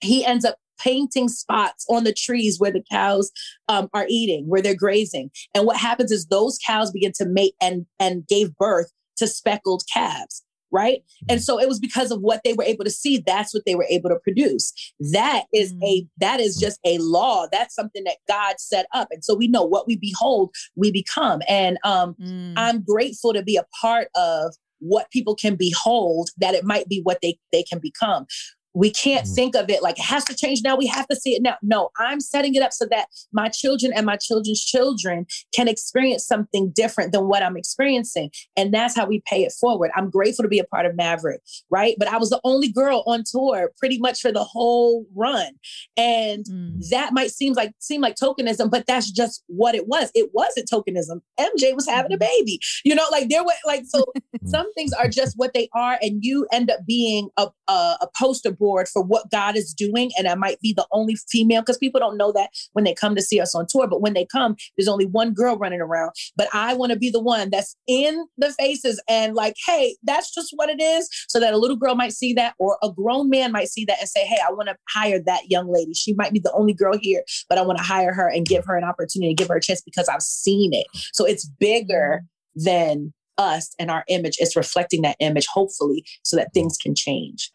he 0.00 0.24
ends 0.24 0.44
up 0.44 0.56
painting 0.78 1.28
spots 1.28 1.84
on 1.88 2.04
the 2.04 2.12
trees 2.12 2.58
where 2.58 2.72
the 2.72 2.84
cows 2.90 3.30
um, 3.68 3.88
are 3.94 4.06
eating, 4.08 4.46
where 4.48 4.62
they're 4.62 4.74
grazing. 4.74 5.30
And 5.54 5.66
what 5.66 5.76
happens 5.76 6.10
is 6.10 6.26
those 6.26 6.58
cows 6.66 6.90
begin 6.90 7.12
to 7.16 7.26
mate 7.26 7.54
and 7.60 7.86
and 7.98 8.26
gave 8.26 8.54
birth 8.56 8.92
to 9.16 9.26
speckled 9.26 9.82
calves 9.92 10.44
right? 10.70 11.02
And 11.28 11.42
so 11.42 11.58
it 11.58 11.68
was 11.68 11.78
because 11.78 12.10
of 12.10 12.20
what 12.20 12.40
they 12.44 12.52
were 12.52 12.64
able 12.64 12.84
to 12.84 12.90
see 12.90 13.22
that's 13.26 13.54
what 13.54 13.64
they 13.64 13.74
were 13.74 13.86
able 13.88 14.10
to 14.10 14.18
produce. 14.22 14.72
That 15.12 15.44
is 15.52 15.72
a 15.82 16.02
mm. 16.02 16.08
that 16.18 16.40
is 16.40 16.56
just 16.56 16.78
a 16.84 16.98
law. 16.98 17.46
That's 17.50 17.74
something 17.74 18.04
that 18.04 18.16
god 18.28 18.60
set 18.60 18.86
up. 18.92 19.08
And 19.10 19.24
so 19.24 19.34
we 19.34 19.48
know 19.48 19.64
what 19.64 19.86
we 19.86 19.96
behold 19.96 20.50
we 20.76 20.90
become. 20.90 21.42
And 21.48 21.78
um 21.84 22.14
mm. 22.20 22.52
i'm 22.56 22.82
grateful 22.82 23.32
to 23.32 23.42
be 23.42 23.56
a 23.56 23.64
part 23.80 24.08
of 24.14 24.54
what 24.80 25.10
people 25.10 25.34
can 25.34 25.56
behold 25.56 26.30
that 26.38 26.54
it 26.54 26.64
might 26.64 26.88
be 26.88 27.00
what 27.02 27.18
they 27.22 27.38
they 27.52 27.62
can 27.62 27.78
become 27.80 28.26
we 28.74 28.90
can't 28.90 29.26
Mhm. 29.26 29.34
think 29.34 29.56
of 29.56 29.70
it 29.70 29.82
like 29.82 29.98
it 29.98 30.04
has 30.04 30.24
to 30.26 30.34
change 30.34 30.60
now. 30.62 30.76
We 30.76 30.86
have 30.86 31.08
to 31.08 31.16
see 31.16 31.34
it 31.34 31.42
now. 31.42 31.56
No, 31.62 31.90
I'm 31.98 32.20
setting 32.20 32.54
it 32.54 32.62
up 32.62 32.72
so 32.72 32.86
that 32.90 33.08
my 33.32 33.48
children 33.48 33.92
and 33.94 34.04
my 34.06 34.16
children's 34.16 34.62
children 34.64 35.26
can 35.54 35.68
experience 35.68 36.24
something 36.26 36.70
different 36.74 37.12
than 37.12 37.28
what 37.28 37.42
I'm 37.42 37.56
experiencing. 37.56 38.30
And 38.56 38.72
that's 38.72 38.94
how 38.94 39.06
we 39.06 39.22
pay 39.26 39.42
it 39.44 39.52
forward. 39.52 39.90
I'm 39.96 40.10
grateful 40.10 40.42
to 40.44 40.48
be 40.48 40.58
a 40.58 40.64
part 40.64 40.86
of 40.86 40.96
Maverick, 40.96 41.40
right? 41.70 41.96
But 41.98 42.08
I 42.08 42.18
was 42.18 42.30
the 42.30 42.40
only 42.44 42.68
girl 42.70 43.02
on 43.06 43.24
tour 43.28 43.72
pretty 43.78 43.98
much 43.98 44.20
for 44.20 44.32
the 44.32 44.44
whole 44.44 45.06
run. 45.14 45.52
And 45.96 46.44
Mm. 46.44 46.88
that 46.90 47.12
might 47.12 47.30
seem 47.30 47.54
like 47.54 47.72
seem 47.78 48.00
like 48.00 48.16
tokenism, 48.16 48.70
but 48.70 48.86
that's 48.86 49.10
just 49.10 49.42
what 49.46 49.74
it 49.74 49.88
was. 49.88 50.10
It 50.14 50.30
wasn't 50.32 50.68
tokenism. 50.70 51.20
MJ 51.40 51.72
was 51.74 51.88
having 51.88 52.12
a 52.12 52.18
baby. 52.18 52.60
You 52.84 52.94
know, 52.94 53.06
like 53.10 53.28
there 53.28 53.42
were 53.44 53.52
like 53.66 53.84
so 53.86 54.04
some 54.46 54.72
things 54.74 54.92
are 54.92 55.08
just 55.08 55.34
what 55.36 55.52
they 55.54 55.68
are, 55.74 55.98
and 56.02 56.22
you 56.24 56.46
end 56.52 56.70
up 56.70 56.80
being 56.86 57.28
a, 57.36 57.48
a, 57.68 57.72
a 58.02 58.08
poster 58.16 58.50
board 58.58 58.88
for 58.88 59.02
what 59.02 59.30
God 59.30 59.56
is 59.56 59.72
doing. 59.72 60.10
And 60.18 60.28
I 60.28 60.34
might 60.34 60.60
be 60.60 60.72
the 60.72 60.86
only 60.92 61.16
female 61.30 61.62
because 61.62 61.78
people 61.78 62.00
don't 62.00 62.16
know 62.16 62.32
that 62.32 62.50
when 62.72 62.84
they 62.84 62.94
come 62.94 63.14
to 63.14 63.22
see 63.22 63.40
us 63.40 63.54
on 63.54 63.66
tour. 63.68 63.86
But 63.86 64.00
when 64.00 64.14
they 64.14 64.26
come, 64.26 64.56
there's 64.76 64.88
only 64.88 65.06
one 65.06 65.32
girl 65.32 65.56
running 65.56 65.80
around. 65.80 66.12
But 66.36 66.48
I 66.52 66.74
want 66.74 66.92
to 66.92 66.98
be 66.98 67.10
the 67.10 67.22
one 67.22 67.50
that's 67.50 67.76
in 67.86 68.26
the 68.36 68.52
faces 68.52 69.02
and 69.08 69.34
like, 69.34 69.54
hey, 69.66 69.96
that's 70.02 70.34
just 70.34 70.52
what 70.56 70.68
it 70.68 70.80
is. 70.80 71.08
So 71.28 71.40
that 71.40 71.54
a 71.54 71.58
little 71.58 71.76
girl 71.76 71.94
might 71.94 72.12
see 72.12 72.32
that, 72.34 72.54
or 72.58 72.78
a 72.82 72.90
grown 72.90 73.30
man 73.30 73.52
might 73.52 73.68
see 73.68 73.84
that 73.86 73.98
and 74.00 74.08
say, 74.08 74.24
hey, 74.24 74.38
I 74.46 74.52
want 74.52 74.68
to 74.68 74.76
hire 74.88 75.20
that 75.26 75.50
young 75.50 75.72
lady. 75.72 75.94
She 75.94 76.14
might 76.14 76.32
be 76.32 76.40
the 76.40 76.52
only 76.52 76.74
girl 76.74 76.98
here, 77.00 77.22
but 77.48 77.58
I 77.58 77.62
want 77.62 77.78
to 77.78 77.84
hire 77.84 78.12
her 78.12 78.28
and 78.28 78.46
give 78.46 78.64
her 78.66 78.76
an 78.76 78.84
opportunity, 78.84 79.34
give 79.34 79.48
her 79.48 79.56
a 79.56 79.60
chance 79.60 79.82
because 79.82 80.08
I've 80.08 80.22
seen 80.22 80.72
it. 80.72 80.86
So 81.12 81.24
it's 81.24 81.46
bigger 81.46 82.22
than 82.54 83.12
us 83.36 83.74
and 83.78 83.90
our 83.90 84.04
image. 84.08 84.36
It's 84.38 84.56
reflecting 84.56 85.02
that 85.02 85.16
image, 85.20 85.46
hopefully, 85.46 86.04
so 86.24 86.36
that 86.36 86.52
things 86.52 86.76
can 86.76 86.94
change. 86.94 87.50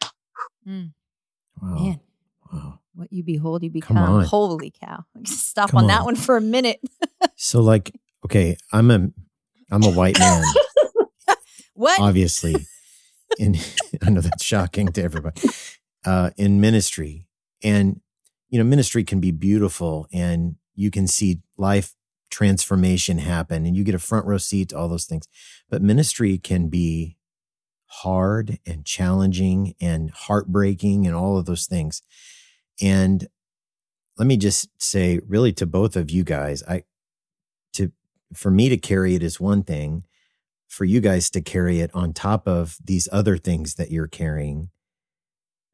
Mm. 0.68 0.92
Wow. 1.62 1.74
Man, 1.74 2.00
wow. 2.52 2.78
what 2.94 3.12
you 3.12 3.22
behold, 3.22 3.62
you 3.62 3.70
Come 3.70 3.96
become. 3.96 3.96
on. 3.98 4.24
Holy 4.24 4.70
cow! 4.70 5.04
Stop 5.24 5.70
Come 5.70 5.82
on 5.82 5.86
that 5.88 6.04
one 6.04 6.16
for 6.16 6.36
a 6.36 6.40
minute. 6.40 6.80
So 7.36 7.60
like, 7.62 7.90
okay, 8.24 8.56
I'm 8.72 8.90
a 8.90 9.08
I'm 9.70 9.82
a 9.82 9.90
white 9.90 10.18
man, 10.18 10.44
What? 11.74 12.00
obviously. 12.00 12.54
In 13.38 13.56
I 14.02 14.10
know 14.10 14.20
that's 14.20 14.44
shocking 14.44 14.88
to 14.92 15.02
everybody. 15.02 15.40
Uh 16.04 16.30
in 16.36 16.60
ministry. 16.60 17.26
And 17.62 18.00
you 18.50 18.58
know, 18.58 18.64
ministry 18.64 19.02
can 19.04 19.20
be 19.20 19.30
beautiful 19.32 20.06
and 20.12 20.56
you 20.74 20.90
can 20.90 21.06
see 21.08 21.40
life 21.56 21.94
transformation 22.30 23.18
happen 23.18 23.64
and 23.66 23.76
you 23.76 23.82
get 23.84 23.94
a 23.94 23.98
front 23.98 24.26
row 24.26 24.38
seat 24.38 24.68
to 24.68 24.78
all 24.78 24.88
those 24.88 25.06
things. 25.06 25.26
But 25.68 25.82
ministry 25.82 26.38
can 26.38 26.68
be 26.68 27.16
hard 28.02 28.58
and 28.66 28.84
challenging 28.84 29.74
and 29.80 30.10
heartbreaking 30.10 31.06
and 31.06 31.14
all 31.14 31.38
of 31.38 31.46
those 31.46 31.66
things. 31.66 32.02
And 32.82 33.28
let 34.18 34.26
me 34.26 34.36
just 34.36 34.68
say 34.82 35.20
really 35.26 35.52
to 35.52 35.66
both 35.66 35.96
of 35.96 36.10
you 36.10 36.24
guys, 36.24 36.62
I 36.64 36.84
to 37.74 37.92
for 38.32 38.50
me 38.50 38.68
to 38.68 38.76
carry 38.76 39.14
it 39.14 39.22
is 39.22 39.40
one 39.40 39.62
thing, 39.62 40.04
for 40.66 40.84
you 40.84 41.00
guys 41.00 41.30
to 41.30 41.40
carry 41.40 41.80
it 41.80 41.90
on 41.94 42.12
top 42.12 42.48
of 42.48 42.78
these 42.84 43.08
other 43.12 43.36
things 43.36 43.74
that 43.74 43.90
you're 43.90 44.08
carrying, 44.08 44.70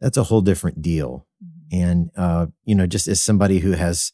that's 0.00 0.18
a 0.18 0.24
whole 0.24 0.42
different 0.42 0.82
deal. 0.82 1.26
And 1.72 2.10
uh, 2.16 2.48
you 2.64 2.74
know, 2.74 2.86
just 2.86 3.08
as 3.08 3.22
somebody 3.22 3.60
who 3.60 3.72
has 3.72 4.12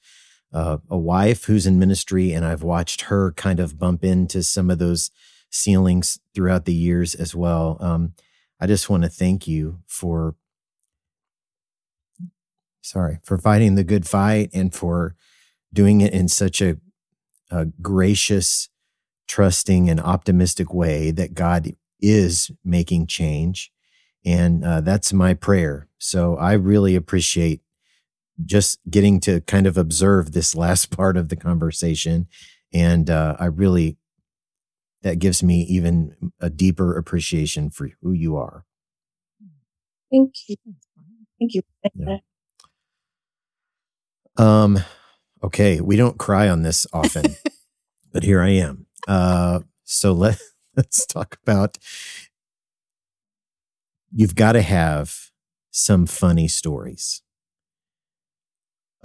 uh, 0.52 0.78
a 0.88 0.98
wife 0.98 1.44
who's 1.44 1.66
in 1.66 1.78
ministry, 1.78 2.32
and 2.32 2.44
I've 2.44 2.62
watched 2.62 3.02
her 3.02 3.32
kind 3.32 3.58
of 3.58 3.78
bump 3.78 4.04
into 4.04 4.42
some 4.42 4.70
of 4.70 4.78
those 4.78 5.10
ceilings 5.56 6.20
throughout 6.34 6.64
the 6.64 6.74
years 6.74 7.14
as 7.14 7.34
well. 7.34 7.76
Um, 7.80 8.14
I 8.60 8.66
just 8.66 8.88
want 8.88 9.02
to 9.02 9.08
thank 9.08 9.46
you 9.46 9.80
for, 9.86 10.34
sorry, 12.82 13.18
for 13.22 13.38
fighting 13.38 13.74
the 13.74 13.84
good 13.84 14.06
fight 14.06 14.50
and 14.52 14.74
for 14.74 15.14
doing 15.72 16.00
it 16.00 16.12
in 16.12 16.28
such 16.28 16.60
a, 16.60 16.76
a 17.50 17.66
gracious, 17.66 18.68
trusting, 19.28 19.90
and 19.90 20.00
optimistic 20.00 20.72
way 20.72 21.10
that 21.10 21.34
God 21.34 21.72
is 22.00 22.50
making 22.64 23.06
change. 23.06 23.72
And 24.24 24.64
uh, 24.64 24.80
that's 24.80 25.12
my 25.12 25.34
prayer. 25.34 25.88
So 25.98 26.36
I 26.36 26.54
really 26.54 26.96
appreciate 26.96 27.60
just 28.44 28.78
getting 28.90 29.20
to 29.20 29.40
kind 29.42 29.66
of 29.66 29.76
observe 29.76 30.32
this 30.32 30.54
last 30.64 30.90
part 30.90 31.16
of 31.16 31.28
the 31.28 31.36
conversation. 31.36 32.26
And 32.72 33.08
uh, 33.08 33.36
I 33.38 33.46
really, 33.46 33.96
that 35.06 35.20
gives 35.20 35.40
me 35.40 35.60
even 35.62 36.32
a 36.40 36.50
deeper 36.50 36.98
appreciation 36.98 37.70
for 37.70 37.90
who 38.02 38.10
you 38.10 38.34
are. 38.34 38.64
Thank 40.10 40.32
you. 40.48 40.56
Thank 41.38 41.54
you. 41.54 41.62
Yeah. 41.94 42.16
Um, 44.36 44.80
okay, 45.44 45.80
we 45.80 45.94
don't 45.94 46.18
cry 46.18 46.48
on 46.48 46.62
this 46.62 46.88
often, 46.92 47.36
but 48.12 48.24
here 48.24 48.42
I 48.42 48.48
am. 48.48 48.86
Uh, 49.06 49.60
so 49.84 50.10
let 50.10 50.40
let's 50.76 51.06
talk 51.06 51.38
about. 51.40 51.78
You've 54.12 54.34
got 54.34 54.52
to 54.52 54.62
have 54.62 55.30
some 55.70 56.06
funny 56.06 56.48
stories 56.48 57.22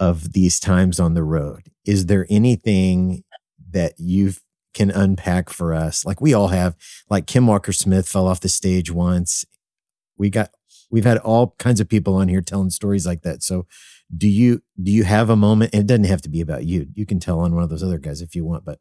of 0.00 0.32
these 0.32 0.58
times 0.58 0.98
on 0.98 1.14
the 1.14 1.22
road. 1.22 1.70
Is 1.84 2.06
there 2.06 2.26
anything 2.28 3.22
that 3.70 3.94
you 3.98 4.32
can 4.74 4.90
unpack 4.90 5.50
for 5.50 5.72
us? 5.74 6.04
Like 6.04 6.20
we 6.20 6.34
all 6.34 6.48
have. 6.48 6.76
Like 7.08 7.26
Kim 7.26 7.46
Walker 7.46 7.72
Smith 7.72 8.08
fell 8.08 8.26
off 8.26 8.40
the 8.40 8.48
stage 8.48 8.90
once. 8.90 9.44
We 10.16 10.30
got 10.30 10.50
we've 10.90 11.04
had 11.04 11.18
all 11.18 11.54
kinds 11.58 11.80
of 11.80 11.88
people 11.88 12.14
on 12.14 12.28
here 12.28 12.42
telling 12.42 12.70
stories 12.70 13.06
like 13.06 13.22
that. 13.22 13.42
So 13.42 13.66
do 14.16 14.28
you 14.28 14.62
do 14.80 14.92
you 14.92 15.04
have 15.04 15.30
a 15.30 15.36
moment 15.36 15.74
and 15.74 15.82
it 15.82 15.86
doesn't 15.86 16.04
have 16.04 16.22
to 16.22 16.28
be 16.28 16.40
about 16.40 16.64
you. 16.64 16.86
You 16.94 17.06
can 17.06 17.18
tell 17.18 17.40
on 17.40 17.54
one 17.54 17.64
of 17.64 17.70
those 17.70 17.82
other 17.82 17.98
guys 17.98 18.20
if 18.20 18.34
you 18.34 18.44
want, 18.44 18.64
but 18.64 18.78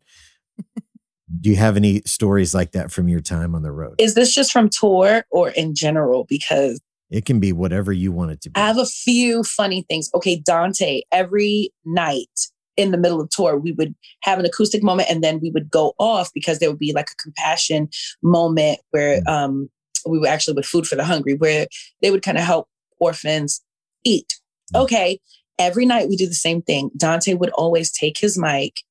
do 1.39 1.50
you 1.50 1.56
have 1.56 1.78
any 1.78 2.02
stories 2.06 2.54
like 2.54 2.74
that 2.74 2.92
from 2.92 3.08
your 3.08 3.22
time 3.22 3.56
on 3.56 3.64
the 3.64 3.72
road? 3.72 3.96
Is 3.98 4.14
this 4.14 4.36
just 4.36 4.52
from 4.52 4.70
tour 4.70 5.24
or 5.32 5.50
in 5.50 5.74
general? 5.74 6.26
Because 6.28 6.82
It 7.10 7.26
can 7.26 7.39
be 7.39 7.54
whatever 7.54 7.92
you 7.92 8.12
want 8.12 8.32
it 8.32 8.42
to 8.42 8.50
be. 8.50 8.60
I 8.60 8.68
have 8.68 8.78
a 8.78 8.86
few 8.86 9.44
funny 9.44 9.86
things. 9.89 10.10
Okay, 10.14 10.39
Dante, 10.39 11.02
every 11.12 11.72
night 11.86 12.51
in 12.78 12.91
the 12.91 12.97
middle 12.97 13.22
of 13.22 13.30
tour, 13.30 13.57
we 13.57 13.74
would 13.74 13.93
have 14.22 14.39
an 14.39 14.45
acoustic 14.45 14.84
moment 14.84 15.09
and 15.09 15.24
then 15.24 15.39
we 15.39 15.51
would 15.51 15.69
go 15.69 15.93
off 15.97 16.32
because 16.34 16.59
there 16.59 16.69
would 16.69 16.80
be 16.80 16.93
like 16.93 17.09
a 17.11 17.15
compassion 17.15 17.89
moment 18.24 18.80
where 18.91 19.22
um, 19.28 19.69
we 20.05 20.19
were 20.19 20.28
actually 20.28 20.55
with 20.55 20.65
Food 20.65 20.88
for 20.88 20.95
the 20.95 21.03
Hungry, 21.03 21.36
where 21.36 21.67
they 22.01 22.11
would 22.11 22.24
kind 22.24 22.38
of 22.38 22.43
help 22.43 22.67
orphans 22.99 23.61
eat. 24.03 24.39
Okay, 24.74 25.19
every 25.59 25.86
night 25.86 26.07
we 26.07 26.15
do 26.15 26.28
the 26.28 26.34
same 26.34 26.61
thing. 26.61 26.91
Dante 26.95 27.34
would 27.34 27.49
always 27.51 27.91
take 27.91 28.17
his 28.17 28.38
mic, 28.38 28.82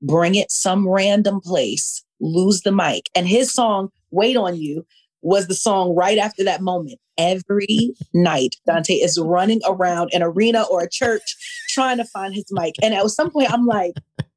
bring 0.00 0.34
it 0.34 0.50
some 0.50 0.88
random 0.88 1.40
place, 1.40 2.04
lose 2.20 2.62
the 2.62 2.72
mic, 2.72 3.08
and 3.14 3.28
his 3.28 3.52
song, 3.52 3.90
Wait 4.10 4.36
on 4.36 4.56
You, 4.56 4.84
was 5.22 5.46
the 5.46 5.54
song 5.54 5.94
right 5.94 6.18
after 6.18 6.44
that 6.44 6.60
moment. 6.60 6.98
Every 7.18 7.94
night, 8.14 8.56
Dante 8.66 8.94
is 8.94 9.18
running 9.18 9.60
around 9.66 10.10
an 10.12 10.22
arena 10.22 10.64
or 10.70 10.82
a 10.82 10.88
church 10.88 11.36
trying 11.68 11.98
to 11.98 12.04
find 12.04 12.34
his 12.34 12.46
mic. 12.50 12.74
And 12.82 12.94
at 12.94 13.06
some 13.08 13.30
point, 13.30 13.52
I'm 13.52 13.66
like, 13.66 13.92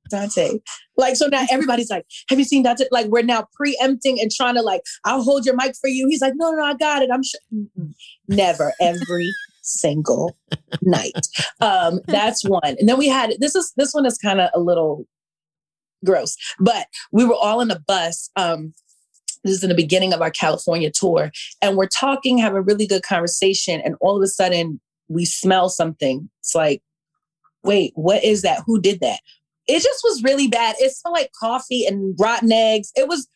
Dante, 0.10 0.60
like, 0.98 1.16
so 1.16 1.28
now 1.28 1.46
everybody's 1.50 1.90
like, 1.90 2.06
Have 2.30 2.38
you 2.38 2.46
seen 2.46 2.64
Dante? 2.64 2.86
Like, 2.92 3.08
we're 3.08 3.24
now 3.24 3.48
preempting 3.54 4.20
and 4.20 4.30
trying 4.32 4.56
to, 4.56 4.62
like, 4.62 4.82
I'll 5.04 5.24
hold 5.24 5.46
your 5.46 5.56
mic 5.56 5.76
for 5.82 5.88
you. 5.88 6.08
He's 6.08 6.22
like, 6.22 6.34
No, 6.36 6.52
no, 6.52 6.64
I 6.64 6.76
got 6.76 7.02
it. 7.02 7.10
I'm 7.12 7.24
sure. 7.24 7.40
Never, 8.28 8.74
every 8.80 9.32
single 9.66 10.38
night. 10.82 11.28
Um, 11.60 12.02
that's 12.08 12.46
one. 12.46 12.76
And 12.80 12.88
then 12.88 12.98
we 12.98 13.08
had 13.08 13.34
this 13.40 13.56
is 13.56 13.74
this 13.78 13.94
one 13.94 14.06
is 14.06 14.18
kind 14.18 14.40
of 14.40 14.50
a 14.54 14.60
little 14.60 15.06
gross, 16.06 16.38
but 16.60 16.88
we 17.12 17.26
were 17.26 17.36
all 17.36 17.62
in 17.62 17.72
a 17.72 17.80
bus. 17.80 18.30
Um, 18.36 18.74
this 19.46 19.54
is 19.54 19.64
in 19.64 19.70
the 19.70 19.76
beginning 19.76 20.12
of 20.12 20.22
our 20.22 20.32
California 20.32 20.92
tour, 20.92 21.32
and 21.62 21.78
we're 21.78 21.88
talking, 21.88 22.38
have 22.38 22.56
a 22.56 22.62
really 22.62 22.88
good 22.88 23.04
conversation, 23.04 23.82
and 23.86 23.96
all 24.02 24.18
of 24.18 24.22
a 24.22 24.28
sudden 24.28 24.82
we 25.08 25.24
smell 25.24 25.70
something. 25.70 26.30
It's 26.42 26.56
like, 26.56 26.82
wait, 27.64 27.92
what 27.96 28.24
is 28.24 28.42
that? 28.42 28.64
Who 28.66 28.82
did 28.82 29.00
that? 29.00 29.20
It 29.68 29.82
just 29.82 30.02
was 30.04 30.24
really 30.24 30.48
bad. 30.48 30.76
It 30.80 30.92
smelled 30.92 31.16
like 31.16 31.32
coffee 31.40 31.86
and 31.86 32.16
rotten 32.20 32.52
eggs. 32.52 32.92
It 32.96 33.08
was 33.08 33.28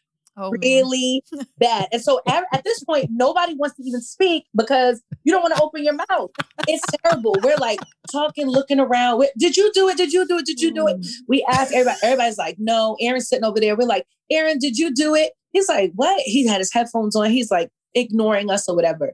Oh, 0.41 0.51
really 0.61 1.21
bad. 1.57 1.87
And 1.91 2.01
so 2.01 2.21
at, 2.27 2.45
at 2.53 2.63
this 2.63 2.81
point, 2.83 3.07
nobody 3.11 3.55
wants 3.55 3.75
to 3.75 3.83
even 3.83 4.01
speak 4.01 4.45
because 4.55 5.01
you 5.25 5.33
don't 5.33 5.41
want 5.41 5.55
to 5.55 5.61
open 5.61 5.83
your 5.83 5.95
mouth. 5.95 6.31
It's 6.67 6.83
terrible. 7.03 7.35
We're 7.43 7.57
like 7.57 7.79
talking, 8.09 8.47
looking 8.47 8.79
around. 8.79 9.25
Did 9.37 9.57
you 9.57 9.69
do 9.73 9.89
it? 9.89 9.97
Did 9.97 10.13
you 10.13 10.25
do 10.27 10.37
it? 10.37 10.45
Did 10.45 10.61
you 10.61 10.73
do 10.73 10.87
it? 10.87 11.01
Mm. 11.01 11.07
We 11.27 11.45
ask 11.49 11.73
everybody. 11.73 11.99
Everybody's 12.03 12.37
like, 12.37 12.55
no. 12.57 12.95
Aaron's 13.01 13.27
sitting 13.27 13.43
over 13.43 13.59
there. 13.59 13.75
We're 13.75 13.87
like, 13.87 14.05
Aaron, 14.31 14.59
did 14.59 14.77
you 14.77 14.93
do 14.93 15.13
it? 15.13 15.33
He's 15.51 15.67
like, 15.67 15.91
what? 15.95 16.21
He 16.21 16.47
had 16.47 16.59
his 16.59 16.73
headphones 16.73 17.15
on. 17.15 17.29
He's 17.29 17.51
like 17.51 17.69
ignoring 17.95 18.49
us 18.49 18.67
or 18.67 18.75
whatever. 18.75 19.13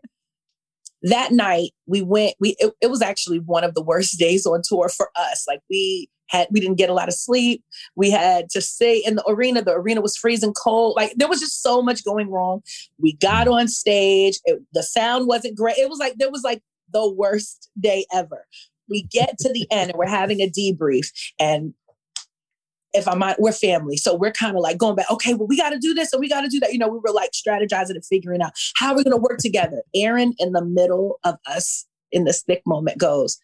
That 1.03 1.31
night 1.31 1.71
we 1.86 2.01
went, 2.01 2.36
we 2.39 2.55
it, 2.59 2.73
it 2.81 2.89
was 2.89 3.01
actually 3.01 3.39
one 3.39 3.63
of 3.63 3.75
the 3.75 3.83
worst 3.83 4.17
days 4.19 4.45
on 4.45 4.61
tour 4.63 4.89
for 4.89 5.09
us. 5.15 5.45
Like 5.47 5.61
we 5.69 6.09
had 6.29 6.47
we 6.51 6.59
didn't 6.59 6.77
get 6.77 6.89
a 6.89 6.93
lot 6.93 7.07
of 7.07 7.13
sleep. 7.13 7.63
We 7.95 8.09
had 8.09 8.49
to 8.51 8.61
stay 8.61 8.97
in 9.05 9.15
the 9.15 9.23
arena. 9.27 9.61
The 9.61 9.73
arena 9.73 10.01
was 10.01 10.17
freezing 10.17 10.53
cold. 10.53 10.95
Like 10.95 11.13
there 11.15 11.27
was 11.27 11.39
just 11.39 11.61
so 11.61 11.81
much 11.81 12.03
going 12.03 12.29
wrong. 12.31 12.61
We 12.97 13.13
got 13.17 13.47
on 13.47 13.67
stage. 13.67 14.39
It, 14.45 14.61
the 14.73 14.83
sound 14.83 15.27
wasn't 15.27 15.57
great. 15.57 15.77
It 15.77 15.89
was 15.89 15.99
like 15.99 16.15
there 16.17 16.31
was 16.31 16.43
like 16.43 16.61
the 16.91 17.11
worst 17.11 17.69
day 17.79 18.05
ever. 18.13 18.45
We 18.89 19.03
get 19.03 19.38
to 19.39 19.51
the 19.51 19.67
end 19.71 19.91
and 19.91 19.97
we're 19.97 20.07
having 20.07 20.41
a 20.41 20.49
debrief. 20.49 21.07
And 21.39 21.73
if 22.96 23.08
I'm 23.08 23.20
not, 23.20 23.39
we're 23.39 23.52
family. 23.52 23.98
So 23.98 24.16
we're 24.16 24.32
kind 24.32 24.56
of 24.56 24.62
like 24.62 24.78
going 24.78 24.96
back, 24.96 25.10
okay, 25.12 25.34
well, 25.34 25.48
we 25.48 25.58
got 25.58 25.72
to 25.72 25.80
do 25.80 25.93
this 25.93 26.14
and 26.14 26.20
we 26.20 26.30
got 26.30 26.41
to 26.41 26.48
do 26.48 26.60
that. 26.62 26.74
You 26.74 26.80
know, 26.80 26.88
we 26.88 27.00
were 27.00 27.14
like 27.14 27.32
strategizing 27.32 27.91
and 27.91 28.06
figuring 28.06 28.41
out 28.41 28.54
how 28.76 28.96
we're 28.96 29.04
going 29.04 29.16
to 29.16 29.22
work 29.22 29.39
together. 29.39 29.84
Aaron, 29.93 30.34
in 30.39 30.54
the 30.54 30.64
middle 30.64 31.20
of 31.24 31.36
us 31.48 31.86
in 32.12 32.24
this 32.24 32.41
thick 32.41 32.62
moment, 32.66 32.98
goes, 32.98 33.38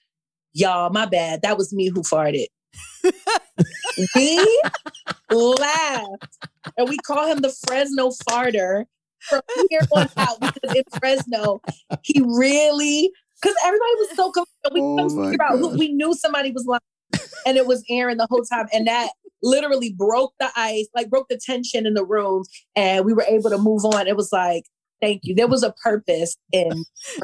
Y'all, 0.54 0.90
my 0.90 1.06
bad. 1.06 1.42
That 1.44 1.58
was 1.58 1.74
me 1.74 1.88
who 1.88 2.02
farted. 2.02 2.48
we 4.16 4.62
laughed 5.30 6.38
and 6.78 6.90
we 6.90 6.98
call 6.98 7.28
him 7.28 7.40
the 7.40 7.54
Fresno 7.68 8.12
farter 8.30 8.86
from 9.30 9.42
here 9.70 9.82
on 9.96 10.10
out 10.18 10.40
because 10.40 10.76
in 10.76 10.84
Fresno, 11.00 11.62
he 12.02 12.22
really, 12.22 13.12
because 13.42 13.56
everybody 13.66 13.92
was 13.98 14.16
so 14.16 14.32
confused. 14.32 14.74
We 14.74 14.82
Oh 14.82 14.96
couldn't 14.98 15.32
figure 15.32 15.46
out 15.46 15.60
who 15.60 15.78
we 15.78 15.92
knew 15.94 16.14
somebody 16.14 16.52
was 16.52 16.66
lying, 16.66 16.82
and 17.46 17.58
it 17.58 17.66
was 17.66 17.84
Aaron 17.90 18.18
the 18.18 18.28
whole 18.30 18.44
time. 18.44 18.68
And 18.74 18.88
that 18.88 19.12
literally 19.44 19.94
broke 19.98 20.34
the 20.40 20.50
ice, 20.56 20.88
like 20.96 21.10
broke 21.10 21.28
the 21.30 21.40
tension 21.44 21.86
in 21.86 21.94
the 21.94 22.06
room, 22.06 22.44
and 22.76 23.06
we 23.06 23.14
were 23.14 23.26
able 23.28 23.50
to 23.50 23.58
move 23.58 23.84
on. 23.86 24.08
It 24.08 24.16
was 24.16 24.30
like, 24.32 24.64
thank 25.02 25.22
you. 25.24 25.34
There 25.36 25.48
was 25.48 25.64
a 25.64 25.74
purpose 25.84 26.38
in 26.52 26.84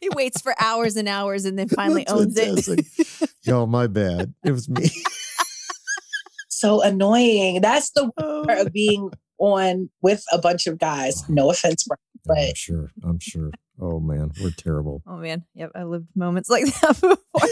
he 0.00 0.08
waits 0.14 0.40
for 0.40 0.54
hours 0.60 0.96
and 0.96 1.06
hours 1.08 1.44
and 1.44 1.58
then 1.58 1.68
finally 1.68 2.04
That's 2.06 2.20
owns 2.20 2.38
fantastic. 2.38 2.86
it. 3.20 3.30
Yo, 3.44 3.66
my 3.66 3.86
bad. 3.86 4.34
It 4.44 4.50
was 4.52 4.68
me. 4.68 4.88
so 6.48 6.82
annoying. 6.82 7.60
That's 7.60 7.90
the 7.90 8.10
Oh. 8.18 8.44
part 8.46 8.58
of 8.66 8.72
being 8.72 9.10
on 9.38 9.90
with 10.02 10.24
a 10.32 10.38
bunch 10.38 10.66
of 10.66 10.78
guys. 10.78 11.28
No 11.28 11.50
offense, 11.50 11.84
Brian. 11.84 11.98
I'm 12.38 12.48
But- 12.48 12.56
sure. 12.56 12.90
I'm 13.04 13.18
sure. 13.20 13.50
Oh 13.78 14.00
man, 14.00 14.32
we're 14.42 14.52
terrible. 14.56 15.02
Oh 15.06 15.18
man, 15.18 15.44
yep, 15.54 15.70
I 15.74 15.82
lived 15.84 16.06
moments 16.16 16.48
like 16.48 16.64
that 16.80 16.98
before. 16.98 17.48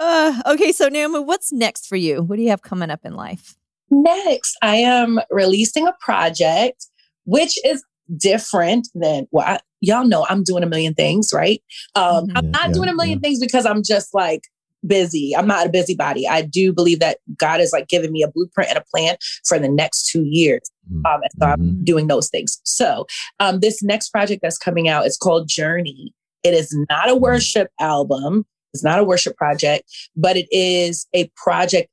Uh, 0.00 0.42
okay, 0.46 0.72
so 0.72 0.88
Naomi, 0.88 1.20
what's 1.20 1.52
next 1.52 1.86
for 1.86 1.96
you? 1.96 2.22
What 2.22 2.36
do 2.36 2.42
you 2.42 2.48
have 2.50 2.62
coming 2.62 2.90
up 2.90 3.00
in 3.04 3.14
life? 3.14 3.54
Next, 3.90 4.56
I 4.62 4.76
am 4.76 5.20
releasing 5.30 5.86
a 5.86 5.94
project 6.00 6.86
which 7.24 7.58
is 7.64 7.84
different 8.16 8.88
than 8.94 9.28
well, 9.30 9.58
y'all 9.80 10.04
know 10.06 10.26
I'm 10.28 10.42
doing 10.42 10.62
a 10.62 10.66
million 10.66 10.94
things, 10.94 11.32
right? 11.32 11.62
Um, 11.94 12.26
Mhm. 12.26 12.32
I'm 12.36 12.44
Yeah, 12.46 12.50
not 12.50 12.68
yeah, 12.68 12.72
doing 12.74 12.88
a 12.88 12.94
million 12.94 13.20
things 13.20 13.38
because 13.38 13.66
I'm 13.66 13.82
just 13.84 14.14
like 14.14 14.42
busy. 14.86 15.36
I'm 15.36 15.46
not 15.46 15.66
a 15.66 15.70
busybody. 15.70 16.26
I 16.26 16.42
do 16.42 16.72
believe 16.72 17.00
that 17.00 17.18
God 17.36 17.60
is 17.60 17.72
like 17.72 17.88
giving 17.88 18.10
me 18.10 18.22
a 18.22 18.28
blueprint 18.28 18.70
and 18.70 18.78
a 18.78 18.84
plan 18.90 19.16
for 19.46 19.58
the 19.58 19.68
next 19.68 20.06
two 20.06 20.24
years. 20.24 20.62
Mm. 20.92 21.02
Um, 21.08 21.20
and 21.22 21.30
so 21.38 21.46
I'm 21.46 21.56
Mhm. 21.74 21.84
doing 21.84 22.06
those 22.06 22.28
things. 22.30 22.60
So 22.64 23.06
um, 23.38 23.60
this 23.60 23.82
next 23.82 24.08
project 24.08 24.40
that's 24.42 24.58
coming 24.58 24.88
out 24.88 25.06
is 25.06 25.16
called 25.18 25.48
Journey. 25.48 26.14
It 26.42 26.54
is 26.54 26.74
not 26.88 27.10
a 27.10 27.14
worship 27.14 27.68
album. 27.78 28.46
It's 28.74 28.84
not 28.84 28.98
a 28.98 29.04
worship 29.04 29.36
project, 29.36 29.84
but 30.16 30.36
it 30.36 30.46
is 30.50 31.06
a 31.14 31.30
project 31.36 31.88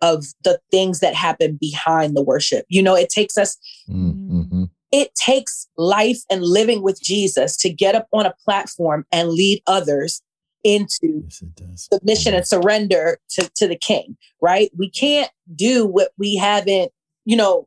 of 0.00 0.26
the 0.44 0.60
things 0.70 1.00
that 1.00 1.14
happen 1.14 1.58
behind 1.60 2.16
the 2.16 2.22
worship. 2.22 2.64
You 2.68 2.82
know, 2.82 2.94
it 2.94 3.08
takes 3.08 3.36
us 3.36 3.56
Mm, 3.88 4.28
mhm. 4.46 4.70
it 4.92 5.14
takes 5.14 5.66
life 5.76 6.18
and 6.30 6.42
living 6.42 6.82
with 6.82 7.02
Jesus 7.02 7.56
to 7.58 7.68
get 7.70 7.94
up 7.94 8.06
on 8.12 8.24
a 8.26 8.34
platform 8.44 9.04
and 9.10 9.30
lead 9.30 9.60
others 9.66 10.22
into 10.64 11.22
Yes, 11.24 11.42
it 11.42 11.54
does. 11.54 11.88
submission 11.92 12.34
and 12.34 12.46
surrender 12.46 13.18
to, 13.30 13.50
to 13.56 13.66
the 13.68 13.76
king, 13.76 14.16
right? 14.40 14.70
We 14.76 14.90
can't 14.90 15.30
do 15.54 15.86
what 15.86 16.10
we 16.18 16.36
haven't, 16.36 16.92
you 17.24 17.36
know, 17.36 17.66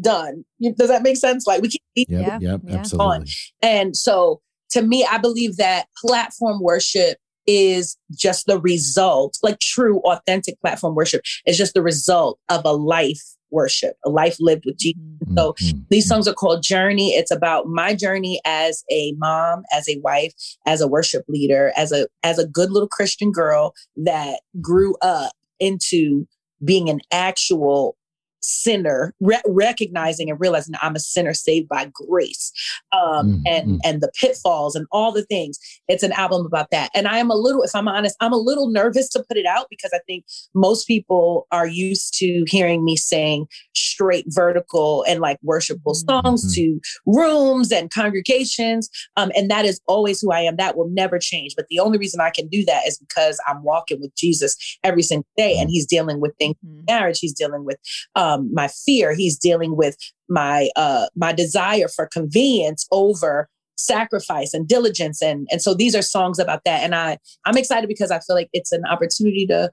done. 0.00 0.44
Does 0.76 0.88
that 0.88 1.02
make 1.02 1.16
sense? 1.16 1.46
Like 1.46 1.62
we 1.62 1.68
can't 1.68 1.82
be 1.94 2.06
Yep, 2.08 2.20
Yeah, 2.22 2.38
yep, 2.40 2.60
yeah. 2.64 2.76
absolutely. 2.78 3.30
and 3.62 3.96
so 3.96 4.40
to 4.70 4.82
me, 4.82 5.04
I 5.10 5.18
believe 5.18 5.56
that 5.56 5.86
platform 5.96 6.60
worship 6.62 7.18
is 7.50 7.96
just 8.12 8.46
the 8.46 8.60
result, 8.60 9.36
like 9.42 9.58
true, 9.58 9.98
authentic 10.00 10.60
platform 10.60 10.94
worship 10.94 11.22
is 11.46 11.58
just 11.58 11.74
the 11.74 11.82
result 11.82 12.38
of 12.48 12.64
a 12.64 12.72
life 12.72 13.22
worship, 13.50 13.96
a 14.04 14.08
life 14.08 14.36
lived 14.38 14.64
with 14.64 14.78
Jesus. 14.78 15.02
Mhm. 15.26 15.34
So 15.36 15.54
Mhm. 15.54 15.84
these 15.90 16.06
songs 16.06 16.28
are 16.28 16.34
called 16.34 16.62
Journey. 16.62 17.14
It's 17.14 17.32
about 17.32 17.66
my 17.66 17.94
journey 17.94 18.40
as 18.44 18.84
a 18.92 19.12
mom, 19.18 19.64
as 19.72 19.88
a 19.88 19.98
wife, 19.98 20.32
as 20.66 20.80
a 20.80 20.86
worship 20.86 21.24
leader, 21.28 21.72
as 21.76 21.90
a 21.90 22.06
as 22.22 22.38
a 22.38 22.46
good 22.46 22.70
little 22.70 22.88
Christian 22.88 23.32
girl 23.32 23.74
that 23.96 24.40
grew 24.60 24.94
up 25.02 25.32
into 25.58 26.26
being 26.64 26.88
an 26.88 27.00
actual 27.10 27.96
sinner, 28.40 29.14
re- 29.20 29.40
recognizing 29.46 30.30
and 30.30 30.40
realizing 30.40 30.74
I'm 30.80 30.96
a 30.96 31.00
sinner 31.00 31.34
saved 31.34 31.68
by 31.68 31.90
grace, 31.92 32.52
um, 32.92 33.00
Mm, 33.20 33.42
and 33.46 33.68
mm. 33.68 33.78
and 33.84 34.00
the 34.00 34.10
pitfalls 34.18 34.74
and 34.74 34.86
all 34.92 35.12
the 35.12 35.24
things. 35.24 35.58
It's 35.88 36.02
an 36.02 36.12
album 36.12 36.46
about 36.46 36.70
that. 36.70 36.90
And 36.94 37.06
I 37.06 37.18
am 37.18 37.30
a 37.30 37.34
little, 37.34 37.62
if 37.62 37.74
I'm 37.74 37.88
honest, 37.88 38.16
I'm 38.20 38.32
a 38.32 38.36
little 38.38 38.68
nervous 38.70 39.08
to 39.10 39.22
put 39.28 39.36
it 39.36 39.46
out 39.46 39.66
because 39.70 39.90
I 39.94 39.98
think 40.06 40.24
most 40.54 40.86
people 40.86 41.46
are 41.52 41.66
used 41.66 42.14
to 42.18 42.44
hearing 42.48 42.84
me 42.84 42.96
saying 42.96 43.46
straight 43.74 44.24
vertical 44.28 45.04
and 45.08 45.20
like 45.20 45.38
worshipful 45.42 45.94
songs 45.94 46.44
Mhm. 46.44 46.54
to 46.54 46.80
rooms 47.06 47.70
and 47.72 47.90
congregations. 47.90 48.88
Um, 49.16 49.30
and 49.36 49.50
that 49.50 49.64
is 49.64 49.80
always 49.86 50.20
who 50.20 50.32
I 50.32 50.40
am. 50.40 50.56
That 50.56 50.76
will 50.76 50.88
never 50.88 51.18
change. 51.18 51.54
But 51.56 51.66
the 51.68 51.78
only 51.80 51.98
reason 51.98 52.20
I 52.20 52.30
can 52.30 52.48
do 52.48 52.64
that 52.64 52.86
is 52.86 52.98
because 52.98 53.38
I'm 53.46 53.62
walking 53.62 54.00
with 54.00 54.14
Jesus 54.14 54.56
every 54.82 55.02
single 55.02 55.26
day 55.36 55.58
and 55.58 55.68
he's 55.70 55.86
dealing 55.86 56.20
with 56.20 56.32
things 56.38 56.56
Mhm. 56.66 56.86
marriage 56.86 57.18
he's 57.20 57.32
dealing 57.34 57.64
with 57.64 57.76
um, 58.16 58.29
my 58.38 58.68
fear 58.68 59.14
he's 59.14 59.38
dealing 59.38 59.76
with 59.76 59.96
my 60.28 60.68
uh, 60.76 61.06
my 61.16 61.32
desire 61.32 61.88
for 61.88 62.06
convenience 62.06 62.86
over 62.92 63.48
sacrifice 63.76 64.52
and 64.52 64.68
diligence. 64.68 65.22
And 65.22 65.48
and 65.50 65.62
so 65.62 65.72
these 65.74 65.94
are 65.94 66.02
songs 66.02 66.38
about 66.38 66.62
that. 66.64 66.82
And 66.82 66.94
i 66.94 67.18
i'm 67.46 67.56
excited 67.56 67.88
because 67.88 68.10
i 68.10 68.18
feel 68.20 68.36
like 68.36 68.50
it's 68.52 68.72
an 68.72 68.82
opportunity 68.90 69.46
to 69.46 69.70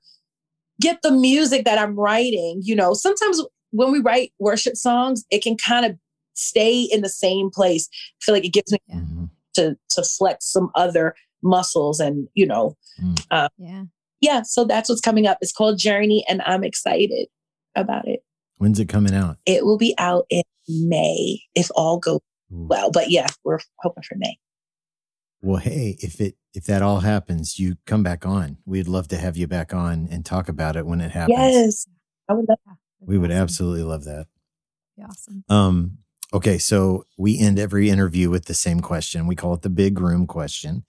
get 0.79 1.01
the 1.01 1.11
music 1.11 1.65
that 1.65 1.77
i'm 1.79 1.95
writing 1.95 2.61
you 2.63 2.75
know. 2.75 2.93
Sometimes 2.93 3.41
when 3.71 3.91
we 3.91 3.99
write 3.99 4.31
worship 4.39 4.75
songs 4.77 5.25
it 5.29 5.41
can 5.43 5.57
kind 5.57 5.85
of 5.85 5.97
stay 6.35 6.81
in 6.83 7.01
the 7.01 7.09
same 7.09 7.49
place. 7.51 7.89
I 7.91 8.23
feel 8.23 8.35
like 8.35 8.45
it 8.45 8.53
gives 8.53 8.71
me 8.71 8.77
Yeah. 8.87 8.95
Mhm. 8.99 9.29
to 9.55 9.77
to 9.89 10.03
flex 10.03 10.45
some 10.51 10.69
other 10.75 11.13
muscles 11.43 11.99
and 11.99 12.27
you 12.33 12.45
know 12.45 12.75
Yeah. 13.57 13.83
yeah 14.21 14.41
so 14.43 14.63
that's 14.65 14.87
what's 14.89 15.01
coming 15.01 15.27
up. 15.27 15.37
It's 15.41 15.51
called 15.51 15.77
journey 15.79 16.23
and 16.29 16.41
i'm 16.45 16.63
excited 16.63 17.27
about 17.75 18.07
it 18.07 18.21
When's 18.57 18.79
it 18.79 18.87
coming 18.89 19.13
out? 19.13 19.37
it 19.45 19.65
will 19.65 19.77
be 19.77 19.93
out 19.97 20.25
in 20.29 20.43
may 20.67 21.39
if 21.55 21.69
all 21.75 21.97
goes 21.97 22.19
Ooh. 22.51 22.67
well 22.69 22.91
but 22.91 23.09
yeah 23.09 23.27
we're 23.43 23.59
hoping 23.79 24.03
for 24.03 24.15
may 24.17 24.37
Well, 25.41 25.57
hey, 25.61 25.95
if 26.01 26.19
it 26.19 26.35
if 26.53 26.65
that 26.65 26.81
all 26.81 27.01
happens, 27.01 27.59
you 27.59 27.75
come 27.85 28.01
back 28.01 28.25
on. 28.25 28.57
We'd 28.65 28.87
love 28.87 29.07
to 29.09 29.17
have 29.17 29.37
you 29.37 29.45
back 29.47 29.73
on 29.73 30.07
and 30.09 30.25
talk 30.25 30.49
about 30.49 30.75
it 30.75 30.85
when 30.87 30.99
it 31.01 31.11
happens. 31.11 31.37
yes 31.37 31.87
i 32.27 32.33
would 32.33 32.47
love 32.49 32.57
We 32.99 33.17
would 33.17 33.29
Awesome. 33.31 33.41
absolutely 33.43 33.83
love 33.83 34.03
that. 34.05 34.25
Awesome. 35.01 35.43
Um, 35.47 35.99
okay, 36.33 36.57
so 36.57 37.05
we 37.17 37.39
end 37.39 37.59
every 37.59 37.89
interview 37.89 38.31
with 38.31 38.45
the 38.45 38.55
same 38.55 38.79
question. 38.79 39.27
We 39.27 39.35
call 39.35 39.53
it 39.53 39.61
the 39.61 39.69
big 39.69 39.99
room 39.99 40.25
question. 40.25 40.83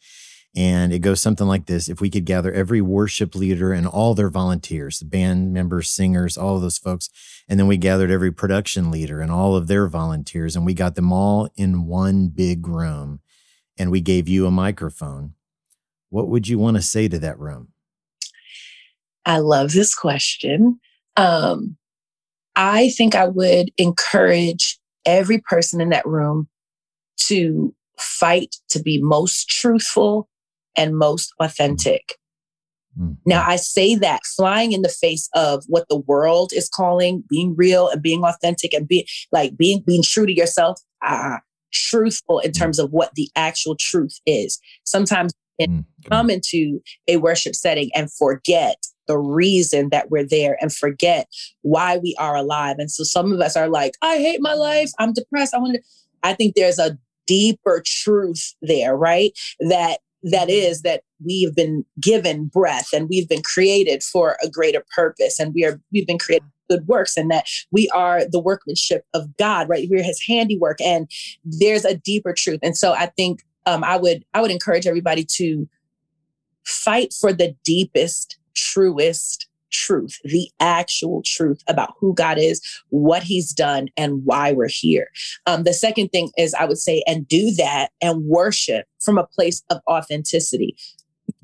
And 0.59 0.92
it 0.92 0.98
goes 0.98 1.20
something 1.20 1.46
like 1.46 1.66
this 1.66 1.88
If 1.88 2.00
we 2.00 2.11
could 2.11 2.24
gather 2.24 2.52
every 2.52 2.80
worship 2.80 3.36
leader 3.36 3.72
and 3.72 3.86
all 3.86 4.14
their 4.14 4.28
volunteers, 4.28 4.98
the 4.98 5.04
band 5.04 5.52
members, 5.52 5.88
singers, 5.88 6.36
all 6.36 6.56
of 6.56 6.62
those 6.62 6.78
folks, 6.78 7.09
and 7.48 7.61
then 7.61 7.68
we 7.68 7.76
gathered 7.76 8.11
every 8.11 8.32
production 8.32 8.90
leader 8.90 9.20
and 9.20 9.30
all 9.30 9.54
of 9.54 9.68
their 9.68 9.86
volunteers, 9.86 10.56
and 10.56 10.66
we 10.66 10.74
got 10.74 10.96
them 10.96 11.12
all 11.12 11.48
in 11.54 11.86
one 11.86 12.26
big 12.26 12.66
room, 12.66 13.20
and 13.78 13.92
we 13.92 14.00
gave 14.00 14.26
you 14.26 14.46
a 14.46 14.50
microphone, 14.50 15.34
what 16.11 16.26
would 16.26 16.48
you 16.48 16.59
want 16.59 16.76
to 16.76 16.82
say 16.82 17.06
to 17.06 17.20
that 17.20 17.38
room? 17.38 17.68
I 19.24 19.38
love 19.38 19.70
this 19.70 19.94
question. 19.94 20.80
Um, 21.16 21.76
I 22.56 22.88
think 22.88 23.14
I 23.14 23.28
would 23.28 23.70
encourage 23.78 24.80
every 25.06 25.38
person 25.38 25.80
in 25.80 25.90
that 25.90 26.04
room 26.04 26.48
to 27.18 27.72
fight 27.96 28.56
to 28.70 28.82
be 28.82 29.00
most 29.00 29.48
truthful 29.48 30.28
and 30.79 30.97
most 30.97 31.33
authentic. 31.41 32.14
Mm. 32.99 33.16
Now, 33.26 33.45
I 33.47 33.57
say 33.57 33.95
that 33.97 34.20
flying 34.24 34.72
in 34.72 34.83
the 34.83 34.89
face 34.89 35.29
of 35.35 35.64
what 35.66 35.87
the 35.89 35.99
world 35.99 36.53
is 36.55 36.68
calling 36.68 37.24
being 37.29 37.55
real 37.57 37.89
and 37.89 38.01
being 38.01 38.24
authentic 38.24 38.72
and 38.72 38.89
being 38.89 39.05
like 39.33 39.57
being 39.57 39.83
being 39.87 40.03
true 40.03 40.24
to 40.24 40.33
yourself, 40.33 40.81
uh, 41.07 41.39
truthful 41.72 42.39
in 42.39 42.53
terms 42.53 42.79
of 42.79 42.93
what 42.93 43.14
the 43.14 43.29
actual 43.37 43.76
truth 43.76 44.18
is. 44.24 44.59
Sometimes 44.85 45.33
Mm. 45.61 45.85
Come 46.09 46.18
come 46.18 46.31
into 46.31 46.81
a 47.07 47.16
worship 47.16 47.55
setting 47.55 47.91
and 47.95 48.12
forget 48.12 48.76
the 49.07 49.18
reason 49.18 49.89
that 49.91 50.11
we're 50.11 50.26
there 50.26 50.57
and 50.61 50.72
forget 50.72 51.29
why 51.62 51.99
we 51.99 52.14
are 52.18 52.37
alive. 52.37 52.76
And 52.79 52.91
so 52.91 53.05
some 53.05 53.33
of 53.33 53.41
us 53.41 53.57
are 53.57 53.68
like, 53.68 53.95
I 54.03 54.18
hate 54.18 54.41
my 54.41 54.55
life. 54.55 54.91
I'm 54.99 55.12
depressed. 55.12 55.55
I 55.55 55.59
want 55.59 55.74
to. 55.74 55.83
I 56.22 56.35
think 56.35 56.55
there's 56.55 56.79
a 56.79 56.99
deeper 57.26 57.83
truth 57.85 58.55
there, 58.62 58.97
right? 58.97 59.33
That 59.61 60.01
that 60.23 60.51
is 60.51 60.83
that 60.83 61.03
we've 61.25 61.55
been 61.55 61.85
given 62.01 62.47
breath 62.47 62.93
and 62.93 63.09
we've 63.09 63.29
been 63.29 63.43
created 63.43 64.03
for 64.03 64.37
a 64.43 64.49
greater 64.49 64.85
purpose 64.95 65.39
and 65.39 65.55
we 65.55 65.64
are 65.64 65.81
we've 65.93 66.07
been 66.07 66.19
created 66.19 66.49
good 66.69 66.87
works 66.87 67.16
and 67.16 67.31
that 67.31 67.47
we 67.71 67.89
are 67.91 68.29
the 68.29 68.41
workmanship 68.41 69.05
of 69.14 69.37
God, 69.37 69.69
right? 69.69 69.89
We're 69.91 70.03
his 70.03 70.23
handiwork 70.27 70.81
and 70.81 71.11
there's 71.45 71.85
a 71.85 71.97
deeper 71.97 72.35
truth. 72.35 72.61
And 72.62 72.77
so 72.77 72.93
I 72.93 73.07
think 73.07 73.43
um, 73.66 73.83
I 73.85 73.97
would 73.97 74.25
I 74.35 74.41
would 74.41 74.51
encourage 74.51 74.87
everybody 74.87 75.25
to 75.37 75.69
fight 76.64 77.12
for 77.12 77.33
the 77.33 77.55
deepest, 77.64 78.39
truest 78.55 79.49
truth, 79.71 80.19
the 80.25 80.51
actual 80.61 81.23
truth 81.25 81.62
about 81.69 81.95
who 81.99 82.14
God 82.14 82.39
is, 82.39 82.61
what 82.91 83.23
He's 83.23 83.53
done, 83.53 83.89
and 83.97 84.25
why 84.25 84.53
we're 84.53 84.69
here. 84.69 85.09
Um, 85.47 85.64
the 85.64 85.75
second 85.75 86.09
thing 86.09 86.31
is 86.37 86.55
I 86.55 86.64
would 86.64 86.79
say, 86.79 87.03
and 87.07 87.27
do 87.27 87.53
that 87.57 87.91
and 88.01 88.25
worship 88.25 88.87
from 89.01 89.19
a 89.19 89.27
place 89.27 89.62
of 89.71 89.81
authenticity 89.89 90.77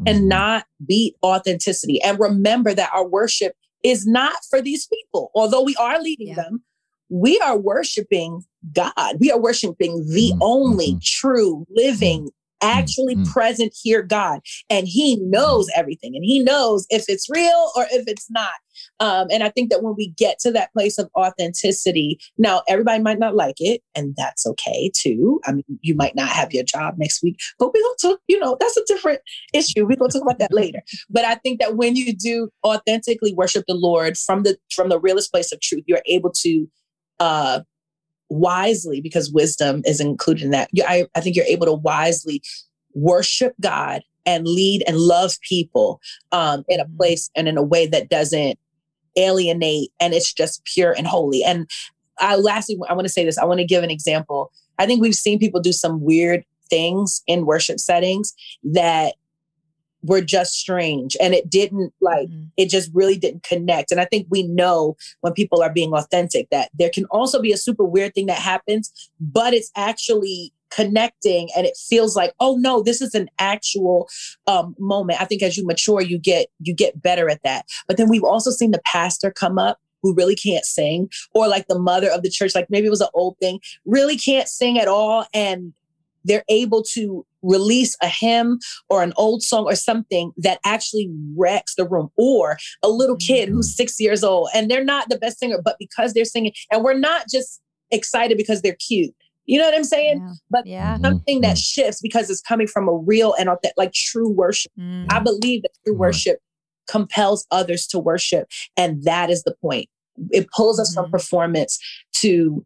and 0.06 0.22
Mhm. 0.22 0.26
not 0.26 0.66
beat 0.86 1.16
authenticity. 1.24 2.00
And 2.02 2.18
remember 2.18 2.74
that 2.74 2.90
our 2.92 3.06
worship 3.06 3.56
is 3.82 4.06
not 4.06 4.34
for 4.48 4.60
these 4.60 4.86
people, 4.86 5.30
although 5.34 5.62
we 5.62 5.76
are 5.76 6.00
leading 6.02 6.28
Yeah. 6.28 6.36
them. 6.36 6.62
We 7.10 7.38
are 7.40 7.58
worshiping 7.58 8.44
God. 8.72 9.18
We 9.20 9.30
are 9.30 9.40
worshiping 9.40 10.06
the 10.08 10.32
Mhm, 10.32 10.38
only 10.40 10.94
mhm. 10.94 11.02
true, 11.02 11.66
living, 11.70 12.30
actually 12.64 13.16
mhm. 13.16 13.30
present 13.32 13.74
here 13.82 14.02
God. 14.02 14.40
And 14.70 14.86
He 14.88 15.16
knows 15.16 15.68
everything 15.74 16.14
and 16.14 16.24
He 16.24 16.40
knows 16.40 16.86
if 16.90 17.04
it's 17.08 17.28
real 17.30 17.70
or 17.76 17.86
if 17.90 18.04
it's 18.06 18.30
not. 18.30 18.52
Um, 19.00 19.28
and 19.30 19.42
I 19.42 19.50
think 19.50 19.70
that 19.70 19.82
when 19.82 19.94
we 19.96 20.08
get 20.10 20.38
to 20.40 20.50
that 20.52 20.72
place 20.72 20.98
of 20.98 21.08
authenticity, 21.16 22.18
now 22.38 22.62
everybody 22.68 23.02
might 23.02 23.18
not 23.18 23.34
like 23.34 23.56
it, 23.58 23.82
and 23.94 24.14
that's 24.16 24.46
okay 24.46 24.90
too. 24.94 25.40
I 25.46 25.52
mean, 25.52 25.64
you 25.80 25.94
might 25.94 26.16
not 26.16 26.28
have 26.28 26.52
your 26.52 26.64
job 26.64 26.94
next 26.96 27.22
week, 27.22 27.38
but 27.58 27.68
we're 27.68 27.80
to 27.80 27.96
talk, 28.00 28.20
you 28.28 28.38
know, 28.38 28.56
that's 28.60 28.76
a 28.76 28.84
different 28.86 29.20
issue. 29.52 29.86
We're 29.86 29.96
going 29.96 30.10
to 30.10 30.18
talk 30.18 30.26
about 30.26 30.38
that 30.38 30.52
later. 30.52 30.80
But 31.10 31.24
I 31.24 31.36
think 31.36 31.60
that 31.60 31.76
when 31.76 31.96
you 31.96 32.14
do 32.14 32.50
authentically 32.64 33.34
worship 33.34 33.64
the 33.66 33.74
Lord 33.74 34.16
from 34.16 34.42
the 34.42 34.56
from 34.74 34.88
the 34.88 35.00
realest 35.00 35.32
place 35.32 35.52
of 35.52 35.60
truth, 35.60 35.84
you're 35.86 36.02
able 36.06 36.30
to 36.42 36.66
uh 37.20 37.60
wisely, 38.28 39.00
because 39.00 39.32
wisdom 39.32 39.82
is 39.84 40.00
included 40.00 40.44
in 40.44 40.50
that. 40.50 40.68
You, 40.72 40.84
I, 40.86 41.06
I 41.14 41.20
think 41.20 41.36
you're 41.36 41.44
able 41.46 41.66
to 41.66 41.74
wisely 41.74 42.42
worship 42.94 43.54
God 43.60 44.02
and 44.26 44.46
lead 44.46 44.82
and 44.86 44.96
love 44.96 45.38
people 45.46 46.00
um, 46.32 46.64
in 46.68 46.80
a 46.80 46.86
Mhm. 46.86 46.96
place 46.96 47.30
and 47.36 47.48
in 47.48 47.58
a 47.58 47.62
way 47.62 47.86
that 47.86 48.08
doesn't 48.08 48.58
alienate 49.16 49.92
and 50.00 50.14
it's 50.14 50.32
just 50.32 50.64
pure 50.64 50.92
and 50.92 51.06
holy. 51.06 51.44
And 51.44 51.70
I 52.18 52.36
lastly, 52.36 52.78
I 52.88 52.94
want 52.94 53.06
to 53.06 53.12
say 53.12 53.24
this. 53.24 53.38
I 53.38 53.44
want 53.44 53.60
to 53.60 53.66
give 53.66 53.84
an 53.84 53.90
example. 53.90 54.50
I 54.78 54.86
think 54.86 55.00
we've 55.00 55.14
seen 55.14 55.38
people 55.38 55.60
do 55.60 55.72
some 55.72 56.00
weird 56.00 56.44
things 56.70 57.22
in 57.26 57.46
worship 57.46 57.78
settings 57.78 58.34
that 58.64 59.14
were 60.04 60.20
just 60.20 60.52
strange 60.54 61.16
and 61.20 61.34
it 61.34 61.48
didn't 61.48 61.92
like 62.00 62.28
Mhm. 62.28 62.50
it 62.56 62.68
just 62.68 62.90
really 62.92 63.16
didn't 63.16 63.42
connect. 63.42 63.90
And 63.90 64.00
I 64.00 64.04
think 64.04 64.26
we 64.30 64.42
know 64.42 64.96
when 65.22 65.32
people 65.32 65.62
are 65.62 65.72
being 65.72 65.92
authentic 65.94 66.48
that 66.50 66.70
there 66.78 66.90
can 66.90 67.06
also 67.06 67.40
be 67.40 67.52
a 67.52 67.56
super 67.56 67.84
weird 67.84 68.14
thing 68.14 68.26
that 68.26 68.38
happens, 68.38 68.92
but 69.18 69.54
it's 69.54 69.70
actually 69.76 70.52
connecting 70.70 71.48
and 71.56 71.66
it 71.66 71.76
feels 71.76 72.16
like, 72.16 72.34
oh 72.40 72.56
no, 72.56 72.82
this 72.82 73.00
is 73.00 73.14
an 73.14 73.30
actual 73.38 74.08
um, 74.46 74.74
moment. 74.78 75.20
I 75.20 75.24
think 75.24 75.42
as 75.42 75.56
you 75.56 75.64
mature, 75.64 76.00
you 76.00 76.18
get 76.18 76.48
you 76.60 76.74
get 76.74 77.00
better 77.00 77.30
at 77.30 77.42
that. 77.44 77.64
But 77.86 77.96
then 77.96 78.08
we've 78.08 78.24
also 78.24 78.50
seen 78.50 78.72
the 78.72 78.82
pastor 78.84 79.30
come 79.30 79.58
up 79.58 79.78
who 80.02 80.12
really 80.14 80.36
can't 80.36 80.66
sing, 80.66 81.08
or 81.32 81.48
like 81.48 81.66
the 81.66 81.78
mother 81.78 82.10
of 82.10 82.22
the 82.22 82.28
church, 82.28 82.54
like 82.54 82.68
maybe 82.68 82.86
it 82.86 82.90
was 82.90 83.00
an 83.00 83.08
old 83.14 83.38
thing, 83.38 83.58
really 83.86 84.18
can't 84.18 84.48
sing 84.48 84.78
at 84.78 84.86
all. 84.88 85.24
And 85.32 85.72
they're 86.26 86.44
able 86.48 86.82
to 86.82 87.24
release 87.44 87.96
a 88.02 88.08
hymn 88.08 88.58
or 88.88 89.02
an 89.02 89.12
old 89.16 89.42
song 89.42 89.64
or 89.64 89.74
something 89.74 90.32
that 90.36 90.58
actually 90.64 91.10
wrecks 91.36 91.74
the 91.76 91.86
room 91.86 92.08
or 92.16 92.56
a 92.82 92.88
little 92.88 93.16
kid 93.16 93.48
who's 93.48 93.76
six 93.76 94.00
years 94.00 94.24
old 94.24 94.48
and 94.54 94.70
they're 94.70 94.84
not 94.84 95.08
the 95.10 95.18
best 95.18 95.38
singer 95.38 95.60
but 95.62 95.76
because 95.78 96.14
they're 96.14 96.24
singing 96.24 96.52
and 96.72 96.82
we're 96.82 96.98
not 96.98 97.26
just 97.30 97.60
excited 97.90 98.36
because 98.38 98.62
they're 98.62 98.76
cute 98.86 99.14
you 99.44 99.58
know 99.58 99.64
what 99.66 99.74
i'm 99.74 99.84
saying 99.84 100.18
Yeah. 100.20 100.32
but 100.50 100.66
Yeah. 100.66 100.96
Mhm, 100.96 101.02
something 101.02 101.40
that 101.42 101.56
mhm. 101.56 101.62
shifts 101.74 102.00
because 102.00 102.30
it's 102.30 102.40
coming 102.40 102.66
from 102.66 102.88
a 102.88 102.94
real 102.94 103.34
and 103.38 103.48
authentic, 103.48 103.74
like 103.76 103.92
true 103.92 104.28
worship 104.30 104.72
Mm. 104.78 105.06
i 105.10 105.18
believe 105.20 105.62
that 105.62 105.70
true 105.84 105.92
Come 105.92 105.96
on. 105.96 105.98
worship 106.00 106.38
compels 106.88 107.46
others 107.50 107.86
to 107.88 107.98
worship 107.98 108.48
and 108.76 109.02
that 109.04 109.28
is 109.30 109.42
the 109.42 109.54
point 109.60 109.88
it 110.30 110.46
pulls 110.56 110.78
us 110.80 110.94
from 110.94 111.06
Mhm. 111.06 111.10
performance 111.10 111.78
to 112.14 112.64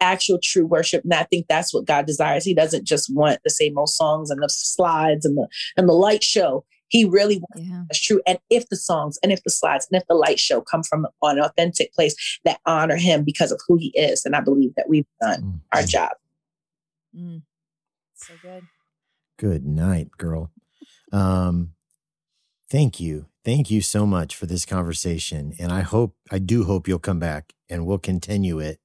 actual 0.00 0.38
true 0.42 0.66
worship 0.66 1.02
and 1.04 1.14
i 1.14 1.22
think 1.24 1.46
that's 1.48 1.72
what 1.72 1.84
god 1.86 2.06
desires 2.06 2.44
he 2.44 2.54
doesn't 2.54 2.84
just 2.84 3.12
want 3.14 3.38
the 3.44 3.50
same 3.50 3.78
old 3.78 3.88
songs 3.88 4.30
and 4.30 4.42
the 4.42 4.48
slides 4.48 5.24
and 5.24 5.36
the 5.36 5.46
and 5.76 5.88
the 5.88 5.92
light 5.94 6.22
show 6.22 6.64
he 6.88 7.04
really 7.04 7.38
wants 7.38 7.68
Yeah. 7.68 7.82
that's 7.88 8.00
true 8.00 8.20
and 8.26 8.38
if 8.50 8.68
the 8.68 8.76
songs 8.76 9.18
and 9.22 9.32
if 9.32 9.42
the 9.42 9.50
slides 9.50 9.86
and 9.90 10.00
if 10.00 10.06
the 10.08 10.14
light 10.14 10.38
show 10.38 10.60
come 10.60 10.82
from 10.82 11.06
an 11.22 11.38
authentic 11.40 11.92
place 11.94 12.14
that 12.44 12.60
honor 12.66 12.96
him 12.96 13.24
because 13.24 13.50
of 13.52 13.60
who 13.66 13.76
he 13.76 13.88
is 13.98 14.24
and 14.24 14.36
i 14.36 14.40
believe 14.40 14.72
that 14.76 14.88
we've 14.88 15.06
done 15.20 15.60
our 15.72 15.82
Mhm. 15.82 15.88
job 15.88 16.10
Mm. 17.16 17.42
So 18.14 18.34
good. 18.42 18.64
Good 19.38 19.64
night, 19.66 20.10
girl. 20.18 20.50
Um, 21.12 21.72
thank 22.70 23.00
you. 23.00 23.26
Thank 23.44 23.70
you 23.70 23.80
so 23.80 24.04
much 24.04 24.34
for 24.36 24.44
this 24.46 24.66
conversation. 24.66 25.54
And 25.58 25.72
I 25.72 25.80
hope, 25.80 26.14
I 26.30 26.38
do 26.38 26.64
hope 26.64 26.86
you'll 26.88 26.98
come 26.98 27.18
back 27.18 27.54
and 27.70 27.86
we'll 27.86 27.98
continue 27.98 28.58
it 28.58 28.80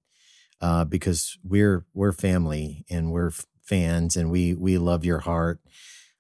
uh, 0.62 0.86
because 0.86 1.38
we're, 1.43 1.86
we're 1.93 2.12
family 2.12 2.86
and 2.89 3.12
we're 3.12 3.32
fans 3.62 4.16
and 4.16 4.32
we, 4.32 4.53
we 4.53 4.78
love 4.78 5.03
your 5.03 5.20
heart. 5.20 5.59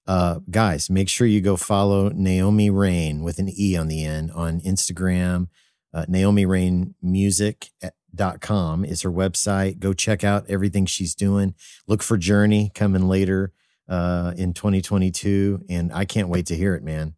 Uh, 0.07 0.39
guys, 0.49 0.89
make 0.89 1.07
sure 1.07 1.27
you 1.27 1.41
go 1.41 1.55
follow 1.55 2.09
Naomi 2.09 2.69
Raine 2.69 3.23
with 3.23 3.39
an 3.39 3.49
E 3.49 3.77
on 3.77 3.87
the 3.87 4.03
end 4.03 4.31
on 4.31 4.59
Instagram. 4.61 5.47
Uh, 5.93 6.05
Naomi 6.07 6.45
Raine 6.45 6.95
Music 7.01 7.69
dot 8.13 8.41
com 8.41 8.83
is 8.83 9.03
her 9.03 9.11
website. 9.11 9.79
Go 9.79 9.93
check 9.93 10.23
out 10.23 10.49
everything 10.49 10.85
she's 10.85 11.15
doing. 11.15 11.53
Look 11.87 12.01
for 12.01 12.17
Journey 12.17 12.71
coming 12.73 13.07
later 13.07 13.53
uh, 13.87 14.33
in 14.35 14.53
2022. 14.53 15.65
And 15.69 15.93
I 15.93 16.05
can't 16.05 16.29
wait 16.29 16.47
to 16.47 16.55
hear 16.55 16.75
it, 16.75 16.83
man. 16.83 17.13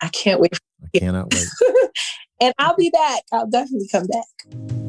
i 0.00 0.08
can't 0.08 0.40
wait 0.40 0.52
I 0.94 0.98
cannot 0.98 1.32
wait. 1.32 1.46
and 2.40 2.54
i'll 2.58 2.76
be 2.76 2.90
back 2.90 3.22
i'll 3.32 3.48
definitely 3.48 3.88
come 3.90 4.06
back 4.06 4.87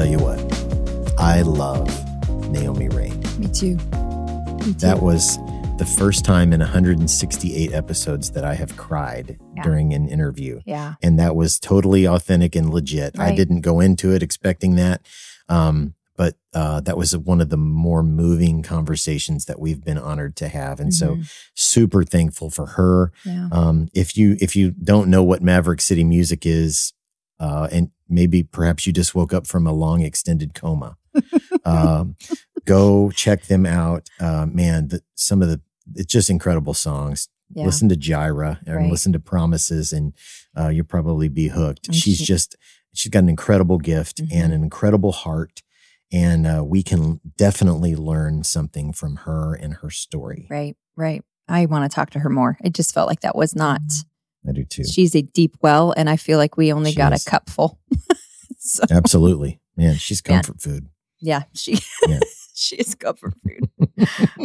tell 0.00 0.10
you 0.10 0.18
what. 0.18 0.40
I 1.18 1.42
love 1.42 1.86
Naomi 2.50 2.88
Raine. 2.88 3.20
Me 3.38 3.48
too. 3.48 3.76
Me 3.76 4.62
too. 4.62 4.72
That 4.78 5.00
was 5.02 5.36
the 5.76 5.84
first 5.98 6.24
time 6.24 6.54
in 6.54 6.60
168 6.60 7.74
episodes 7.74 8.30
that 8.30 8.42
I 8.42 8.54
have 8.54 8.78
cried 8.78 9.38
Yeah. 9.54 9.62
during 9.62 9.92
an 9.92 10.08
interview. 10.08 10.60
yeah. 10.64 10.94
and 11.02 11.18
that 11.18 11.36
was 11.36 11.58
totally 11.58 12.06
authentic 12.06 12.56
and 12.56 12.70
legit. 12.70 13.18
I 13.18 13.34
didn't 13.34 13.60
go 13.60 13.80
into 13.80 14.12
it 14.14 14.22
expecting 14.22 14.76
that, 14.76 15.04
um, 15.50 15.92
but 16.16 16.36
uh, 16.54 16.80
that 16.80 16.96
was 16.96 17.14
one 17.16 17.42
of 17.42 17.50
the 17.50 17.56
more 17.58 18.02
moving 18.02 18.62
conversations 18.62 19.44
that 19.46 19.60
we've 19.60 19.84
been 19.84 19.98
honored 19.98 20.34
to 20.36 20.48
have, 20.48 20.80
and 20.80 20.94
so 20.94 21.16
Mhm. 21.16 21.30
super 21.54 22.04
thankful 22.04 22.48
for 22.50 22.66
her. 22.66 23.12
yeah. 23.26 23.48
Um, 23.52 23.88
if 23.94 24.16
you 24.16 24.36
if 24.40 24.56
you 24.56 24.70
don't 24.70 25.08
know 25.10 25.22
what 25.22 25.42
Maverick 25.42 25.80
City 25.82 26.04
Music 26.04 26.46
is, 26.46 26.92
uh, 27.38 27.68
and 27.70 27.90
maybe 28.10 28.42
perhaps 28.42 28.86
you 28.86 28.92
just 28.92 29.14
woke 29.14 29.32
up 29.32 29.46
from 29.46 29.66
a 29.66 29.72
long 29.72 30.02
extended 30.02 30.52
coma, 30.54 30.96
um, 31.64 32.16
go 32.64 33.10
check 33.10 33.44
them 33.46 33.64
out. 33.66 34.08
Uh, 34.20 34.46
man, 34.46 34.88
the, 34.88 35.02
some 35.14 35.42
of 35.42 35.48
the 35.48 35.60
it's 35.94 36.12
just 36.12 36.30
incredible 36.30 36.74
songs 36.74 37.28
yeah. 37.52 37.64
listen 37.64 37.88
to 37.88 37.96
Jireh 37.96 38.60
and 38.66 38.76
Right. 38.76 38.90
listen 38.90 39.12
to 39.12 39.18
Promises, 39.18 39.92
and 39.92 40.12
uh, 40.58 40.68
you'll 40.68 40.84
probably 40.84 41.28
be 41.28 41.48
hooked. 41.48 41.88
And 41.88 41.96
she's 41.96 42.18
she- 42.18 42.24
just 42.24 42.56
she's 42.92 43.10
got 43.10 43.20
an 43.20 43.28
incredible 43.28 43.78
gift 43.78 44.22
Mhm. 44.22 44.28
and 44.32 44.52
an 44.52 44.62
incredible 44.62 45.12
heart, 45.12 45.62
and 46.12 46.46
uh, 46.46 46.62
we 46.64 46.82
can 46.82 47.20
definitely 47.36 47.96
learn 47.96 48.44
something 48.44 48.92
from 48.92 49.16
her 49.16 49.54
and 49.54 49.74
her 49.74 49.90
story. 49.90 50.46
Right. 50.50 50.76
Right. 50.96 51.22
I 51.48 51.66
want 51.66 51.90
to 51.90 51.94
talk 51.94 52.10
to 52.10 52.20
her 52.20 52.30
more. 52.30 52.56
It 52.62 52.74
just 52.74 52.94
felt 52.94 53.08
like 53.08 53.20
that 53.20 53.34
was 53.34 53.56
not. 53.56 53.80
I 54.48 54.52
do 54.52 54.64
too. 54.64 54.84
She's 54.84 55.14
a 55.14 55.22
deep 55.22 55.56
well, 55.62 55.92
and 55.96 56.08
I 56.08 56.16
feel 56.16 56.38
like 56.38 56.56
we 56.56 56.72
only 56.72 56.90
She 56.92 56.96
got 56.96 57.12
is. 57.12 57.26
a 57.26 57.30
cupful. 57.30 57.78
so 58.58 58.84
Absolutely, 58.90 59.60
man. 59.76 59.94
She's 59.96 60.22
Man. 60.26 60.42
comfort 60.42 60.60
food. 60.62 60.88
yeah, 61.20 61.42
she 61.54 61.78
Yeah. 62.08 62.20
she 62.54 62.76
is 62.76 62.94
comfort 62.94 63.34
food. 63.42 63.68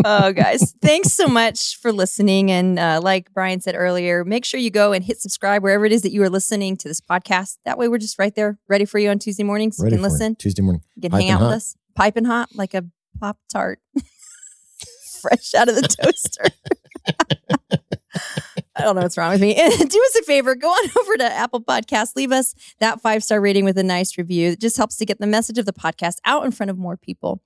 oh, 0.05 0.31
guys, 0.33 0.73
thanks 0.81 1.13
so 1.13 1.27
much 1.27 1.77
for 1.79 1.91
listening. 1.91 2.51
And 2.51 2.77
uh, 2.79 2.99
like 3.03 3.33
Brian 3.33 3.61
said 3.61 3.75
earlier, 3.77 4.23
make 4.25 4.43
sure 4.45 4.59
you 4.59 4.69
go 4.69 4.91
and 4.93 5.03
hit 5.03 5.19
subscribe 5.21 5.63
wherever 5.63 5.85
it 5.85 5.91
is 5.91 6.01
that 6.03 6.11
you 6.11 6.21
are 6.23 6.29
listening 6.29 6.75
to 6.77 6.87
this 6.87 6.99
podcast. 7.01 7.57
That 7.65 7.77
way, 7.77 7.87
we're 7.87 7.97
just 7.97 8.19
right 8.19 8.33
there, 8.35 8.57
ready 8.69 8.85
for 8.85 8.99
you 8.99 9.09
on 9.09 9.19
Tuesday 9.19 9.43
mornings. 9.43 9.77
Ready 9.79 9.95
you 9.95 10.01
can 10.01 10.03
for 10.03 10.09
it. 10.09 10.11
listen, 10.13 10.35
Tuesday 10.35 10.61
morning. 10.61 10.81
you 10.95 11.01
can 11.03 11.11
Piping 11.11 11.27
hang 11.27 11.35
out 11.35 11.41
with 11.41 11.51
us, 11.51 11.75
piping 11.95 12.25
hot 12.25 12.49
like 12.53 12.73
a 12.73 12.85
pop 13.19 13.37
tart, 13.51 13.79
fresh 15.21 15.53
out 15.55 15.69
of 15.69 15.75
the 15.75 15.81
toaster. 15.81 16.45
I 18.77 18.81
don't 18.81 18.95
know 18.95 19.01
what's 19.03 19.17
wrong 19.17 19.31
with 19.31 19.41
me. 19.41 19.53
Do 19.55 19.61
us 19.61 20.15
a 20.15 20.23
favor, 20.23 20.53
go 20.55 20.67
on 20.67 20.89
over 20.99 21.17
to 21.17 21.23
Apple 21.23 21.61
Podcasts, 21.61 22.15
leave 22.15 22.31
us 22.31 22.53
that 22.79 23.01
five 23.01 23.23
star 23.23 23.39
rating 23.39 23.65
with 23.65 23.77
a 23.77 23.83
nice 23.83 24.17
review. 24.17 24.51
It 24.51 24.59
just 24.59 24.77
helps 24.77 24.97
to 24.97 25.05
get 25.05 25.19
the 25.19 25.27
message 25.27 25.57
of 25.57 25.65
the 25.65 25.73
podcast 25.73 26.17
out 26.25 26.45
in 26.45 26.51
front 26.51 26.69
of 26.69 26.77
more 26.77 26.97
people. 26.97 27.41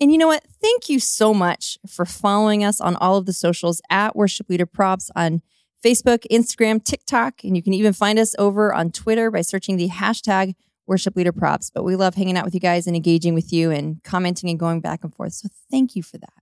And 0.00 0.12
you 0.12 0.18
know 0.18 0.26
what? 0.26 0.44
Thank 0.60 0.88
you 0.88 1.00
so 1.00 1.32
much 1.32 1.78
for 1.88 2.04
following 2.04 2.64
us 2.64 2.80
on 2.80 2.96
all 2.96 3.16
of 3.16 3.26
the 3.26 3.32
socials 3.32 3.80
at 3.90 4.14
Worship 4.14 4.50
Leader 4.50 4.66
Props 4.66 5.10
on 5.16 5.42
Facebook, 5.84 6.26
Instagram, 6.30 6.82
TikTok, 6.82 7.44
and 7.44 7.56
you 7.56 7.62
can 7.62 7.74
even 7.74 7.92
find 7.92 8.18
us 8.18 8.34
over 8.38 8.72
on 8.74 8.90
Twitter 8.90 9.30
by 9.30 9.42
searching 9.42 9.76
the 9.76 9.88
hashtag 9.88 10.54
worship 10.86 11.16
leader 11.16 11.32
props. 11.32 11.70
But 11.70 11.84
we 11.84 11.96
love 11.96 12.14
hanging 12.14 12.36
out 12.36 12.44
with 12.44 12.54
you 12.54 12.60
guys 12.60 12.86
and 12.86 12.96
engaging 12.96 13.34
with 13.34 13.52
you 13.52 13.70
and 13.70 14.02
commenting 14.02 14.50
and 14.50 14.58
going 14.58 14.80
back 14.80 15.04
and 15.04 15.14
forth. 15.14 15.34
So 15.34 15.48
thank 15.70 15.94
you 15.96 16.02
for 16.02 16.18
that. 16.18 16.32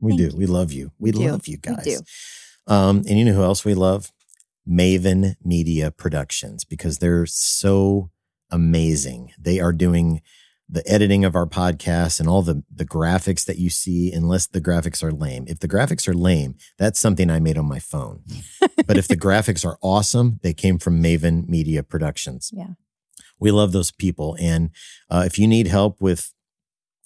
We 0.00 0.12
Thank 0.12 0.18
do. 0.18 0.24
you. 0.28 0.36
We 0.36 0.46
love 0.46 0.72
you. 0.72 0.92
We, 0.98 1.12
We 1.12 1.28
love 1.28 1.48
you 1.48 1.58
We 1.66 1.74
guys. 1.74 2.02
Um, 2.66 2.98
and 3.08 3.18
you 3.18 3.24
know 3.24 3.32
who 3.32 3.42
else 3.42 3.64
we 3.64 3.74
love? 3.74 4.12
Maven 4.68 5.36
Media 5.44 5.90
Productions 5.90 6.64
because 6.64 6.98
they're 6.98 7.26
so 7.26 8.10
amazing. 8.50 9.32
They 9.38 9.60
are 9.60 9.72
doing 9.72 10.22
the 10.68 10.82
editing 10.90 11.24
of 11.24 11.36
our 11.36 11.46
podcast 11.46 12.18
and 12.18 12.28
all 12.28 12.42
the 12.42 12.64
the 12.74 12.84
graphics 12.84 13.44
that 13.44 13.58
you 13.58 13.70
see 13.70 14.10
unless 14.12 14.46
the 14.48 14.60
graphics 14.60 15.02
are 15.02 15.12
lame. 15.12 15.44
If 15.46 15.60
the 15.60 15.68
graphics 15.68 16.08
are 16.08 16.14
lame, 16.14 16.56
that's 16.76 16.98
something 16.98 17.30
I 17.30 17.38
made 17.38 17.56
on 17.56 17.68
my 17.68 17.78
phone. 17.78 18.24
but 18.86 18.96
if 18.96 19.06
the 19.06 19.16
graphics 19.16 19.64
are 19.64 19.78
awesome, 19.80 20.40
they 20.42 20.52
came 20.52 20.78
from 20.78 21.00
Maven 21.00 21.48
Media 21.48 21.84
Productions. 21.84 22.50
Yeah. 22.52 22.70
We 23.38 23.52
love 23.52 23.72
those 23.72 23.92
people 23.92 24.36
and 24.40 24.70
uh, 25.08 25.22
if 25.24 25.38
you 25.38 25.46
need 25.46 25.68
help 25.68 26.00
with 26.00 26.32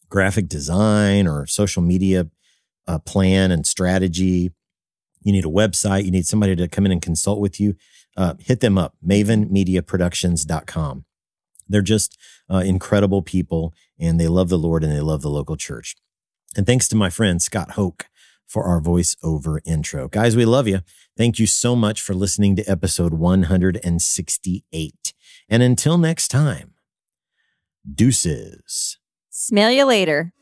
graphic 0.09 0.49
design 0.49 1.27
or 1.27 1.47
social 1.47 1.83
media 1.83 2.29
uh, 2.87 2.99
plan 2.99 3.51
and 3.51 3.67
strategy, 3.67 4.53
you 5.23 5.33
need 5.33 5.45
a 5.45 5.49
website, 5.49 6.05
you 6.05 6.11
need 6.11 6.27
somebody 6.27 6.57
to 6.57 6.69
come 6.69 6.87
in 6.87 6.93
and 6.93 7.03
consult 7.03 7.41
with 7.41 7.61
you, 7.61 7.77
uh, 8.17 8.35
hit 8.39 8.61
them 8.61 8.79
up, 8.79 8.95
mavenmediaproductions.com. 9.07 11.05
They're 11.69 11.83
just 11.83 12.19
uh, 12.51 12.59
incredible 12.59 13.23
people 13.23 13.73
and 13.99 14.19
they 14.19 14.29
love 14.29 14.49
the 14.49 14.59
Lord 14.59 14.83
and 14.83 14.93
they 14.93 15.01
love 15.01 15.23
the 15.23 15.31
local 15.31 15.57
church. 15.57 15.95
And 16.57 16.67
thanks 16.67 16.89
to 16.89 16.97
my 16.97 17.11
friend 17.11 17.41
Scott 17.41 17.73
Hoke 17.73 18.07
for 18.47 18.65
our 18.65 18.81
voiceover 18.81 19.61
intro. 19.65 20.09
Guys, 20.09 20.35
we 20.37 20.45
love 20.45 20.67
you. 20.67 20.81
Thank 21.17 21.39
you 21.39 21.47
so 21.47 21.77
much 21.77 22.03
for 22.03 22.15
listening 22.15 22.57
to 22.57 22.65
episode 22.69 23.15
168. 23.15 25.13
And 25.49 25.63
until 25.63 25.99
next 25.99 26.29
time, 26.29 26.75
deuces. 27.95 28.99
Smell 29.31 29.71
you 29.71 29.85
later. 29.85 30.33